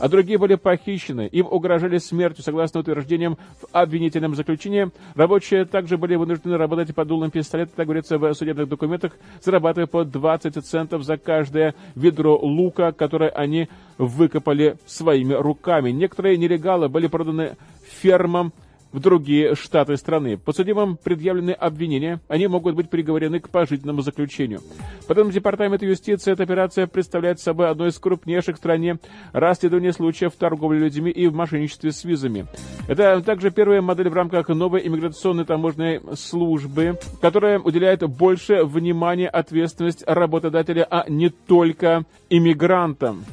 а 0.01 0.09
другие 0.09 0.39
были 0.39 0.55
похищены. 0.55 1.29
Им 1.33 1.47
угрожали 1.47 1.99
смертью, 1.99 2.45
согласно 2.45 2.81
утверждениям 2.81 3.39
в 3.61 3.67
обвинительном 3.73 4.35
заключении. 4.35 4.91
Рабочие 5.15 5.65
также 5.65 5.97
были 5.97 6.17
вынуждены 6.17 6.57
работать 6.57 6.95
под 6.95 7.09
дулом 7.09 7.31
пистолета, 7.31 7.73
так 7.77 7.87
говорится 7.87 8.19
в 8.19 8.35
судебных 8.35 8.69
документах, 8.69 9.13
зарабатывая 9.43 9.87
по 9.87 10.05
20 10.05 10.65
центов 10.65 11.05
за 11.05 11.17
каждое 11.17 11.75
ведро 11.95 12.37
лука, 12.37 12.93
которое 12.93 13.31
они 13.31 13.69
выкопали 13.99 14.77
своими 14.87 15.35
руками. 15.35 15.91
Некоторые 15.91 16.37
нелегалы 16.37 16.89
были 16.89 17.07
проданы 17.07 17.57
фермам 18.01 18.53
в 18.95 19.01
другие 19.01 19.57
штаты 19.57 19.97
страны. 19.97 20.39
Подсудимым 20.39 20.97
предъявлены 20.97 21.51
обвинения, 21.51 22.21
они 22.29 22.47
могут 22.47 22.77
быть 22.77 22.89
приговорены 22.89 23.41
к 23.41 23.49
пожизненному 23.49 24.03
заключению. 24.03 24.61
По 25.09 25.17
данным 25.17 25.33
Департамента 25.33 25.85
юстиции, 25.85 26.33
эта 26.33 26.45
операция 26.45 26.87
представляет 26.87 27.41
собой 27.41 27.69
одно 27.69 27.89
из 27.89 27.99
крупнейших 27.99 28.55
в 28.55 28.59
стране 28.59 29.01
расследований 29.33 29.91
случаев 29.91 30.35
торговли 30.39 30.79
людьми 30.79 31.11
и 31.11 31.27
в 31.27 31.35
мошенничестве 31.35 31.91
с 31.91 32.05
визами. 32.05 32.47
Это 32.87 33.21
также 33.21 33.51
первая 33.51 33.83
модель 33.83 34.11
в 34.11 34.15
рамках 34.15 34.49
новой 34.51 34.87
иммиграционной 34.87 35.45
таможенной 35.45 36.01
службы, 36.15 36.97
которая 37.21 37.59
уделяет 37.59 38.09
больше 38.09 38.65
внимания 38.65 39.29
ответственность 39.29 40.05
работодателя, 40.07 40.87
а 40.89 41.05
не 41.09 41.31
только 41.31 42.05
иммигрантам. 42.31 43.25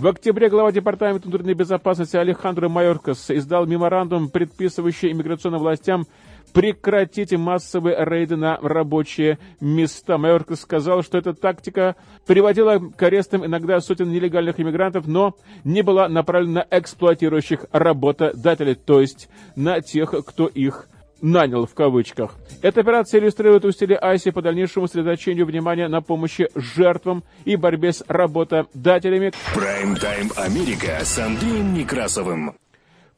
В 0.00 0.06
октябре 0.06 0.48
глава 0.48 0.72
Департамента 0.72 1.28
внутренней 1.28 1.52
безопасности 1.52 2.16
Алехандро 2.16 2.70
Майоркас 2.70 3.30
издал 3.30 3.66
меморандум, 3.66 4.30
предписывающий 4.30 5.12
иммиграционным 5.12 5.60
властям 5.60 6.06
прекратить 6.54 7.32
массовые 7.32 8.02
рейды 8.02 8.36
на 8.36 8.56
рабочие 8.62 9.38
места. 9.60 10.16
Майоркас 10.16 10.62
сказал, 10.62 11.02
что 11.02 11.18
эта 11.18 11.34
тактика 11.34 11.96
приводила 12.26 12.78
к 12.78 13.02
арестам 13.02 13.44
иногда 13.44 13.78
сотен 13.80 14.10
нелегальных 14.10 14.58
иммигрантов, 14.58 15.06
но 15.06 15.36
не 15.64 15.82
была 15.82 16.08
направлена 16.08 16.64
на 16.70 16.78
эксплуатирующих 16.78 17.66
работодателей, 17.70 18.76
то 18.76 19.02
есть 19.02 19.28
на 19.54 19.82
тех, 19.82 20.14
кто 20.24 20.46
их 20.46 20.88
нанял 21.22 21.66
в 21.66 21.74
кавычках. 21.74 22.36
Эта 22.62 22.80
операция 22.80 23.20
иллюстрирует 23.20 23.64
усилия 23.64 23.96
Айси 23.96 24.30
по 24.30 24.42
дальнейшему 24.42 24.86
сосредоточению 24.86 25.46
внимания 25.46 25.88
на 25.88 26.00
помощи 26.00 26.48
жертвам 26.54 27.24
и 27.44 27.56
борьбе 27.56 27.92
с 27.92 28.04
работодателями. 28.06 29.32
Прайм-тайм 29.54 30.30
Америка 30.36 30.98
с 31.02 31.18
Андреем 31.18 31.74
Некрасовым. 31.74 32.54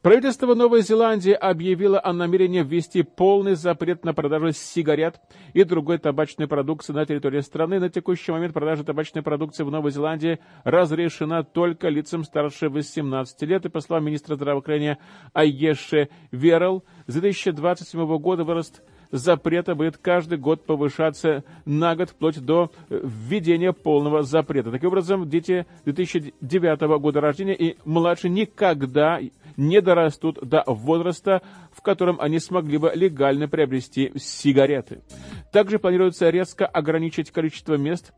Правительство 0.03 0.53
Новой 0.53 0.81
Зеландии 0.81 1.31
объявило 1.31 1.97
о 2.03 2.11
намерении 2.11 2.61
ввести 2.61 3.03
полный 3.03 3.55
запрет 3.55 4.03
на 4.03 4.13
продажу 4.13 4.51
сигарет 4.51 5.21
и 5.53 5.63
другой 5.63 5.97
табачной 5.97 6.45
продукции 6.45 6.91
на 6.91 7.05
территории 7.05 7.39
страны. 7.39 7.79
На 7.79 7.89
текущий 7.89 8.33
момент 8.33 8.53
продажа 8.53 8.83
табачной 8.83 9.21
продукции 9.21 9.63
в 9.63 9.71
Новой 9.71 9.91
Зеландии 9.91 10.39
разрешена 10.65 11.43
только 11.43 11.87
лицам 11.87 12.25
старше 12.25 12.67
18 12.67 13.43
лет. 13.43 13.65
И 13.65 13.69
по 13.69 13.79
словам 13.79 14.03
министра 14.03 14.35
здравоохранения 14.35 14.97
Айеши 15.31 16.09
Верл, 16.31 16.83
с 17.07 17.13
2027 17.13 18.17
года 18.17 18.43
вырост 18.43 18.83
запрета 19.13 19.75
будет 19.75 19.97
каждый 19.97 20.39
год 20.39 20.65
повышаться 20.65 21.43
на 21.65 21.95
год, 21.95 22.09
вплоть 22.09 22.39
до 22.39 22.71
введения 22.89 23.71
полного 23.71 24.23
запрета. 24.23 24.71
Таким 24.71 24.89
образом, 24.89 25.29
дети 25.29 25.65
2009 25.85 26.81
года 26.99 27.21
рождения 27.21 27.55
и 27.55 27.77
младше 27.85 28.27
никогда 28.27 29.19
не 29.55 29.81
дорастут 29.81 30.39
до 30.41 30.63
возраста, 30.65 31.43
в 31.71 31.81
котором 31.81 32.19
они 32.19 32.39
смогли 32.39 32.79
бы 32.79 32.91
легально 32.93 33.47
приобрести 33.47 34.11
сигареты. 34.17 35.03
Также 35.51 35.77
планируется 35.77 36.29
резко 36.31 36.65
ограничить 36.65 37.29
количество 37.29 37.75
мест, 37.75 38.13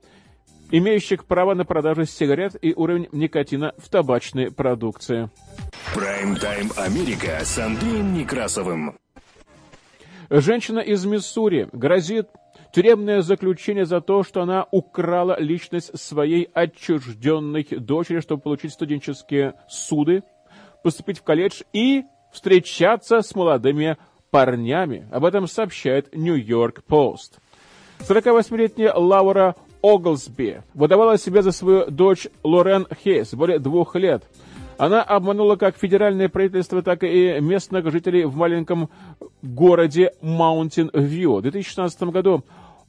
имеющих 0.71 1.25
право 1.25 1.53
на 1.55 1.65
продажу 1.65 2.05
сигарет 2.05 2.55
и 2.61 2.73
уровень 2.73 3.09
никотина 3.11 3.73
в 3.77 3.89
табачной 3.89 4.49
продукции. 4.49 5.29
Прайм-тайм 5.93 6.71
Америка 6.77 7.39
с 7.43 7.59
Андреем 7.59 8.13
Некрасовым. 8.13 8.95
Женщина 10.29 10.79
из 10.79 11.05
Миссури 11.05 11.69
грозит 11.71 12.29
тюремное 12.73 13.21
заключение 13.21 13.85
за 13.85 14.01
то, 14.01 14.23
что 14.23 14.41
она 14.41 14.65
украла 14.71 15.39
личность 15.39 15.97
своей 15.99 16.49
отчужденной 16.53 17.63
дочери, 17.63 18.19
чтобы 18.21 18.41
получить 18.41 18.73
студенческие 18.73 19.53
суды 19.69 20.23
поступить 20.83 21.19
в 21.19 21.23
колледж 21.23 21.61
и 21.73 22.03
встречаться 22.31 23.21
с 23.21 23.33
молодыми 23.33 23.97
парнями. 24.29 25.07
Об 25.11 25.25
этом 25.25 25.47
сообщает 25.47 26.15
Нью-Йорк 26.15 26.83
Пост. 26.83 27.39
48-летняя 28.01 28.93
Лаура 28.93 29.55
Оглсби 29.81 30.61
выдавала 30.73 31.17
себя 31.17 31.41
за 31.41 31.51
свою 31.51 31.89
дочь 31.89 32.27
Лорен 32.43 32.87
Хейс 33.03 33.33
более 33.33 33.59
двух 33.59 33.95
лет. 33.95 34.25
Она 34.77 35.03
обманула 35.03 35.55
как 35.55 35.77
федеральное 35.77 36.27
правительство, 36.27 36.81
так 36.81 37.03
и 37.03 37.39
местных 37.39 37.89
жителей 37.91 38.25
в 38.25 38.35
маленьком 38.35 38.89
городе 39.41 40.11
Маунтин-Вью. 40.21 41.37
В 41.37 41.41
2016 41.43 42.03
году 42.03 42.43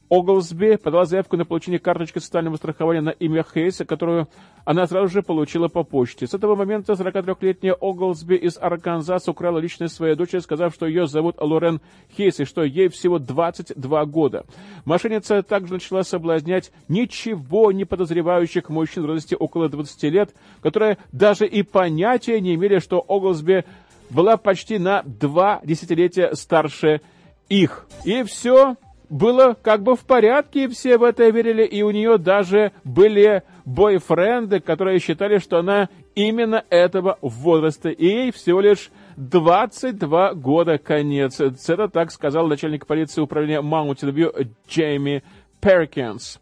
Оглсби 0.09 0.77
подала 0.77 1.05
заявку 1.05 1.35
на 1.35 1.45
получение 1.45 1.79
карточки 1.79 2.19
социального 2.19 2.55
страхования 2.55 3.01
на 3.01 3.09
имя 3.09 3.43
Хейса, 3.43 3.83
которую 3.83 4.27
она 4.63 4.87
сразу 4.87 5.09
же 5.09 5.21
получила 5.21 5.67
по 5.67 5.83
почте. 5.83 6.27
С 6.27 6.33
этого 6.33 6.55
момента 6.55 6.93
43-летняя 6.93 7.73
Оглсби 7.73 8.35
из 8.35 8.57
Арканзаса 8.57 9.31
украла 9.31 9.59
личность 9.59 9.95
своей 9.95 10.15
дочери, 10.15 10.39
сказав, 10.39 10.73
что 10.73 10.85
ее 10.85 11.07
зовут 11.07 11.35
Лорен 11.39 11.81
Хейс 12.15 12.39
и 12.39 12.45
что 12.45 12.63
ей 12.63 12.87
всего 12.87 13.19
22 13.19 14.05
года. 14.05 14.45
Мошенница 14.85 15.43
также 15.43 15.73
начала 15.73 16.03
соблазнять 16.03 16.71
ничего 16.87 17.71
не 17.73 17.83
подозревающих 17.83 18.69
мужчин 18.69 19.03
в 19.03 19.07
возрасте 19.07 19.35
около 19.35 19.67
20 19.67 20.03
лет, 20.03 20.33
которые 20.61 20.97
даже 21.11 21.45
и 21.45 21.63
понятия 21.63 22.39
не 22.39 22.55
имели, 22.55 22.79
что 22.79 23.03
Оглсби 23.05 23.65
была 24.09 24.37
почти 24.37 24.79
на 24.79 25.03
два 25.03 25.59
десятилетия 25.63 26.33
старше 26.33 27.01
их. 27.49 27.87
И 28.05 28.23
все 28.23 28.75
было 29.09 29.55
как 29.61 29.83
бы 29.83 29.95
в 29.95 30.01
порядке, 30.01 30.65
и 30.65 30.67
все 30.67 30.97
в 30.97 31.03
это 31.03 31.29
верили, 31.29 31.63
и 31.63 31.81
у 31.81 31.91
нее 31.91 32.17
даже 32.17 32.71
были 32.83 33.43
бойфренды, 33.65 34.59
которые 34.59 34.99
считали, 34.99 35.39
что 35.39 35.59
она 35.59 35.89
именно 36.15 36.63
этого 36.69 37.17
возраста, 37.21 37.89
и 37.89 38.05
ей 38.05 38.31
всего 38.31 38.61
лишь 38.61 38.89
22 39.17 40.33
года 40.35 40.77
конец. 40.77 41.39
Это 41.39 41.87
так 41.87 42.11
сказал 42.11 42.47
начальник 42.47 42.85
полиции 42.85 43.21
управления 43.21 43.61
Маунтин-Вью 43.61 44.33
Джейми 44.67 45.23
Перкинс. 45.61 46.39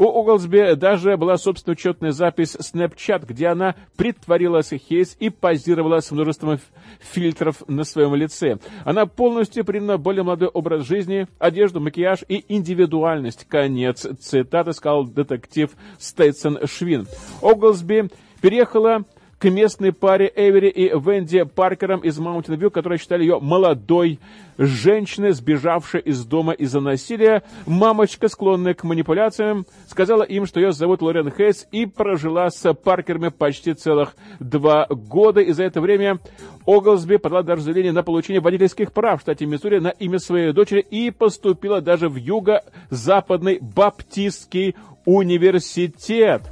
У 0.00 0.04
Углсби 0.04 0.76
даже 0.76 1.18
была 1.18 1.36
собственная 1.36 1.74
учетная 1.74 2.12
запись 2.12 2.56
Snapchat, 2.56 3.26
где 3.26 3.48
она 3.48 3.74
притворилась 3.98 4.70
Хейс 4.70 5.14
и 5.20 5.28
позировала 5.28 6.00
с 6.00 6.10
множеством 6.10 6.58
фильтров 7.00 7.62
на 7.68 7.84
своем 7.84 8.14
лице. 8.14 8.56
Она 8.86 9.04
полностью 9.04 9.62
приняла 9.62 9.98
более 9.98 10.22
молодой 10.22 10.48
образ 10.48 10.86
жизни, 10.86 11.26
одежду, 11.38 11.80
макияж 11.80 12.20
и 12.28 12.46
индивидуальность. 12.48 13.44
Конец 13.46 14.06
цитаты, 14.20 14.72
сказал 14.72 15.04
детектив 15.04 15.70
Стейтсон 15.98 16.66
Швин. 16.66 17.06
Оглсби 17.42 18.08
переехала 18.40 19.04
к 19.40 19.48
местной 19.48 19.92
паре 19.92 20.30
Эвери 20.36 20.68
и 20.68 20.88
Венди 20.88 21.44
Паркерам 21.44 22.00
из 22.00 22.18
Маунтин 22.18 22.54
Вью, 22.56 22.70
которые 22.70 22.98
считали 22.98 23.22
ее 23.22 23.40
молодой 23.40 24.20
женщиной, 24.58 25.32
сбежавшей 25.32 26.02
из 26.02 26.26
дома 26.26 26.52
из-за 26.52 26.80
насилия. 26.80 27.42
Мамочка, 27.66 28.28
склонная 28.28 28.74
к 28.74 28.84
манипуляциям, 28.84 29.64
сказала 29.88 30.24
им, 30.24 30.44
что 30.44 30.60
ее 30.60 30.72
зовут 30.72 31.00
Лорен 31.00 31.32
Хейс 31.32 31.66
и 31.72 31.86
прожила 31.86 32.50
с 32.50 32.74
Паркерами 32.74 33.30
почти 33.30 33.72
целых 33.72 34.14
два 34.40 34.86
года. 34.90 35.40
И 35.40 35.52
за 35.52 35.64
это 35.64 35.80
время 35.80 36.18
Оглсби 36.66 37.16
подала 37.16 37.42
даже 37.42 37.62
заявление 37.62 37.92
на 37.92 38.02
получение 38.02 38.42
водительских 38.42 38.92
прав 38.92 39.20
в 39.20 39.22
штате 39.22 39.46
Миссури 39.46 39.78
на 39.78 39.88
имя 39.88 40.18
своей 40.18 40.52
дочери 40.52 40.80
и 40.80 41.10
поступила 41.10 41.80
даже 41.80 42.10
в 42.10 42.16
Юго-Западный 42.16 43.58
Баптистский 43.62 44.76
университет. 45.06 46.42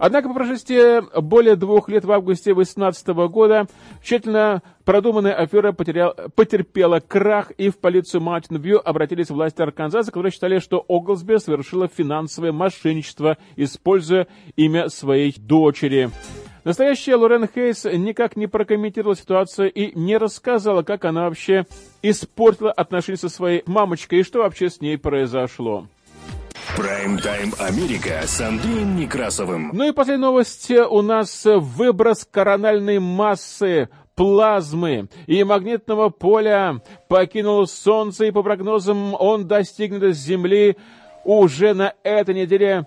Однако 0.00 0.28
по 0.28 0.34
прошествии 0.34 1.02
более 1.20 1.56
двух 1.56 1.90
лет 1.90 2.06
в 2.06 2.10
августе 2.10 2.54
2018 2.54 3.08
года 3.30 3.66
тщательно 4.02 4.62
продуманная 4.86 5.34
афера 5.34 5.72
потерял, 5.72 6.14
потерпела 6.34 7.00
крах, 7.00 7.50
и 7.50 7.68
в 7.68 7.78
полицию 7.78 8.22
Маунтин 8.22 8.56
Вью 8.56 8.80
обратились 8.82 9.28
власти 9.28 9.60
Арканзаса, 9.60 10.10
которые 10.10 10.32
считали, 10.32 10.58
что 10.58 10.82
Оглсби 10.88 11.36
совершила 11.36 11.86
финансовое 11.86 12.50
мошенничество, 12.50 13.36
используя 13.56 14.26
имя 14.56 14.88
своей 14.88 15.34
дочери. 15.38 16.08
Настоящая 16.64 17.16
Лорен 17.16 17.46
Хейс 17.46 17.84
никак 17.84 18.36
не 18.36 18.46
прокомментировала 18.46 19.16
ситуацию 19.16 19.70
и 19.70 19.98
не 19.98 20.16
рассказала, 20.16 20.82
как 20.82 21.04
она 21.04 21.24
вообще 21.24 21.66
испортила 22.00 22.72
отношения 22.72 23.18
со 23.18 23.28
своей 23.28 23.62
мамочкой 23.66 24.20
и 24.20 24.22
что 24.22 24.38
вообще 24.38 24.70
с 24.70 24.80
ней 24.80 24.96
произошло. 24.96 25.86
Прайм-тайм 26.80 27.52
Америка 27.58 28.22
с 28.24 28.40
Андреем 28.40 28.96
Некрасовым. 28.96 29.68
Ну 29.74 29.86
и 29.86 29.92
последняя 29.92 30.28
новость. 30.28 30.70
У 30.70 31.02
нас 31.02 31.42
выброс 31.44 32.24
корональной 32.24 32.98
массы 32.98 33.90
плазмы 34.14 35.10
и 35.26 35.44
магнитного 35.44 36.08
поля 36.08 36.80
покинул 37.06 37.66
Солнце, 37.66 38.24
и 38.26 38.30
по 38.30 38.42
прогнозам 38.42 39.12
он 39.12 39.46
достигнет 39.46 40.16
Земли 40.16 40.78
уже 41.26 41.74
на 41.74 41.92
этой 42.02 42.34
неделе 42.34 42.86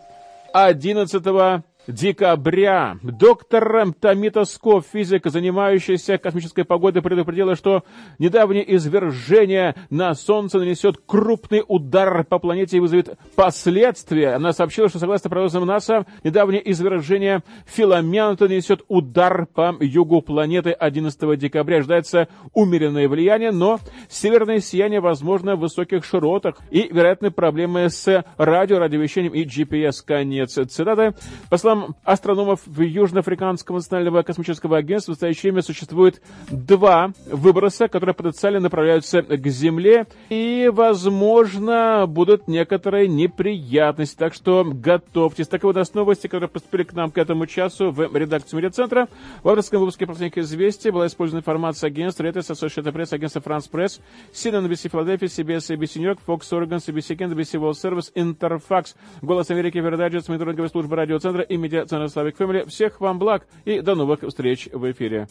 11 0.54 1.64
декабря. 1.88 2.98
Доктор 3.02 3.94
Томита 4.00 4.46
Скоп, 4.46 4.86
физик, 4.86 5.26
занимающийся 5.26 6.18
космической 6.18 6.64
погодой, 6.64 7.02
предупредила, 7.02 7.56
что 7.56 7.84
недавнее 8.20 8.76
извержение 8.76 9.76
на 9.90 10.14
Солнце 10.14 10.60
нанесет 10.60 10.98
крупный 11.06 11.64
удар 11.68 12.24
по 12.24 12.40
планете 12.40 12.78
и 12.78 12.80
вызовет 12.80 13.18
последствия. 13.36 14.36
Она 14.36 14.54
сообщила, 14.54 14.90
что 14.90 15.00
согласно 15.00 15.30
прогнозам 15.30 15.66
НАСА, 15.66 16.06
недавнее 16.24 16.72
извержение 16.72 17.44
Филамента 17.66 18.48
нанесет 18.48 18.82
удар 18.88 19.48
по 19.48 19.76
югу 19.80 20.22
планеты 20.22 20.72
11 20.72 21.40
декабря. 21.40 21.78
Ожидается 21.78 22.28
умеренное 22.54 23.08
влияние, 23.10 23.52
но 23.52 23.80
северное 24.10 24.60
сияние 24.60 25.00
возможно 25.00 25.56
в 25.56 25.60
высоких 25.60 26.06
широтах 26.06 26.58
и, 26.72 26.88
вероятно, 26.92 27.32
проблемы 27.32 27.90
с 27.90 28.24
радио, 28.38 28.80
радиовещанием 28.80 29.34
и 29.34 29.44
GPS. 29.44 30.04
Конец 30.06 30.54
цитаты. 30.54 31.14
По 31.50 31.58
словам 31.58 31.73
словам 31.74 31.96
астрономов 32.04 32.62
Южноафриканского 32.78 33.78
национального 33.78 34.22
космического 34.24 34.78
агентства, 34.78 35.12
в 35.12 35.16
настоящее 35.16 35.52
время 35.52 35.62
существует 35.62 36.22
два 36.50 37.12
выброса, 37.26 37.88
которые 37.88 38.14
потенциально 38.14 38.60
направляются 38.60 39.22
к 39.22 39.48
Земле, 39.48 40.08
и, 40.30 40.70
возможно, 40.72 42.06
будут 42.08 42.48
некоторые 42.48 43.08
неприятности. 43.08 44.18
Так 44.18 44.34
что 44.34 44.64
готовьтесь. 44.64 45.48
Так 45.48 45.64
вот, 45.64 45.78
новости, 45.94 46.28
которые 46.28 46.50
поступили 46.50 46.84
к 46.84 46.94
нам 46.94 47.12
к 47.12 47.18
этому 47.18 47.46
часу 47.46 47.92
в 47.92 48.16
редакцию 48.16 48.60
медиацентра. 48.60 49.08
В 49.44 49.50
авторском 49.50 49.80
выпуске 49.80 50.08
«Последних 50.08 50.38
известий» 50.38 50.92
была 50.92 51.08
использована 51.08 51.42
информация 51.42 51.88
агентства 51.88 52.24
Reuters, 52.24 52.50
Associated 52.52 52.94
Press, 52.94 53.14
агентства 53.14 53.40
France 53.40 53.70
Press, 53.72 54.00
CNN, 54.32 54.68
NBC 54.68 54.90
Philadelphia, 54.92 55.28
CBS, 55.28 55.76
ABC 55.76 56.00
New 56.00 56.08
York, 56.08 56.20
Fox 56.26 56.42
Oregon, 56.52 56.78
CBC 56.78 57.18
Kent, 57.18 57.34
NBC 57.34 57.60
World 57.60 57.76
Service, 57.76 58.12
Interfax, 58.16 58.96
Голос 59.22 59.50
Америки, 59.50 59.78
Вердаджет, 59.78 60.28
мониторинговая 60.30 60.70
служба 60.70 60.96
радиоцентра 60.96 61.44
и 61.44 61.58
медиацентра 61.64 62.08
Славик 62.08 62.38
Фэмили. 62.38 62.66
Всех 62.68 63.02
вам 63.02 63.18
благ 63.20 63.48
и 63.66 63.80
до 63.82 63.96
новых 63.96 64.22
встреч 64.22 64.70
в 64.72 64.92
эфире. 64.92 65.28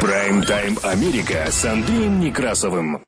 Прайм-тайм 0.00 0.78
Америка 0.82 1.46
с 1.50 1.64
Андреем 1.64 2.20
Некрасовым. 2.20 3.02